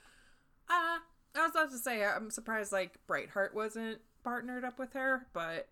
Uh, 0.70 0.98
I 1.36 1.42
was 1.42 1.52
about 1.52 1.72
to 1.72 1.78
say, 1.78 2.04
I'm 2.04 2.30
surprised, 2.32 2.72
like, 2.72 2.98
Brightheart 3.08 3.54
wasn't 3.54 4.00
partnered 4.24 4.64
up 4.64 4.80
with 4.80 4.94
her, 4.94 5.28
but 5.34 5.68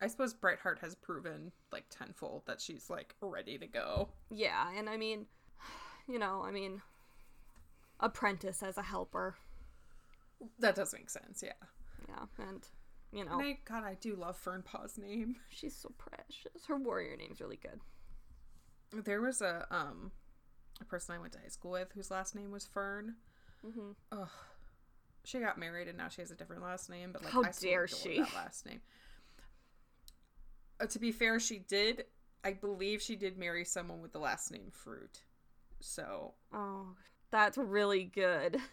I 0.00 0.06
suppose 0.08 0.34
Brightheart 0.34 0.78
has 0.80 0.94
proven, 0.94 1.52
like, 1.72 1.84
tenfold 1.90 2.42
that 2.46 2.60
she's, 2.60 2.88
like, 2.88 3.14
ready 3.20 3.58
to 3.58 3.66
go. 3.66 4.10
Yeah, 4.30 4.70
and 4.76 4.88
I 4.88 4.96
mean, 4.96 5.26
you 6.08 6.18
know, 6.18 6.42
I 6.44 6.50
mean, 6.50 6.82
apprentice 8.00 8.62
as 8.62 8.76
a 8.78 8.82
helper. 8.82 9.36
That 10.58 10.74
does 10.74 10.92
make 10.92 11.10
sense, 11.10 11.42
yeah. 11.44 11.52
Yeah, 12.08 12.44
and, 12.48 12.66
you 13.12 13.24
know, 13.24 13.32
And 13.32 13.42
I, 13.42 13.58
God, 13.64 13.84
I 13.84 13.94
do 14.00 14.14
love 14.16 14.38
Fernpaw's 14.42 14.98
name. 14.98 15.36
she's 15.50 15.74
so 15.76 15.92
precious. 15.98 16.66
Her 16.66 16.76
warrior 16.76 17.16
name's 17.16 17.40
really 17.40 17.58
good. 17.60 17.80
There 19.04 19.20
was 19.20 19.42
a, 19.42 19.66
um, 19.70 20.12
a 20.80 20.84
person 20.84 21.14
I 21.14 21.18
went 21.18 21.32
to 21.32 21.38
high 21.40 21.48
school 21.48 21.72
with 21.72 21.92
whose 21.94 22.10
last 22.10 22.34
name 22.34 22.50
was 22.52 22.66
Fern. 22.66 23.16
hmm 23.62 23.90
Ugh. 24.12 24.28
She 25.24 25.40
got 25.40 25.58
married 25.58 25.88
and 25.88 25.98
now 25.98 26.08
she 26.08 26.20
has 26.22 26.30
a 26.30 26.36
different 26.36 26.62
last 26.62 26.88
name, 26.88 27.10
but 27.12 27.24
like 27.24 27.32
How 27.32 27.42
I 27.42 27.50
dare 27.60 27.88
she. 27.88 28.20
That 28.20 28.34
last 28.34 28.64
name. 28.64 28.80
Uh, 30.80 30.86
to 30.86 30.98
be 30.98 31.10
fair, 31.10 31.40
she 31.40 31.58
did. 31.58 32.04
I 32.44 32.52
believe 32.52 33.02
she 33.02 33.16
did 33.16 33.36
marry 33.36 33.64
someone 33.64 34.00
with 34.00 34.12
the 34.12 34.20
last 34.20 34.52
name 34.52 34.70
Fruit. 34.70 35.18
So 35.80 36.34
Oh, 36.54 36.90
that's 37.32 37.58
really 37.58 38.04
good. 38.04 38.58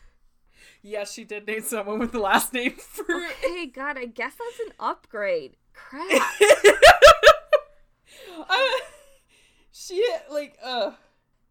yes, 0.81 1.11
she 1.13 1.23
did 1.23 1.45
date 1.45 1.65
someone 1.65 1.99
with 1.99 2.11
the 2.11 2.19
last 2.19 2.53
name 2.53 2.71
Fruit. 2.77 3.31
Okay, 3.43 3.65
God, 3.67 3.97
I 3.97 4.05
guess 4.05 4.33
that's 4.33 4.59
an 4.69 4.73
upgrade. 4.79 5.57
Crap. 5.73 6.07
I- 8.49 8.81
she 9.71 10.05
like 10.31 10.57
uh 10.63 10.91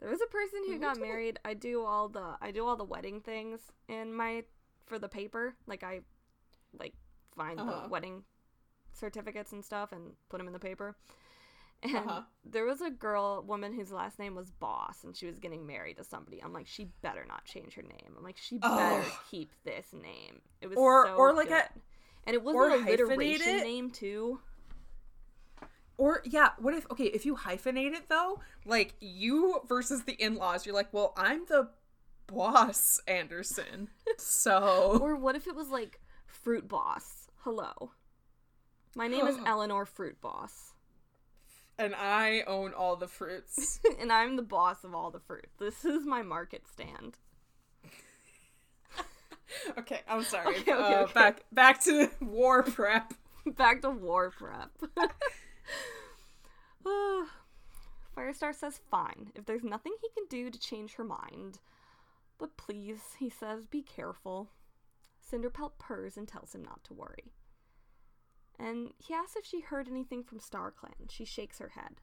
There 0.01 0.11
was 0.11 0.21
a 0.21 0.27
person 0.31 0.61
who 0.67 0.79
got 0.79 0.99
married. 0.99 1.39
I 1.45 1.55
do 1.55 1.85
all 1.85 2.09
the 2.09 2.37
I 2.41 2.51
do 2.51 2.67
all 2.67 2.77
the 2.77 2.85
wedding 2.85 3.21
things 3.21 3.61
in 3.89 4.13
my 4.15 4.45
for 4.87 4.99
the 4.99 5.09
paper. 5.09 5.55
Like 5.67 5.83
I 5.83 6.01
like 6.79 6.95
find 7.37 7.59
Uh-huh. 7.61 7.83
the 7.85 7.89
wedding 7.89 8.25
certificates 8.93 9.53
and 9.53 9.65
stuff 9.65 9.93
and 9.93 10.13
put 10.29 10.39
them 10.39 10.47
in 10.47 10.53
the 10.53 10.59
paper. 10.59 10.97
And 11.85 11.97
Uh-huh. 11.97 12.23
there 12.45 12.65
was 12.65 12.81
a 12.81 12.91
girl, 12.91 13.43
woman 13.43 13.73
whose 13.75 13.91
last 13.91 14.19
name 14.21 14.35
was 14.37 14.51
Boss, 14.53 15.03
and 15.03 15.17
she 15.17 15.27
was 15.27 15.41
getting 15.41 15.67
married 15.67 15.97
to 15.97 16.05
somebody. 16.05 16.41
I'm 16.41 16.53
like, 16.53 16.69
she 16.69 16.85
better 17.03 17.25
not 17.27 17.45
change 17.45 17.75
her 17.75 17.83
name. 17.83 18.15
I'm 18.17 18.23
like, 18.23 18.37
she 18.37 18.59
better 18.59 19.03
Oh. 19.05 19.21
keep 19.31 19.51
this 19.65 19.93
name. 19.93 20.41
It 20.61 20.69
was 20.69 20.79
Or- 20.79 21.07
so 21.07 21.15
or 21.17 21.33
like 21.33 21.49
good. 21.49 21.57
a- 21.59 21.71
and 22.25 22.35
it 22.35 22.43
was 22.45 22.55
or 22.55 22.71
an 22.71 22.85
alliteration 22.87 23.49
it. 23.57 23.63
name 23.65 23.91
too. 23.91 24.41
or 25.99 26.23
yeah, 26.25 26.51
what 26.59 26.75
if 26.75 26.91
okay, 26.91 27.05
if 27.07 27.27
you 27.27 27.37
hyphenate 27.37 27.93
it 27.93 28.09
though, 28.09 28.41
like 28.65 28.95
you 29.01 29.61
versus 29.67 30.05
the 30.05 30.15
in-laws, 30.15 30.65
you're 30.65 30.75
like, 30.75 30.93
"Well, 30.93 31.13
I'm 31.17 31.45
the 31.47 31.71
boss, 32.27 33.01
Anderson." 33.07 33.91
So 34.19 34.99
Or 35.03 35.17
what 35.17 35.37
if 35.37 35.47
it 35.47 35.55
was 35.55 35.69
like 35.69 36.01
Fruit 36.27 36.67
Boss? 36.69 37.29
Hello. 37.41 37.93
My 38.97 39.07
name 39.09 39.27
is 39.27 39.37
Eleanor 39.47 39.85
Fruit 39.85 40.21
Boss. 40.21 40.72
And 41.79 41.95
I 41.95 42.43
own 42.47 42.73
all 42.75 42.97
the 42.97 43.09
fruits. 43.09 43.81
and 44.01 44.13
I'm 44.13 44.37
the 44.37 44.43
boss 44.43 44.85
of 44.85 44.95
all 44.95 45.11
the 45.11 45.21
fruits. 45.21 45.55
This 45.59 45.85
is 45.85 46.05
my 46.07 46.23
market 46.23 46.67
stand. 46.71 47.19
Okay, 49.79 50.01
I'm 50.09 50.23
sorry. 50.25 50.57
Okay, 50.61 50.73
okay, 50.73 50.95
uh, 50.95 51.03
okay. 51.03 51.13
Back 51.13 51.45
back 51.53 51.81
to 51.83 52.11
war 52.21 52.63
prep. 52.63 53.15
Back 53.47 53.83
to 53.83 53.91
war 53.91 54.31
prep. 54.31 54.71
Ah. 56.87 57.27
Firestar 58.17 58.55
says 58.55 58.81
fine, 58.91 59.33
if 59.35 59.47
there's 59.47 59.65
nothing 59.65 59.95
he 60.01 60.09
can 60.15 60.27
do 60.29 60.51
to 60.51 60.61
change 60.61 60.95
her 60.95 61.05
mind. 61.05 61.59
But 62.39 62.57
please, 62.57 63.01
he 63.19 63.31
says, 63.31 63.67
be 63.67 63.83
careful. 63.83 64.51
Cinderpelt 65.29 65.73
purrs 65.79 66.17
and 66.17 66.29
tells 66.29 66.55
him 66.55 66.63
not 66.63 66.85
to 66.85 66.95
worry. 66.95 67.33
And 68.65 68.91
he 68.99 69.13
asks 69.13 69.35
if 69.37 69.45
she 69.45 69.61
heard 69.61 69.89
anything 69.89 70.23
from 70.23 70.39
StarClan. 70.39 71.11
She 71.11 71.25
shakes 71.25 71.59
her 71.59 71.71
head. 71.71 71.97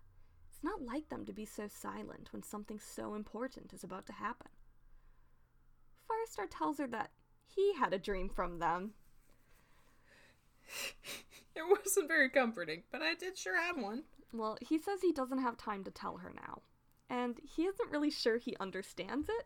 It's 0.52 0.64
not 0.64 0.82
like 0.82 1.08
them 1.08 1.26
to 1.26 1.32
be 1.34 1.46
so 1.46 1.68
silent 1.70 2.30
when 2.32 2.44
something 2.44 2.80
so 2.80 3.14
important 3.14 3.72
is 3.72 3.84
about 3.84 4.06
to 4.08 4.14
happen. 4.14 4.50
Firestar 6.10 6.48
tells 6.50 6.80
her 6.80 6.88
that 6.88 7.12
he 7.56 7.74
had 7.76 7.94
a 7.94 8.00
dream 8.00 8.30
from 8.30 8.60
them. 8.60 8.92
It 11.56 11.64
wasn't 11.68 12.08
very 12.08 12.30
comforting, 12.30 12.84
but 12.92 13.02
I 13.02 13.16
did 13.16 13.38
sure 13.38 13.60
have 13.60 13.78
one. 13.78 14.04
Well, 14.32 14.58
he 14.62 14.78
says 14.78 15.02
he 15.02 15.12
doesn't 15.12 15.40
have 15.42 15.58
time 15.58 15.84
to 15.84 15.92
tell 15.92 16.18
her 16.18 16.32
now. 16.34 16.62
And 17.10 17.38
he 17.44 17.64
isn't 17.64 17.92
really 17.92 18.12
sure 18.12 18.38
he 18.38 18.56
understands 18.62 19.28
it, 19.28 19.46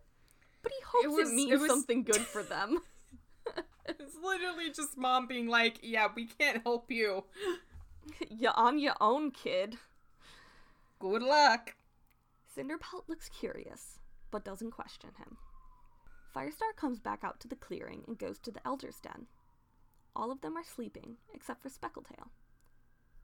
but 0.62 0.72
he 0.72 0.78
hopes 0.86 1.06
it, 1.06 1.10
was- 1.10 1.30
it 1.32 1.34
means 1.34 1.60
was- 1.62 1.70
something 1.72 2.04
good 2.04 2.22
for 2.22 2.44
them. 2.44 2.80
It's 3.86 4.16
literally 4.24 4.72
just 4.72 4.98
mom 4.98 5.28
being 5.28 5.48
like, 5.48 5.80
"Yeah, 5.82 6.08
we 6.16 6.26
can't 6.26 6.64
help 6.64 6.90
you. 6.90 7.26
You're 8.30 8.58
on 8.58 8.80
your 8.80 8.96
own, 9.02 9.32
kid. 9.32 9.78
Good 11.00 11.22
luck." 11.22 11.76
Cinderpelt 12.56 13.10
looks 13.10 13.30
curious, 13.30 14.00
but 14.32 14.46
doesn't 14.46 14.72
question 14.72 15.12
him. 15.18 15.38
Firestar 16.34 16.76
comes 16.76 17.00
back 17.00 17.24
out 17.24 17.40
to 17.42 17.48
the 17.48 17.56
clearing 17.56 18.04
and 18.08 18.18
goes 18.18 18.40
to 18.40 18.52
the 18.52 18.66
Elder's 18.66 19.00
Den. 19.02 19.28
All 20.16 20.32
of 20.32 20.42
them 20.42 20.58
are 20.58 20.64
sleeping, 20.64 21.18
except 21.34 21.62
for 21.62 21.70
Speckletail. 21.70 22.30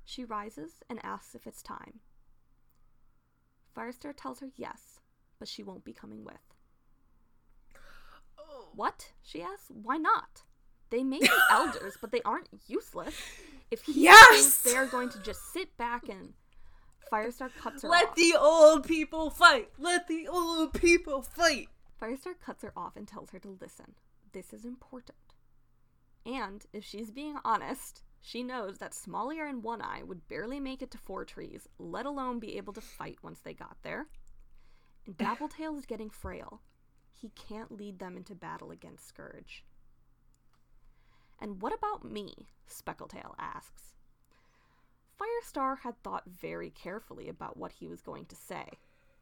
She 0.05 0.25
rises 0.25 0.83
and 0.89 0.99
asks 1.03 1.35
if 1.35 1.47
it's 1.47 1.61
time. 1.61 1.99
Firestar 3.75 4.13
tells 4.15 4.39
her 4.39 4.49
yes, 4.55 4.99
but 5.39 5.47
she 5.47 5.63
won't 5.63 5.85
be 5.85 5.93
coming 5.93 6.23
with. 6.23 6.58
What? 8.75 9.11
She 9.21 9.41
asks. 9.41 9.65
Why 9.69 9.97
not? 9.97 10.43
They 10.89 11.03
may 11.03 11.19
be 11.19 11.29
elders, 11.51 11.97
but 12.01 12.11
they 12.11 12.21
aren't 12.23 12.49
useless. 12.67 13.15
If 13.71 13.83
he 13.83 14.03
Yes! 14.03 14.27
thinks 14.29 14.61
they're 14.63 14.87
going 14.87 15.09
to 15.09 15.19
just 15.21 15.51
sit 15.53 15.75
back 15.77 16.09
and 16.09 16.33
Firestar 17.11 17.49
cuts 17.55 17.83
her 17.83 17.89
Let 17.89 18.09
off. 18.09 18.15
the 18.15 18.35
old 18.39 18.87
people 18.87 19.29
fight. 19.29 19.69
Let 19.77 20.07
the 20.07 20.27
old 20.27 20.73
people 20.73 21.21
fight. 21.21 21.69
Firestar 22.01 22.33
cuts 22.43 22.63
her 22.63 22.73
off 22.75 22.95
and 22.95 23.07
tells 23.07 23.31
her 23.31 23.39
to 23.39 23.57
listen. 23.61 23.95
This 24.31 24.53
is 24.53 24.65
important. 24.65 25.17
And 26.25 26.65
if 26.73 26.83
she's 26.83 27.09
being 27.11 27.37
honest, 27.43 28.03
she 28.21 28.43
knows 28.43 28.77
that 28.77 28.93
Small 28.93 29.31
Ear 29.31 29.47
and 29.47 29.63
One 29.63 29.81
Eye 29.81 30.03
would 30.03 30.27
barely 30.27 30.59
make 30.59 30.81
it 30.81 30.91
to 30.91 30.97
Four 30.97 31.25
Trees, 31.25 31.67
let 31.79 32.05
alone 32.05 32.39
be 32.39 32.57
able 32.57 32.73
to 32.73 32.81
fight 32.81 33.17
once 33.23 33.39
they 33.41 33.53
got 33.53 33.77
there. 33.83 34.07
And 35.05 35.17
Dappletail 35.17 35.77
is 35.77 35.85
getting 35.85 36.09
frail. 36.09 36.61
He 37.19 37.29
can't 37.29 37.71
lead 37.71 37.99
them 37.99 38.15
into 38.15 38.35
battle 38.35 38.71
against 38.71 39.07
Scourge. 39.07 39.65
And 41.39 41.61
what 41.61 41.73
about 41.73 42.03
me? 42.03 42.47
Speckletail 42.69 43.33
asks. 43.37 43.93
Firestar 45.19 45.79
had 45.79 46.01
thought 46.01 46.23
very 46.27 46.69
carefully 46.69 47.27
about 47.27 47.57
what 47.57 47.73
he 47.73 47.87
was 47.87 48.01
going 48.01 48.25
to 48.27 48.35
say, 48.35 48.79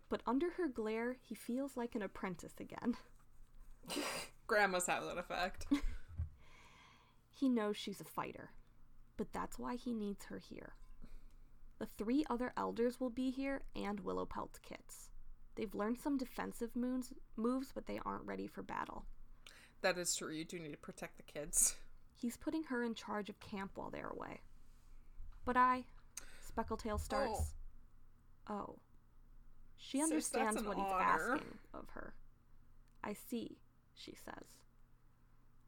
but 0.10 0.22
under 0.28 0.52
her 0.52 0.68
glare, 0.68 1.18
he 1.22 1.34
feels 1.34 1.76
like 1.76 1.96
an 1.96 2.04
apprentice 2.04 2.54
again. 2.60 2.96
Grandmas 4.48 4.88
have 4.88 5.06
that 5.06 5.18
effect. 5.18 5.66
He 7.40 7.50
knows 7.50 7.78
she's 7.78 8.02
a 8.02 8.04
fighter, 8.04 8.50
but 9.16 9.32
that's 9.32 9.60
why 9.60 9.76
he 9.76 9.94
needs 9.94 10.26
her 10.26 10.40
here. 10.40 10.74
The 11.78 11.86
three 11.86 12.26
other 12.32 12.52
elders 12.58 13.00
will 13.00 13.12
be 13.12 13.30
here 13.30 13.62
and 13.76 14.00
Willowpelt's 14.00 14.58
kits. 14.58 15.07
They've 15.58 15.74
learned 15.74 15.98
some 16.00 16.18
defensive 16.18 16.76
moves, 16.76 17.12
moves, 17.36 17.72
but 17.74 17.88
they 17.88 18.00
aren't 18.06 18.26
ready 18.26 18.46
for 18.48 18.62
battle. 18.62 19.06
that 19.82 19.98
is 19.98 20.16
true. 20.16 20.32
You 20.32 20.46
do 20.46 20.60
need 20.60 20.72
to 20.72 20.78
protect 20.78 21.18
the 21.18 21.24
kids. 21.24 21.76
He's 22.16 22.38
putting 22.38 22.64
her 22.66 22.84
in 22.84 22.94
charge 22.94 23.30
of 23.30 23.40
camp 23.40 23.72
while 23.76 23.90
they're 23.90 24.08
away. 24.08 24.42
But 25.46 25.58
I, 25.58 25.86
Speckletail 26.56 26.94
oh. 26.94 26.98
starts. 26.98 27.56
Oh. 28.50 28.76
She 29.78 30.02
understands 30.02 30.62
an 30.62 30.68
what 30.68 30.78
he's 30.78 30.86
asking 30.92 31.58
of 31.74 31.90
her. 31.94 32.14
I 33.04 33.14
see, 33.14 33.58
she 33.94 34.14
says. 34.14 34.46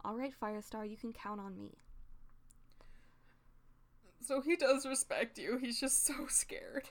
All 0.03 0.15
right, 0.15 0.33
Firestar, 0.39 0.89
you 0.89 0.97
can 0.97 1.13
count 1.13 1.39
on 1.39 1.57
me. 1.57 1.77
So 4.21 4.41
he 4.41 4.55
does 4.55 4.85
respect 4.85 5.37
you. 5.37 5.57
He's 5.57 5.79
just 5.79 6.05
so 6.05 6.13
scared. 6.27 6.89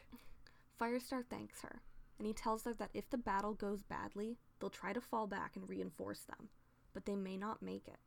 Firestar 0.80 1.24
thanks 1.28 1.60
her, 1.62 1.80
and 2.18 2.26
he 2.26 2.32
tells 2.32 2.64
her 2.64 2.74
that 2.74 2.90
if 2.94 3.08
the 3.10 3.18
battle 3.18 3.54
goes 3.54 3.82
badly, 3.82 4.38
they'll 4.58 4.70
try 4.70 4.92
to 4.92 5.00
fall 5.00 5.26
back 5.26 5.56
and 5.56 5.68
reinforce 5.68 6.20
them, 6.20 6.48
but 6.92 7.06
they 7.06 7.16
may 7.16 7.36
not 7.36 7.62
make 7.62 7.86
it. 7.88 7.98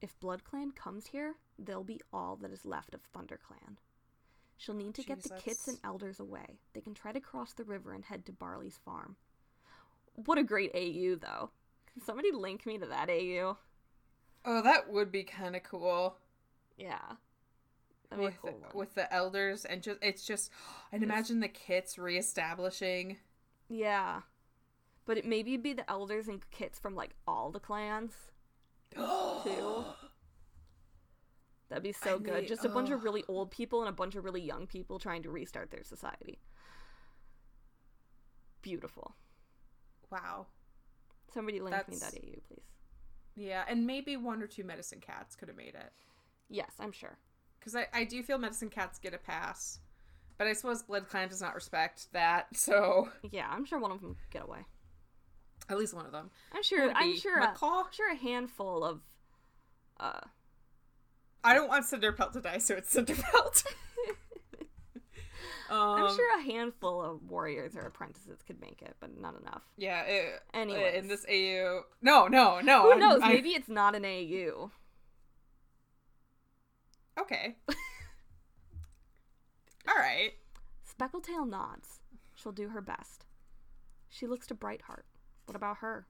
If 0.00 0.18
BloodClan 0.20 0.76
comes 0.76 1.06
here, 1.06 1.34
they'll 1.58 1.84
be 1.84 2.00
all 2.12 2.36
that 2.36 2.50
is 2.52 2.66
left 2.66 2.94
of 2.94 3.00
ThunderClan. 3.12 3.76
She'll 4.58 4.74
need 4.74 4.94
to 4.94 5.02
get 5.02 5.22
the 5.22 5.30
Jeez, 5.30 5.42
kits 5.42 5.68
and 5.68 5.78
elders 5.84 6.20
away. 6.20 6.58
They 6.74 6.80
can 6.80 6.94
try 6.94 7.12
to 7.12 7.20
cross 7.20 7.52
the 7.52 7.64
river 7.64 7.92
and 7.92 8.04
head 8.04 8.26
to 8.26 8.32
Barley's 8.32 8.78
farm. 8.84 9.16
What 10.14 10.38
a 10.38 10.42
great 10.42 10.74
AU, 10.74 11.16
though. 11.16 11.50
Can 11.92 12.02
somebody 12.02 12.32
link 12.32 12.64
me 12.66 12.78
to 12.78 12.86
that 12.86 13.10
AU? 13.10 13.56
Oh, 14.44 14.62
that 14.62 14.90
would 14.90 15.10
be 15.10 15.24
kind 15.24 15.56
of 15.56 15.62
cool. 15.62 16.16
Yeah. 16.78 17.16
With, 18.16 18.40
cool 18.40 18.60
with 18.74 18.94
the 18.94 19.12
elders 19.12 19.64
and 19.64 19.82
just 19.82 19.98
it's 20.02 20.24
just 20.24 20.50
and 20.92 21.02
imagine 21.02 21.40
the 21.40 21.48
kits 21.48 21.98
reestablishing 21.98 23.16
Yeah. 23.68 24.22
But 25.04 25.18
it 25.18 25.24
maybe 25.24 25.56
be 25.56 25.72
the 25.72 25.88
elders 25.90 26.26
and 26.28 26.40
kits 26.50 26.78
from 26.78 26.94
like 26.94 27.14
all 27.28 27.50
the 27.50 27.60
clans. 27.60 28.12
Too. 28.94 29.84
That'd 31.68 31.82
be 31.82 31.92
so 31.92 32.14
I 32.14 32.18
good. 32.18 32.40
need- 32.42 32.48
Just 32.48 32.64
a 32.64 32.68
bunch 32.68 32.90
of 32.90 33.02
really 33.04 33.24
old 33.28 33.50
people 33.50 33.80
and 33.80 33.88
a 33.88 33.92
bunch 33.92 34.14
of 34.14 34.24
really 34.24 34.40
young 34.40 34.66
people 34.66 34.98
trying 35.00 35.22
to 35.24 35.30
restart 35.30 35.70
their 35.70 35.82
society. 35.84 36.38
Beautiful. 38.62 39.14
wow 40.10 40.46
Somebody 41.32 41.60
link 41.60 41.76
me 41.88 41.96
That's- 41.96 42.00
that 42.12 42.14
AU, 42.20 42.40
please. 42.48 42.64
yeah 43.34 43.64
and 43.68 43.86
maybe 43.86 44.16
one 44.16 44.42
or 44.42 44.46
two 44.46 44.64
medicine 44.64 45.00
cats 45.00 45.36
could 45.36 45.48
have 45.48 45.56
made 45.56 45.74
it 45.74 45.92
Yes, 46.48 46.70
I'm 46.78 46.92
sure. 46.92 47.18
Because 47.66 47.74
I, 47.92 48.00
I 48.00 48.04
do 48.04 48.22
feel 48.22 48.38
medicine 48.38 48.68
cats 48.70 48.98
get 49.00 49.12
a 49.12 49.18
pass 49.18 49.80
but 50.38 50.46
i 50.46 50.52
suppose 50.52 50.82
blood 50.84 51.08
clan 51.08 51.28
does 51.28 51.40
not 51.42 51.54
respect 51.56 52.12
that 52.12 52.46
so 52.56 53.08
Yeah, 53.32 53.48
I'm 53.50 53.64
sure 53.64 53.80
one 53.80 53.90
of 53.90 54.00
them 54.00 54.16
get 54.30 54.44
away. 54.44 54.60
at 55.68 55.76
least 55.78 55.92
one 55.94 56.06
of 56.06 56.12
them 56.12 56.30
I'm 56.52 56.62
sure. 56.62 56.92
I'm 56.94 57.16
sure. 57.18 57.38
A, 57.38 57.40
Macaw? 57.40 57.80
I'm 57.86 57.92
sure 57.92 58.12
a 58.12 58.16
handful 58.16 58.84
of. 58.84 59.00
Uh, 59.98 60.20
i 61.42 61.54
don't 61.54 61.68
want 61.68 61.84
cinderpelt 61.86 62.32
to 62.34 62.40
die 62.40 62.58
so 62.58 62.74
it's 62.76 62.94
cinderpelt 62.94 63.64
um, 65.70 65.76
I'm 66.04 66.14
sure 66.14 66.38
a 66.38 66.42
handful 66.42 67.02
of 67.02 67.22
warriors 67.28 67.74
or 67.76 67.80
apprentices 67.82 68.38
could 68.46 68.60
make 68.60 68.82
it, 68.82 68.94
but 69.00 69.18
not 69.20 69.34
enough. 69.40 69.62
yeah 69.76 70.02
it, 70.02 70.40
Anyways. 70.54 70.94
in 70.94 71.08
this 71.08 71.24
au 71.28 71.82
no 72.02 72.26
no 72.28 72.60
no 72.60 72.82
Who 72.82 72.90
I'm- 72.90 73.00
knows? 73.00 73.20
I- 73.22 73.32
Maybe 73.32 73.50
it's 73.50 73.68
not 73.68 73.94
an 73.96 74.04
AU. 74.04 74.70
Okay 77.18 77.56
all 79.88 79.94
right 79.96 80.32
Speckletail 80.98 81.46
nods. 81.48 82.00
She'll 82.34 82.52
do 82.52 82.68
her 82.68 82.80
best. 82.80 83.26
She 84.08 84.26
looks 84.26 84.46
to 84.46 84.54
Brightheart. 84.54 85.04
What 85.44 85.54
about 85.56 85.78
her? 85.78 86.06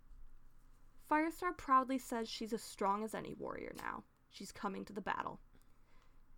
Firestar 1.10 1.56
proudly 1.56 1.98
says 1.98 2.28
she's 2.28 2.52
as 2.52 2.62
strong 2.62 3.02
as 3.02 3.14
any 3.14 3.34
warrior 3.34 3.72
now. 3.78 4.04
She's 4.30 4.52
coming 4.52 4.84
to 4.84 4.92
the 4.92 5.00
battle. 5.00 5.40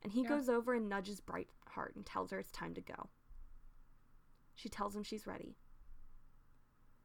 And 0.03 0.13
he 0.13 0.23
Yeah. 0.23 0.29
goes 0.31 0.49
over 0.49 0.73
and 0.75 0.89
nudges 0.89 1.21
Brightheart 1.21 1.95
and 1.97 2.07
tells 2.07 2.31
her 2.31 2.39
it's 2.39 2.51
time 2.53 2.73
to 2.75 2.81
go. 2.81 3.11
She 4.55 4.69
tells 4.69 4.95
him 4.97 5.03
she's 5.03 5.27
ready. 5.27 5.57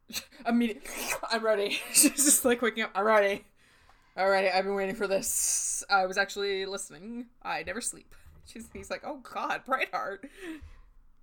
immediately 0.47 0.89
i'm 1.31 1.43
ready 1.43 1.79
she's 1.93 2.11
just 2.25 2.43
like 2.45 2.61
waking 2.61 2.83
up 2.83 2.91
i'm 2.93 3.05
ready 3.05 3.45
all 4.17 4.29
right 4.29 4.51
i've 4.53 4.65
been 4.65 4.75
waiting 4.75 4.95
for 4.95 5.07
this 5.07 5.83
i 5.89 6.05
was 6.05 6.17
actually 6.17 6.65
listening 6.65 7.25
i 7.41 7.63
never 7.63 7.81
sleep 7.81 8.13
she's 8.45 8.67
he's 8.73 8.89
like 8.91 9.01
oh 9.05 9.19
god 9.33 9.61
brightheart 9.65 10.29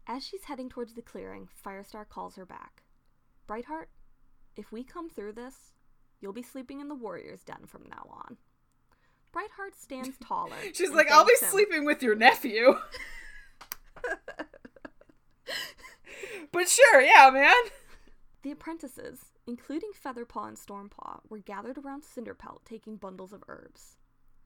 As 0.06 0.26
she's 0.26 0.44
heading 0.44 0.68
towards 0.68 0.94
the 0.94 1.02
clearing, 1.02 1.48
Firestar 1.64 2.08
calls 2.08 2.34
her 2.34 2.44
back. 2.46 2.82
Brightheart, 3.46 3.86
if 4.56 4.72
we 4.72 4.82
come 4.82 5.08
through 5.08 5.34
this, 5.34 5.54
you'll 6.20 6.32
be 6.32 6.42
sleeping 6.42 6.80
in 6.80 6.88
the 6.88 6.96
warrior's 6.96 7.44
den 7.44 7.64
from 7.66 7.84
now 7.88 8.08
on. 8.10 8.36
Brightheart 9.32 9.76
stands 9.78 10.16
taller. 10.26 10.56
she's 10.72 10.90
like 10.90 11.12
i'll 11.12 11.24
be 11.26 11.34
him. 11.40 11.48
sleeping 11.48 11.84
with 11.84 12.02
your 12.02 12.16
nephew 12.16 12.74
but 16.52 16.68
sure 16.68 17.00
yeah 17.00 17.30
man 17.30 17.52
The 18.42 18.50
apprentices, 18.50 19.18
including 19.46 19.90
Featherpaw 19.92 20.48
and 20.48 20.56
Stormpaw, 20.56 21.20
were 21.28 21.38
gathered 21.38 21.78
around 21.78 22.02
Cinderpelt 22.02 22.64
taking 22.64 22.96
bundles 22.96 23.32
of 23.32 23.42
herbs. 23.48 23.96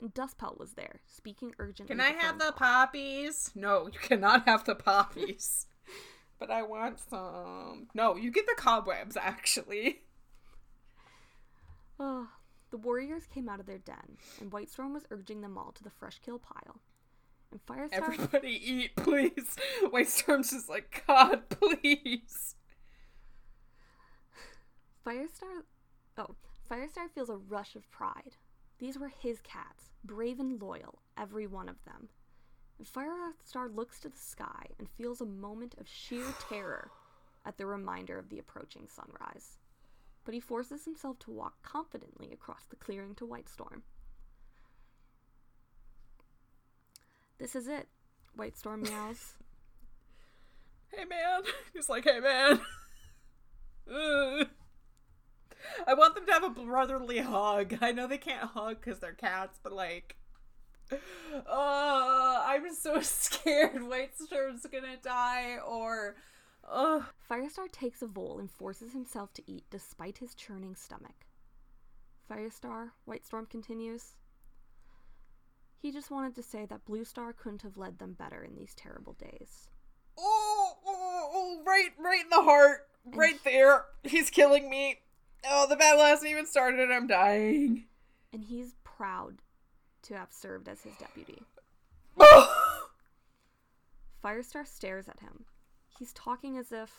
And 0.00 0.12
Dustpelt 0.14 0.58
was 0.58 0.72
there, 0.72 1.00
speaking 1.06 1.52
urgently. 1.58 1.94
can 1.94 2.00
i 2.00 2.10
have 2.10 2.38
the 2.38 2.52
poppies 2.56 3.50
no 3.54 3.86
you 3.86 3.98
cannot 3.98 4.44
have 4.46 4.64
the 4.64 4.74
poppies 4.74 5.66
but 6.40 6.50
i 6.50 6.62
want 6.62 6.98
some 6.98 7.86
no 7.94 8.16
you 8.16 8.30
get 8.32 8.44
the 8.46 8.54
cobwebs 8.56 9.16
actually 9.16 10.00
Ugh. 12.00 12.26
the 12.70 12.76
warriors 12.76 13.26
came 13.26 13.48
out 13.48 13.60
of 13.60 13.66
their 13.66 13.78
den, 13.78 14.18
and 14.40 14.50
Whitestorm 14.50 14.92
was 14.92 15.04
urging 15.10 15.40
them 15.42 15.56
all 15.56 15.70
to 15.72 15.82
the 15.84 15.90
fresh 15.90 16.18
kill 16.18 16.38
pile. 16.40 16.80
And 17.52 17.64
Firestar 17.64 17.92
Everybody 17.92 18.48
eat, 18.72 18.96
please. 18.96 19.56
White 19.90 20.08
Storm's 20.08 20.50
just 20.50 20.68
like, 20.68 21.04
God, 21.06 21.48
please. 21.50 22.56
Firestar 25.04 25.64
Oh, 26.16 26.34
Firestar 26.70 27.10
feels 27.14 27.28
a 27.28 27.36
rush 27.36 27.76
of 27.76 27.90
pride. 27.90 28.36
These 28.78 28.98
were 28.98 29.08
his 29.08 29.40
cats, 29.40 29.90
brave 30.04 30.40
and 30.40 30.60
loyal, 30.60 31.00
every 31.18 31.46
one 31.46 31.68
of 31.68 31.84
them. 31.84 32.08
And 32.78 32.86
Firestar 32.86 33.74
looks 33.74 34.00
to 34.00 34.08
the 34.08 34.16
sky 34.16 34.66
and 34.78 34.88
feels 34.88 35.20
a 35.20 35.26
moment 35.26 35.74
of 35.78 35.88
sheer 35.88 36.24
terror 36.48 36.90
at 37.44 37.58
the 37.58 37.66
reminder 37.66 38.18
of 38.18 38.30
the 38.30 38.38
approaching 38.38 38.88
sunrise. 38.88 39.58
But 40.24 40.34
he 40.34 40.40
forces 40.40 40.84
himself 40.84 41.18
to 41.20 41.30
walk 41.30 41.62
confidently 41.62 42.32
across 42.32 42.64
the 42.64 42.76
clearing 42.76 43.14
to 43.16 43.26
Whitestorm. 43.26 43.82
This 47.38 47.54
is 47.54 47.68
it, 47.68 47.88
Whitestorm 48.36 48.82
meows. 48.88 49.34
Hey, 50.88 51.04
man. 51.04 51.42
He's 51.74 51.88
like, 51.88 52.04
hey, 52.04 52.20
man. 52.20 52.60
I 55.86 55.94
want 55.94 56.14
them 56.14 56.26
to 56.26 56.32
have 56.32 56.44
a 56.44 56.50
brotherly 56.50 57.18
hug. 57.18 57.78
I 57.80 57.92
know 57.92 58.06
they 58.06 58.18
can't 58.18 58.50
hug 58.50 58.80
because 58.80 59.00
they're 59.00 59.12
cats, 59.12 59.58
but 59.62 59.72
like, 59.72 60.16
uh, 60.90 62.42
I'm 62.46 62.74
so 62.74 63.00
scared 63.02 63.82
White 63.82 64.16
Storm's 64.18 64.66
gonna 64.70 64.96
die, 65.02 65.58
or, 65.66 66.16
uh, 66.68 67.00
Firestar 67.30 67.70
takes 67.70 68.02
a 68.02 68.06
vole 68.06 68.38
and 68.38 68.50
forces 68.50 68.92
himself 68.92 69.32
to 69.34 69.42
eat 69.50 69.64
despite 69.70 70.18
his 70.18 70.34
churning 70.34 70.74
stomach. 70.74 71.26
Firestar, 72.30 72.90
Whitestorm 73.06 73.46
continues. 73.46 74.14
He 75.76 75.92
just 75.92 76.10
wanted 76.10 76.34
to 76.36 76.42
say 76.42 76.64
that 76.64 76.86
Blue 76.86 77.04
Star 77.04 77.34
couldn't 77.34 77.62
have 77.62 77.76
led 77.76 77.98
them 77.98 78.14
better 78.14 78.42
in 78.42 78.54
these 78.54 78.74
terrible 78.74 79.12
days. 79.14 79.68
oh, 80.18 80.72
oh, 80.86 81.30
oh, 81.34 81.62
right, 81.66 81.90
right 81.98 82.22
in 82.22 82.30
the 82.30 82.42
heart, 82.42 82.88
right 83.04 83.38
there. 83.44 83.84
He's 84.02 84.30
killing 84.30 84.70
me. 84.70 85.00
Oh, 85.48 85.66
the 85.68 85.76
battle 85.76 86.04
hasn't 86.04 86.30
even 86.30 86.46
started. 86.46 86.80
And 86.80 86.92
I'm 86.92 87.06
dying. 87.06 87.84
And 88.32 88.44
he's 88.44 88.74
proud 88.84 89.42
to 90.02 90.16
have 90.16 90.32
served 90.32 90.68
as 90.68 90.82
his 90.82 90.94
deputy. 90.96 91.42
Firestar 94.24 94.66
stares 94.66 95.08
at 95.08 95.20
him. 95.20 95.44
He's 95.98 96.12
talking 96.12 96.56
as 96.58 96.72
if. 96.72 96.90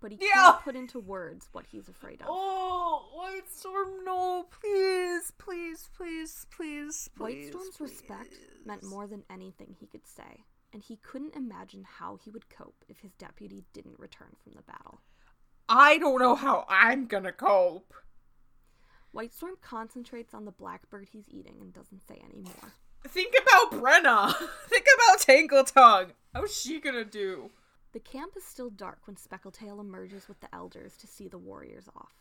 But 0.00 0.12
he 0.12 0.18
Yeah. 0.20 0.32
can't 0.34 0.62
put 0.62 0.76
into 0.76 0.98
words 1.00 1.48
what 1.52 1.66
he's 1.66 1.88
afraid 1.88 2.20
of. 2.20 2.26
Oh, 2.30 3.08
White 3.14 3.48
Storm, 3.50 4.04
no, 4.04 4.44
please, 4.50 5.30
please, 5.38 5.88
please, 5.96 6.44
please, 6.50 7.08
please. 7.16 7.50
Whitestorm's 7.54 7.80
respect 7.80 8.34
meant 8.66 8.82
more 8.82 9.06
than 9.06 9.24
anything 9.30 9.74
he 9.80 9.86
could 9.86 10.06
say, 10.06 10.44
and 10.74 10.82
he 10.82 10.96
couldn't 10.96 11.34
imagine 11.36 11.84
how 11.84 12.16
he 12.16 12.30
would 12.30 12.50
cope 12.50 12.84
if 12.88 12.98
his 12.98 13.14
deputy 13.14 13.64
didn't 13.72 13.98
return 13.98 14.34
from 14.42 14.52
the 14.52 14.62
battle. 14.62 15.00
I 15.68 15.98
don't 15.98 16.20
know 16.20 16.34
how 16.34 16.66
I'm 16.68 17.06
gonna 17.06 17.32
cope. 17.32 17.94
Whitestorm 19.12 19.56
concentrates 19.62 20.34
on 20.34 20.44
the 20.44 20.50
blackbird 20.52 21.08
he's 21.12 21.28
eating 21.28 21.56
and 21.60 21.72
doesn't 21.72 22.06
say 22.06 22.20
any 22.24 22.40
more. 22.40 22.72
Think 23.06 23.34
about 23.40 23.80
Brenna. 23.80 24.34
Think 24.68 24.86
about 24.96 25.20
Tangle 25.20 25.64
Tongue. 25.64 26.12
How's 26.34 26.54
she 26.60 26.80
gonna 26.80 27.04
do? 27.04 27.50
The 27.92 28.00
camp 28.00 28.32
is 28.36 28.44
still 28.44 28.70
dark 28.70 28.98
when 29.06 29.16
Speckletail 29.16 29.78
emerges 29.80 30.26
with 30.28 30.40
the 30.40 30.52
elders 30.54 30.96
to 30.98 31.06
see 31.06 31.28
the 31.28 31.38
warriors 31.38 31.88
off. 31.96 32.14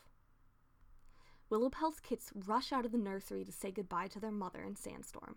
Willowpelt's 1.49 1.99
kids 1.99 2.31
rush 2.47 2.71
out 2.71 2.85
of 2.85 2.91
the 2.91 2.97
nursery 2.97 3.43
to 3.43 3.51
say 3.51 3.71
goodbye 3.71 4.07
to 4.07 4.19
their 4.19 4.31
mother 4.31 4.61
and 4.61 4.77
Sandstorm. 4.77 5.35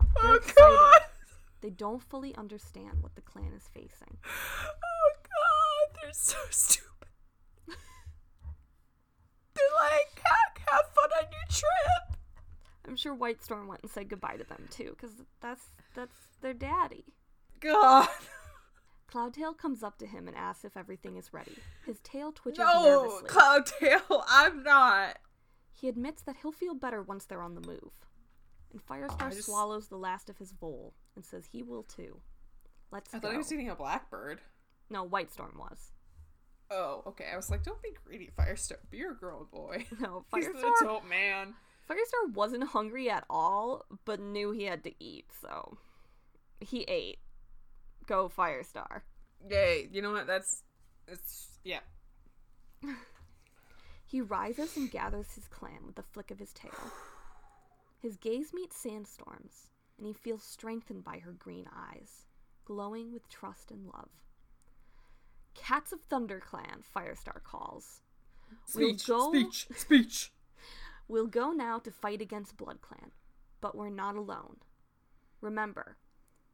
Oh, 0.00 0.06
They're 0.22 0.30
Oh 0.30 0.34
excited. 0.34 0.54
God. 0.76 1.00
They 1.60 1.70
don't 1.70 2.02
fully 2.02 2.34
understand 2.36 3.02
what 3.02 3.14
the 3.14 3.22
clan 3.22 3.52
is 3.56 3.68
facing. 3.72 4.16
Oh 4.26 5.10
They're 9.54 9.74
like, 9.80 10.24
have 10.74 10.86
fun 10.94 11.10
on 11.18 11.32
your 11.32 11.48
trip. 11.48 12.18
I'm 12.86 12.96
sure 12.96 13.14
White 13.14 13.42
Storm 13.42 13.66
went 13.66 13.82
and 13.82 13.90
said 13.90 14.08
goodbye 14.08 14.36
to 14.36 14.44
them 14.44 14.66
too, 14.70 14.90
because 14.90 15.16
that's 15.40 15.64
that's 15.94 16.14
their 16.40 16.54
daddy. 16.54 17.04
God. 17.60 18.08
Cloudtail 19.12 19.56
comes 19.56 19.82
up 19.82 19.98
to 19.98 20.06
him 20.06 20.26
and 20.26 20.36
asks 20.36 20.64
if 20.64 20.76
everything 20.76 21.16
is 21.16 21.32
ready. 21.32 21.56
His 21.86 22.00
tail 22.00 22.32
twitches 22.32 22.58
no, 22.58 22.84
nervously. 22.84 23.28
Cloudtail, 23.28 24.24
I'm 24.28 24.62
not. 24.64 25.18
He 25.72 25.88
admits 25.88 26.22
that 26.22 26.36
he'll 26.42 26.52
feel 26.52 26.74
better 26.74 27.00
once 27.00 27.24
they're 27.24 27.42
on 27.42 27.54
the 27.54 27.60
move. 27.60 27.92
And 28.72 28.84
Firestar 28.84 29.30
just... 29.30 29.46
swallows 29.46 29.86
the 29.86 29.96
last 29.96 30.28
of 30.28 30.38
his 30.38 30.52
bowl 30.52 30.94
and 31.14 31.24
says 31.24 31.46
he 31.52 31.62
will 31.62 31.84
too. 31.84 32.20
Let's 32.90 33.14
I 33.14 33.18
go. 33.18 33.28
thought 33.28 33.32
he 33.32 33.38
was 33.38 33.52
eating 33.52 33.70
a 33.70 33.76
blackbird. 33.76 34.40
No, 34.90 35.04
White 35.04 35.32
Storm 35.32 35.54
was. 35.58 35.92
Oh, 36.70 37.02
okay. 37.06 37.26
I 37.32 37.36
was 37.36 37.50
like, 37.50 37.62
don't 37.62 37.82
be 37.82 37.90
greedy, 38.04 38.30
Firestar. 38.36 38.76
Be 38.90 39.02
a 39.02 39.12
grown 39.12 39.46
boy. 39.52 39.86
No, 40.00 40.24
Firestar. 40.32 40.36
He's 40.38 40.46
an 40.46 40.74
adult 40.82 41.04
man. 41.08 41.54
Firestar 41.88 42.32
wasn't 42.34 42.64
hungry 42.64 43.10
at 43.10 43.24
all, 43.28 43.84
but 44.04 44.20
knew 44.20 44.52
he 44.52 44.64
had 44.64 44.82
to 44.84 44.92
eat, 44.98 45.26
so 45.40 45.76
he 46.60 46.82
ate. 46.82 47.18
Go 48.06 48.30
Firestar. 48.34 49.02
Yay. 49.48 49.88
You 49.92 50.00
know 50.02 50.12
what? 50.12 50.26
That's. 50.26 50.62
It's. 51.06 51.58
Yeah. 51.64 51.80
He 54.06 54.20
rises 54.20 54.76
and 54.76 54.88
gathers 54.92 55.34
his 55.34 55.48
clan 55.48 55.86
with 55.86 55.98
a 55.98 56.02
flick 56.04 56.30
of 56.30 56.38
his 56.38 56.52
tail. 56.52 56.70
His 57.98 58.16
gaze 58.16 58.52
meets 58.54 58.76
Sandstorm's, 58.76 59.70
and 59.98 60.06
he 60.06 60.12
feels 60.12 60.44
strengthened 60.44 61.02
by 61.02 61.18
her 61.18 61.32
green 61.32 61.66
eyes, 61.74 62.26
glowing 62.64 63.12
with 63.12 63.28
trust 63.28 63.72
and 63.72 63.86
love. 63.86 64.10
Cats 65.54 65.92
of 65.92 66.08
ThunderClan, 66.08 66.82
Firestar 66.94 67.42
calls. 67.42 68.00
We'll 68.74 68.90
Speech. 68.90 69.06
go- 69.06 69.30
Speech. 69.32 69.66
Speech. 69.76 70.32
We'll 71.06 71.26
go 71.26 71.52
now 71.52 71.78
to 71.80 71.90
fight 71.90 72.22
against 72.22 72.56
BloodClan, 72.56 73.10
but 73.60 73.76
we're 73.76 73.90
not 73.90 74.16
alone. 74.16 74.56
Remember, 75.42 75.98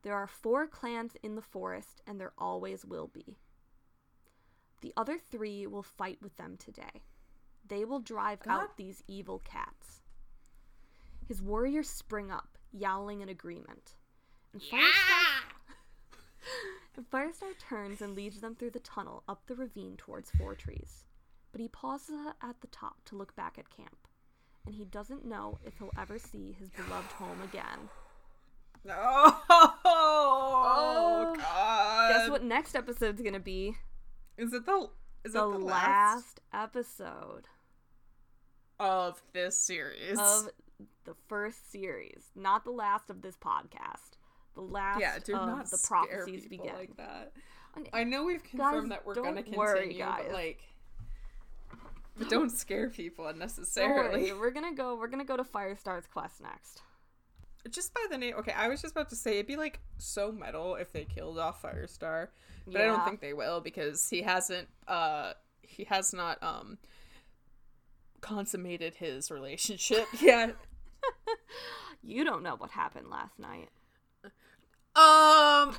there 0.02 0.16
are 0.16 0.26
four 0.26 0.66
clans 0.66 1.12
in 1.22 1.36
the 1.36 1.40
forest, 1.40 2.02
and 2.04 2.20
there 2.20 2.32
always 2.36 2.84
will 2.84 3.06
be. 3.06 3.36
The 4.80 4.92
other 4.96 5.18
three 5.20 5.68
will 5.68 5.84
fight 5.84 6.18
with 6.20 6.36
them 6.36 6.56
today. 6.58 7.02
They 7.64 7.84
will 7.84 8.00
drive 8.00 8.40
God. 8.40 8.52
out 8.62 8.76
these 8.76 9.04
evil 9.06 9.38
cats. 9.44 10.00
His 11.28 11.40
warriors 11.40 11.88
spring 11.88 12.32
up, 12.32 12.58
yowling 12.72 13.20
in 13.20 13.28
agreement. 13.28 13.92
And 14.52 14.60
Firestar, 14.60 14.80
and 14.80 15.49
Firestar 17.02 17.58
turns 17.58 18.02
and 18.02 18.14
leads 18.14 18.40
them 18.40 18.54
through 18.54 18.70
the 18.70 18.80
tunnel 18.80 19.22
up 19.28 19.46
the 19.46 19.54
ravine 19.54 19.96
towards 19.96 20.30
Four 20.30 20.54
Trees. 20.54 21.04
But 21.52 21.60
he 21.60 21.68
pauses 21.68 22.16
at 22.42 22.60
the 22.60 22.66
top 22.68 23.04
to 23.06 23.16
look 23.16 23.34
back 23.36 23.58
at 23.58 23.74
camp, 23.74 24.06
and 24.66 24.74
he 24.74 24.84
doesn't 24.84 25.24
know 25.24 25.58
if 25.64 25.78
he'll 25.78 25.92
ever 25.98 26.18
see 26.18 26.56
his 26.58 26.70
beloved 26.70 27.12
home 27.12 27.40
again. 27.42 27.88
No. 28.84 29.34
Oh, 29.92 31.32
oh, 31.32 31.36
God. 31.36 32.12
Guess 32.12 32.30
what 32.30 32.44
next 32.44 32.74
episode's 32.74 33.20
gonna 33.20 33.40
be? 33.40 33.76
Is 34.38 34.52
it 34.52 34.64
the. 34.64 34.88
Is 35.24 35.32
the 35.32 35.48
it 35.48 35.52
the 35.52 35.58
last 35.58 35.64
last 35.64 36.40
episode 36.52 37.48
of 38.78 39.22
this 39.32 39.58
series? 39.58 40.18
of 40.18 40.50
the 41.04 41.14
first 41.28 41.70
series. 41.70 42.30
Not 42.34 42.64
the 42.64 42.70
last 42.70 43.10
of 43.10 43.22
this 43.22 43.36
podcast. 43.36 44.16
The 44.54 44.60
last 44.62 45.00
yeah, 45.00 45.18
do 45.24 45.36
of 45.36 45.46
not 45.48 45.70
the 45.70 45.78
prophecies 45.86 46.46
begin. 46.48 46.74
like 46.74 46.96
that. 46.96 47.32
I 47.92 48.02
know 48.04 48.24
we've 48.24 48.42
confirmed 48.42 48.90
Guys, 48.90 48.98
that 48.98 49.06
we're 49.06 49.14
gonna 49.14 49.42
continue, 49.42 49.58
worry, 49.58 49.94
guys. 49.94 50.24
but 50.26 50.32
like, 50.34 50.60
but 52.18 52.28
don't 52.28 52.50
scare 52.50 52.90
people 52.90 53.28
unnecessarily. 53.28 54.32
we're 54.40 54.50
gonna 54.50 54.74
go 54.74 54.96
we're 54.96 55.06
gonna 55.08 55.24
go 55.24 55.36
to 55.36 55.44
Firestar's 55.44 56.06
quest 56.06 56.40
next. 56.40 56.82
Just 57.70 57.94
by 57.94 58.00
the 58.10 58.18
name, 58.18 58.34
okay. 58.38 58.52
I 58.52 58.68
was 58.68 58.80
just 58.82 58.92
about 58.92 59.10
to 59.10 59.16
say 59.16 59.34
it'd 59.34 59.46
be 59.46 59.56
like 59.56 59.78
so 59.98 60.32
metal 60.32 60.74
if 60.76 60.92
they 60.92 61.04
killed 61.04 61.38
off 61.38 61.62
Firestar, 61.62 62.28
but 62.66 62.80
I 62.80 62.86
don't 62.86 63.04
think 63.04 63.20
they 63.20 63.34
will 63.34 63.60
because 63.60 64.08
he 64.08 64.22
hasn't. 64.22 64.66
uh 64.88 65.34
He 65.62 65.84
has 65.84 66.12
not 66.12 66.42
um 66.42 66.78
consummated 68.20 68.94
his 68.96 69.30
relationship 69.30 70.06
yet. 70.20 70.56
You 72.02 72.24
don't 72.24 72.42
know 72.42 72.56
what 72.56 72.70
happened 72.70 73.10
last 73.10 73.38
night. 73.38 73.68
Um, 75.00 75.76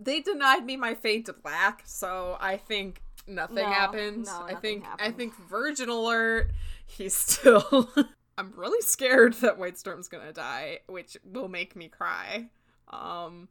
they 0.00 0.20
denied 0.20 0.64
me 0.64 0.76
my 0.76 0.94
fate 0.94 1.26
to 1.26 1.32
black, 1.32 1.82
so 1.84 2.36
I 2.40 2.56
think 2.56 3.02
nothing 3.26 3.56
No, 3.56 3.64
happened. 3.70 4.26
no, 4.26 4.32
I 4.42 4.52
nothing 4.52 4.82
think 4.82 4.84
I 4.98 5.10
think 5.10 5.34
Virgin 5.48 5.88
Alert. 5.88 6.50
He's 6.86 7.14
still. 7.16 7.90
I'm 8.38 8.52
really 8.56 8.80
scared 8.80 9.34
that 9.34 9.58
White 9.58 9.78
Storm's 9.78 10.08
gonna 10.08 10.32
die, 10.32 10.80
which 10.86 11.16
will 11.24 11.48
make 11.48 11.76
me 11.76 11.88
cry. 11.88 12.48
Um, 12.88 13.48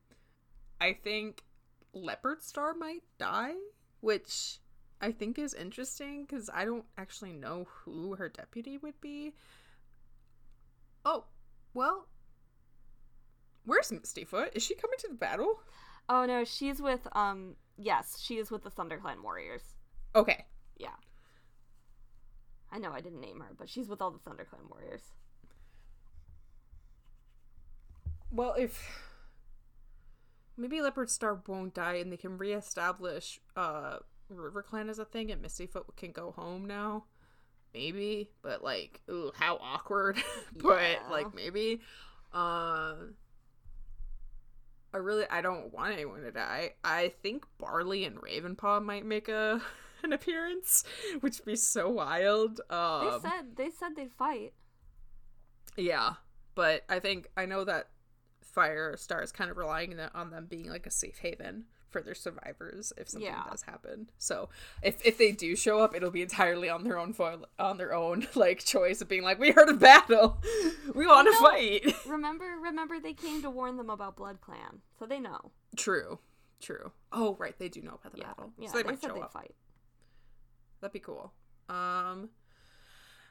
I 0.80 0.94
think 0.94 1.44
Leopard 1.94 2.42
Star 2.44 2.74
might 2.74 3.04
die, 3.20 3.54
which 4.02 4.58
I 5.00 5.12
think 5.12 5.38
is 5.40 5.54
interesting 5.54 6.26
because 6.26 6.50
I 6.54 6.66
don't 6.66 6.86
actually 6.98 7.34
know 7.34 7.68
who 7.70 8.16
her 8.16 8.28
deputy 8.30 8.78
would 8.80 9.00
be. 9.02 9.34
Oh, 11.06 11.26
well, 11.74 12.08
where's 13.66 13.90
Mistyfoot? 13.92 14.56
Is 14.56 14.64
she 14.64 14.76
coming 14.76 14.98
to 15.00 15.08
the 15.10 15.14
battle? 15.16 15.62
Oh 16.10 16.26
no, 16.26 16.44
she's 16.44 16.82
with 16.82 17.08
um 17.14 17.56
yes, 17.78 18.20
she 18.20 18.38
is 18.38 18.52
with 18.52 18.64
the 18.64 18.72
ThunderClan 18.72 19.22
warriors. 19.24 19.64
Okay, 20.16 20.46
Yeah. 20.78 20.90
I 22.74 22.78
know 22.80 22.92
I 22.92 23.02
didn't 23.02 23.20
name 23.22 23.40
her, 23.42 23.52
but 23.58 23.70
she's 23.70 23.88
with 23.90 24.02
all 24.02 24.12
the 24.12 24.20
ThunderClan 24.20 24.70
warriors. 24.70 25.02
well, 28.32 28.54
if 28.58 28.82
maybe 30.58 30.82
Leopard 30.82 31.10
Star 31.10 31.42
won't 31.48 31.74
die 31.74 31.96
and 31.96 32.12
they 32.12 32.18
can 32.18 32.38
reestablish 32.38 33.40
uh 33.56 33.98
River 34.30 34.64
Clan 34.64 34.90
as 34.90 35.00
a 35.00 35.06
thing 35.06 35.30
and 35.32 35.42
Mistyfoot 35.44 35.96
can 35.98 36.12
go 36.12 36.32
home 36.32 36.66
now. 36.66 37.06
Maybe, 37.74 38.30
but 38.42 38.64
like, 38.64 39.02
ooh, 39.10 39.32
how 39.36 39.58
awkward. 39.62 40.22
but 40.56 40.82
Yeah. 40.82 41.10
like 41.10 41.34
maybe. 41.34 41.82
Uh 42.34 42.94
I 44.94 44.98
really 44.98 45.26
I 45.30 45.42
don't 45.42 45.74
want 45.74 45.94
anyone 45.94 46.22
to 46.22 46.32
die. 46.32 46.74
I 46.84 47.14
think 47.24 47.46
Barley 47.58 48.04
and 48.06 48.18
Ravenpaw 48.18 48.84
might 48.84 49.06
make 49.06 49.30
a 49.30 49.62
an 50.04 50.14
appearance, 50.14 50.84
which 51.22 51.38
would 51.40 51.46
be 51.46 51.56
so 51.56 51.90
wild. 51.90 52.62
Um 52.70 53.22
They 53.22 53.30
said 53.30 53.56
they 53.56 53.70
said 53.70 53.96
they'd 53.96 54.12
fight. 54.12 54.54
Yeah, 55.78 56.14
but 56.56 56.84
I 56.90 57.00
think 57.00 57.30
I 57.38 57.46
know 57.46 57.64
that 57.64 57.90
Firestar 58.56 59.24
is 59.24 59.32
kind 59.32 59.50
of 59.50 59.58
relying 59.58 59.98
on- 60.00 60.12
on 60.14 60.30
them 60.32 60.46
being 60.48 60.70
like 60.70 60.86
a 60.86 60.92
safe 60.92 61.20
haven 61.20 61.66
for 61.92 62.02
their 62.02 62.16
survivors 62.16 62.92
if 62.98 63.10
something 63.10 63.30
Yeah. 63.30 63.44
does 63.50 63.62
happen. 63.64 64.10
So 64.18 64.50
if 64.82 65.06
if 65.06 65.18
they 65.18 65.32
do 65.32 65.56
show 65.56 65.80
up, 65.80 65.96
it'll 65.96 66.10
be 66.12 66.22
entirely 66.22 66.70
on 66.70 66.84
their 66.84 66.98
own 66.98 67.14
fo- 67.14 67.46
on 67.60 67.78
their 67.78 67.94
own 67.94 68.28
like 68.36 68.64
choice 68.64 69.02
of 69.02 69.08
being 69.10 69.24
like, 69.24 69.40
we 69.40 69.52
heard 69.52 69.70
a 69.70 69.74
battle, 69.74 70.42
we 70.96 71.06
want 71.06 71.28
to 71.28 71.38
fight. 71.40 71.94
Remember 72.08 72.46
remember 72.62 73.00
they 73.00 73.14
came 73.14 73.42
to 73.44 73.50
warn 73.50 73.78
them 73.78 73.90
about 73.90 74.16
Blood 74.16 74.42
Clan, 74.42 74.82
so 74.98 75.06
they 75.06 75.20
know. 75.20 75.52
True, 75.76 76.20
true. 76.62 76.92
Oh 77.12 77.36
right, 77.40 77.58
they 77.60 77.70
do 77.70 77.82
know 77.82 78.00
about 78.02 78.14
the 78.14 78.20
Yeah. 78.20 78.28
battle, 78.28 78.54
Yeah, 78.58 78.70
so 78.70 78.78
they, 78.78 78.84
they, 78.84 78.90
might 78.92 79.02
show 79.02 79.22
up. 79.22 79.34
fight. 79.34 79.54
That'd 80.80 80.94
be 80.94 81.00
cool. 81.00 81.34
Um, 81.70 82.30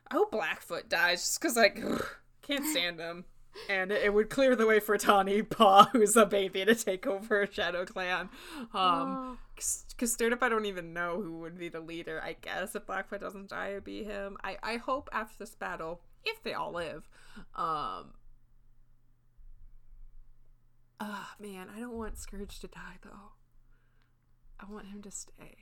I 0.08 0.14
hope 0.14 0.30
Blackfoot 0.30 0.88
dies 0.88 1.20
just 1.20 1.40
because 1.40 1.56
like 1.56 1.80
can't 2.42 2.64
stand 2.66 3.00
him, 3.00 3.24
and 3.68 3.90
it 3.90 4.12
would 4.12 4.30
clear 4.30 4.54
the 4.56 4.66
way 4.66 4.80
for 4.80 4.96
Tawny 4.96 5.42
Paw, 5.42 5.84
who's 5.92 6.16
a 6.16 6.26
baby, 6.26 6.64
to 6.64 6.74
take 6.74 7.06
over 7.06 7.46
Shadow 7.46 7.84
Clan. 7.84 8.28
Um, 8.72 9.38
because 9.54 10.12
straight 10.12 10.32
up, 10.32 10.42
I 10.42 10.48
don't 10.48 10.66
even 10.66 10.92
know 10.92 11.20
who 11.20 11.38
would 11.38 11.58
be 11.58 11.68
the 11.68 11.80
leader. 11.80 12.20
I 12.22 12.36
guess 12.40 12.74
if 12.74 12.86
Blackfoot 12.86 13.20
doesn't 13.20 13.50
die, 13.50 13.70
it'd 13.70 13.84
be 13.84 14.04
him. 14.04 14.36
I 14.42 14.56
I 14.62 14.76
hope 14.76 15.08
after 15.12 15.36
this 15.38 15.54
battle, 15.54 16.00
if 16.24 16.42
they 16.42 16.54
all 16.54 16.72
live, 16.72 17.08
um. 17.54 18.14
Ah 21.02 21.34
man, 21.40 21.68
I 21.74 21.80
don't 21.80 21.96
want 21.96 22.18
Scourge 22.18 22.60
to 22.60 22.68
die 22.68 22.98
though. 23.02 23.32
I 24.58 24.70
want 24.70 24.88
him 24.88 25.02
to 25.02 25.10
stay. 25.10 25.56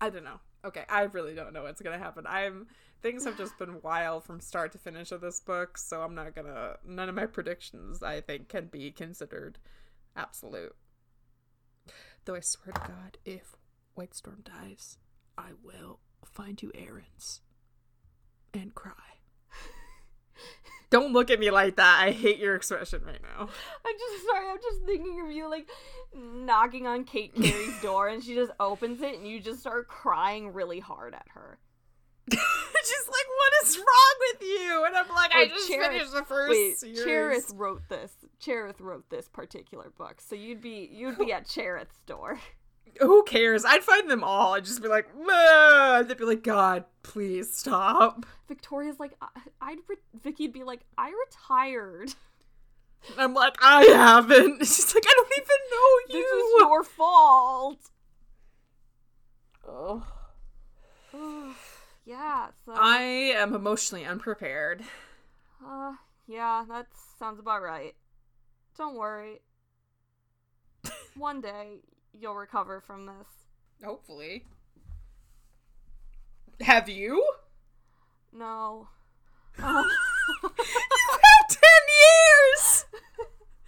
I 0.00 0.10
don't 0.10 0.24
know. 0.24 0.40
Okay, 0.64 0.84
I 0.88 1.02
really 1.02 1.34
don't 1.34 1.52
know 1.52 1.64
what's 1.64 1.82
gonna 1.82 1.98
happen. 1.98 2.24
I'm 2.26 2.66
things 3.02 3.24
have 3.26 3.36
just 3.36 3.58
been 3.58 3.82
wild 3.82 4.24
from 4.24 4.40
start 4.40 4.72
to 4.72 4.78
finish 4.78 5.12
of 5.12 5.20
this 5.20 5.40
book, 5.40 5.76
so 5.76 6.00
I'm 6.00 6.14
not 6.14 6.34
gonna. 6.34 6.76
None 6.86 7.08
of 7.08 7.14
my 7.14 7.26
predictions 7.26 8.02
I 8.02 8.20
think 8.20 8.48
can 8.48 8.66
be 8.66 8.90
considered 8.90 9.58
absolute. 10.16 10.74
Though 12.24 12.34
I 12.34 12.40
swear 12.40 12.72
to 12.72 12.80
God, 12.80 13.18
if 13.26 13.56
White 13.94 14.14
Storm 14.14 14.42
dies, 14.42 14.96
I 15.36 15.50
will 15.62 16.00
find 16.24 16.62
you 16.62 16.72
errands 16.74 17.42
and 18.54 18.74
cry. 18.74 19.13
Don't 20.90 21.12
look 21.12 21.30
at 21.30 21.40
me 21.40 21.50
like 21.50 21.76
that. 21.76 22.00
I 22.02 22.12
hate 22.12 22.38
your 22.38 22.54
expression 22.54 23.02
right 23.04 23.20
now. 23.22 23.48
I'm 23.84 23.94
just 23.98 24.26
sorry, 24.26 24.48
I'm 24.48 24.58
just 24.62 24.82
thinking 24.86 25.20
of 25.24 25.32
you 25.32 25.48
like 25.50 25.68
knocking 26.14 26.86
on 26.86 27.04
Kate 27.04 27.34
Cary's 27.34 27.80
door 27.82 28.08
and 28.08 28.22
she 28.22 28.34
just 28.34 28.52
opens 28.60 29.00
it 29.02 29.18
and 29.18 29.26
you 29.26 29.40
just 29.40 29.60
start 29.60 29.88
crying 29.88 30.52
really 30.52 30.78
hard 30.80 31.14
at 31.14 31.26
her. 31.34 31.58
She's 32.30 33.06
like, 33.08 33.26
"What 33.38 33.66
is 33.66 33.76
wrong 33.78 34.14
with 34.32 34.42
you?" 34.42 34.84
And 34.86 34.96
I'm 34.96 35.08
like, 35.08 35.34
"I 35.34 35.40
Wait, 35.40 35.50
just 35.50 35.68
Cherith- 35.68 35.90
finished 35.92 36.12
the 36.12 36.22
first 36.24 36.50
Wait, 36.50 36.76
series." 36.78 37.04
Cherith 37.04 37.52
wrote 37.54 37.82
this. 37.88 38.12
Cherith 38.38 38.80
wrote 38.80 39.08
this 39.10 39.28
particular 39.28 39.90
book, 39.96 40.20
so 40.20 40.34
you'd 40.34 40.60
be 40.60 40.88
you'd 40.92 41.18
be 41.18 41.32
at 41.32 41.48
Cherith's 41.48 41.98
door. 42.06 42.38
Who 43.00 43.24
cares? 43.24 43.64
I'd 43.64 43.82
find 43.82 44.10
them 44.10 44.24
all. 44.24 44.54
I'd 44.54 44.64
just 44.64 44.82
be 44.82 44.88
like, 44.88 45.08
"Meh," 45.16 46.02
they'd 46.02 46.16
be 46.16 46.24
like, 46.24 46.42
"God, 46.42 46.84
please 47.02 47.56
stop." 47.56 48.26
Victoria's 48.48 49.00
like, 49.00 49.14
I'd 49.60 49.78
re- 49.88 49.96
Vicky'd 50.22 50.52
be 50.52 50.64
like, 50.64 50.80
I 50.98 51.12
retired. 51.26 52.14
And 53.10 53.20
I'm 53.20 53.34
like, 53.34 53.56
"I 53.60 53.84
haven't." 53.84 54.58
She's 54.66 54.94
like, 54.94 55.04
"I 55.06 55.12
don't 55.14 55.32
even 55.36 55.58
know 55.70 56.18
you. 56.18 56.22
This 56.22 56.30
you." 56.30 56.56
is 56.56 56.60
your 56.60 56.84
fault. 56.84 57.90
Oh. 59.66 60.06
yeah. 62.04 62.48
So. 62.64 62.72
I 62.76 63.00
am 63.36 63.54
emotionally 63.54 64.04
unprepared. 64.04 64.82
Uh, 65.64 65.94
yeah, 66.26 66.64
that 66.68 66.86
sounds 67.18 67.38
about 67.38 67.62
right. 67.62 67.94
Don't 68.76 68.96
worry. 68.96 69.40
One 71.16 71.40
day 71.40 71.80
you'll 72.18 72.34
recover 72.34 72.80
from 72.80 73.06
this. 73.06 73.26
Hopefully. 73.84 74.44
Have 76.60 76.88
you? 76.88 77.24
No. 78.32 78.88
Um, 79.62 79.84
You've 80.42 80.52
had 81.22 81.48
10 81.48 81.60
years! 82.02 82.84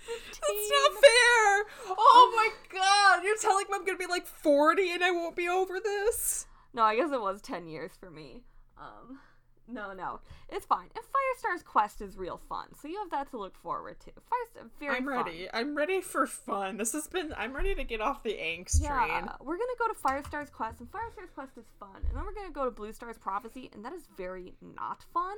That's 0.09 0.70
not 0.70 0.92
fair! 0.94 1.64
Oh 1.90 2.32
my 2.34 2.49
god! 2.72 3.22
You're 3.24 3.36
telling 3.36 3.66
me 3.68 3.74
I'm 3.74 3.84
gonna 3.84 3.97
be 3.99 4.07
like 4.07 4.26
40 4.26 4.90
and 4.90 5.05
I 5.05 5.11
won't 5.12 5.36
be 5.36 5.49
over 5.49 5.78
this? 5.78 6.47
no, 6.74 6.82
I 6.82 6.97
guess 6.97 7.12
it 7.12 7.20
was 7.20 7.40
10 7.42 7.68
years 7.68 7.92
for 7.99 8.11
me. 8.11 8.42
Um, 8.78 9.20
no, 9.68 9.92
no. 9.92 10.20
It's 10.48 10.64
fine. 10.66 10.88
And 10.94 11.04
Firestar's 11.04 11.62
quest 11.62 12.00
is 12.00 12.16
real 12.16 12.40
fun, 12.48 12.66
so 12.80 12.88
you 12.88 12.98
have 12.98 13.10
that 13.10 13.30
to 13.30 13.38
look 13.38 13.56
forward 13.56 13.98
to. 14.00 14.10
Firestar, 14.12 14.68
very 14.78 14.96
I'm 14.96 15.04
fun. 15.04 15.14
ready. 15.14 15.48
I'm 15.52 15.76
ready 15.76 16.00
for 16.00 16.26
fun. 16.26 16.76
This 16.76 16.92
has 16.92 17.08
been. 17.08 17.34
I'm 17.36 17.54
ready 17.54 17.74
to 17.74 17.84
get 17.84 18.00
off 18.00 18.22
the 18.22 18.34
angst 18.34 18.82
Yeah, 18.82 18.96
train. 19.06 19.28
we're 19.40 19.56
gonna 19.58 19.78
go 19.78 19.88
to 19.88 19.94
Firestar's 19.94 20.50
quest, 20.50 20.80
and 20.80 20.90
Firestar's 20.90 21.30
quest 21.34 21.52
is 21.56 21.64
fun. 21.80 21.96
And 21.96 22.16
then 22.16 22.24
we're 22.24 22.34
gonna 22.34 22.50
go 22.52 22.64
to 22.64 22.70
Blue 22.70 22.92
Star's 22.92 23.18
prophecy, 23.18 23.70
and 23.74 23.84
that 23.84 23.92
is 23.92 24.04
very 24.16 24.54
not 24.60 25.04
fun. 25.12 25.36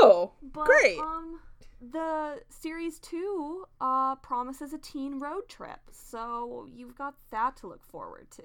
Oh, 0.00 0.32
But 0.42 0.64
great! 0.66 0.98
um 0.98 1.40
the 1.80 2.40
series 2.48 2.98
2 3.00 3.66
uh 3.80 4.16
promises 4.16 4.72
a 4.72 4.78
teen 4.78 5.18
road 5.18 5.48
trip. 5.48 5.80
So 5.90 6.66
you've 6.72 6.96
got 6.96 7.14
that 7.30 7.56
to 7.58 7.66
look 7.66 7.84
forward 7.84 8.30
to. 8.32 8.44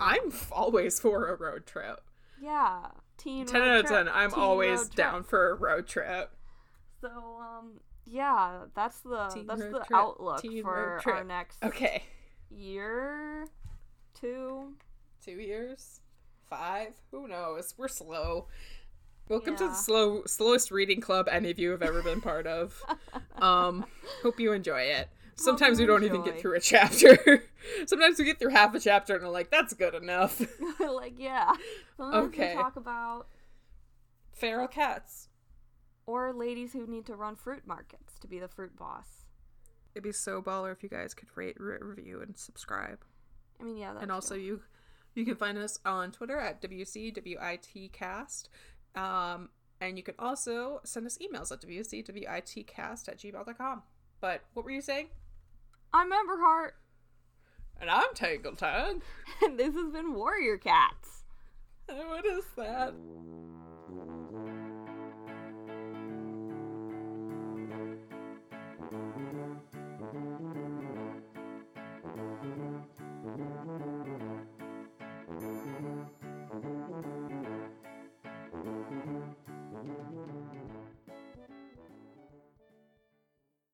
I'm 0.00 0.32
always 0.52 0.98
for 1.00 1.28
a 1.28 1.36
road 1.36 1.66
trip. 1.66 2.00
Yeah, 2.40 2.88
teen 3.16 3.46
10 3.46 3.60
road 3.60 3.68
out 3.68 3.84
of 3.84 3.90
10. 3.90 4.08
I'm 4.08 4.34
always 4.34 4.88
down 4.88 5.22
for 5.24 5.50
a 5.50 5.54
road 5.54 5.86
trip. 5.86 6.30
So 7.00 7.08
um 7.08 7.80
yeah, 8.04 8.64
that's 8.74 9.00
the 9.00 9.28
Teen 9.28 9.46
that's 9.46 9.60
the 9.60 9.70
trip, 9.70 9.82
outlook 9.92 10.40
teen 10.42 10.62
for 10.62 11.00
our 11.06 11.24
next 11.24 11.62
Okay. 11.64 12.04
year 12.50 13.46
two. 14.14 14.74
Two 15.24 15.32
years? 15.32 16.00
Five? 16.48 16.92
Who 17.10 17.26
knows? 17.26 17.74
We're 17.76 17.88
slow. 17.88 18.46
Welcome 19.28 19.56
to 19.56 19.66
the 19.66 19.74
slow 19.74 20.22
slowest 20.26 20.70
reading 20.70 21.00
club 21.00 21.28
any 21.28 21.50
of 21.50 21.58
you 21.58 21.70
have 21.70 21.82
ever 21.82 22.02
been 22.02 22.20
part 22.20 22.46
of. 22.46 22.80
Um, 23.42 23.84
hope 24.22 24.40
you 24.40 24.52
enjoy 24.52 24.80
it. 24.80 25.10
Sometimes 25.38 25.78
we 25.78 25.84
don't 25.86 26.02
even 26.04 26.22
get 26.22 26.40
through 26.40 26.54
a 26.56 26.60
chapter. 26.60 27.44
Sometimes 27.86 28.18
we 28.18 28.24
get 28.24 28.38
through 28.38 28.50
half 28.50 28.74
a 28.74 28.80
chapter 28.80 29.14
and 29.14 29.22
are 29.24 29.28
like, 29.30 29.50
that's 29.50 29.74
good 29.74 29.94
enough. 29.94 30.40
like 30.80 31.14
yeah. 31.18 31.52
Sometimes 31.96 32.28
Okay. 32.28 32.54
talk 32.54 32.76
about 32.76 33.26
Feral 34.32 34.66
cats. 34.68 35.28
or 36.06 36.32
ladies 36.32 36.72
who 36.72 36.86
need 36.86 37.04
to 37.06 37.14
run 37.16 37.36
fruit 37.36 37.66
markets 37.66 38.18
to 38.20 38.26
be 38.26 38.38
the 38.38 38.48
fruit 38.48 38.76
boss. 38.76 39.24
It'd 39.94 40.04
be 40.04 40.12
so 40.12 40.40
baller 40.42 40.72
if 40.72 40.82
you 40.82 40.88
guys 40.88 41.12
could 41.14 41.28
rate, 41.34 41.56
re- 41.60 41.78
review, 41.80 42.20
and 42.22 42.36
subscribe. 42.36 42.98
I 43.60 43.64
mean, 43.64 43.76
yeah, 43.78 43.92
that's 43.92 44.02
and 44.02 44.12
also 44.12 44.34
you 44.34 44.60
you 45.14 45.24
can 45.24 45.36
find 45.36 45.56
us 45.58 45.78
on 45.86 46.12
Twitter 46.12 46.38
at 46.38 46.60
WCWITcast. 46.62 48.48
Um, 48.94 49.48
and 49.80 49.96
you 49.98 50.02
can 50.02 50.14
also 50.18 50.80
send 50.84 51.06
us 51.06 51.18
emails 51.18 51.50
at 51.52 51.60
WCWITcast 51.62 53.08
at 53.08 53.18
gmail.com. 53.18 53.82
But 54.20 54.42
what 54.54 54.64
were 54.64 54.70
you 54.70 54.80
saying? 54.80 55.08
I'm 55.92 56.10
Emberheart, 56.10 56.72
And 57.80 57.90
I'm 57.90 58.12
Tangle 58.14 58.54
Tongue. 58.56 59.02
and 59.42 59.58
this 59.58 59.74
has 59.74 59.92
been 59.92 60.14
Warrior 60.14 60.58
Cats. 60.58 61.24
What 61.86 62.26
is 62.26 62.44
that? 62.56 62.94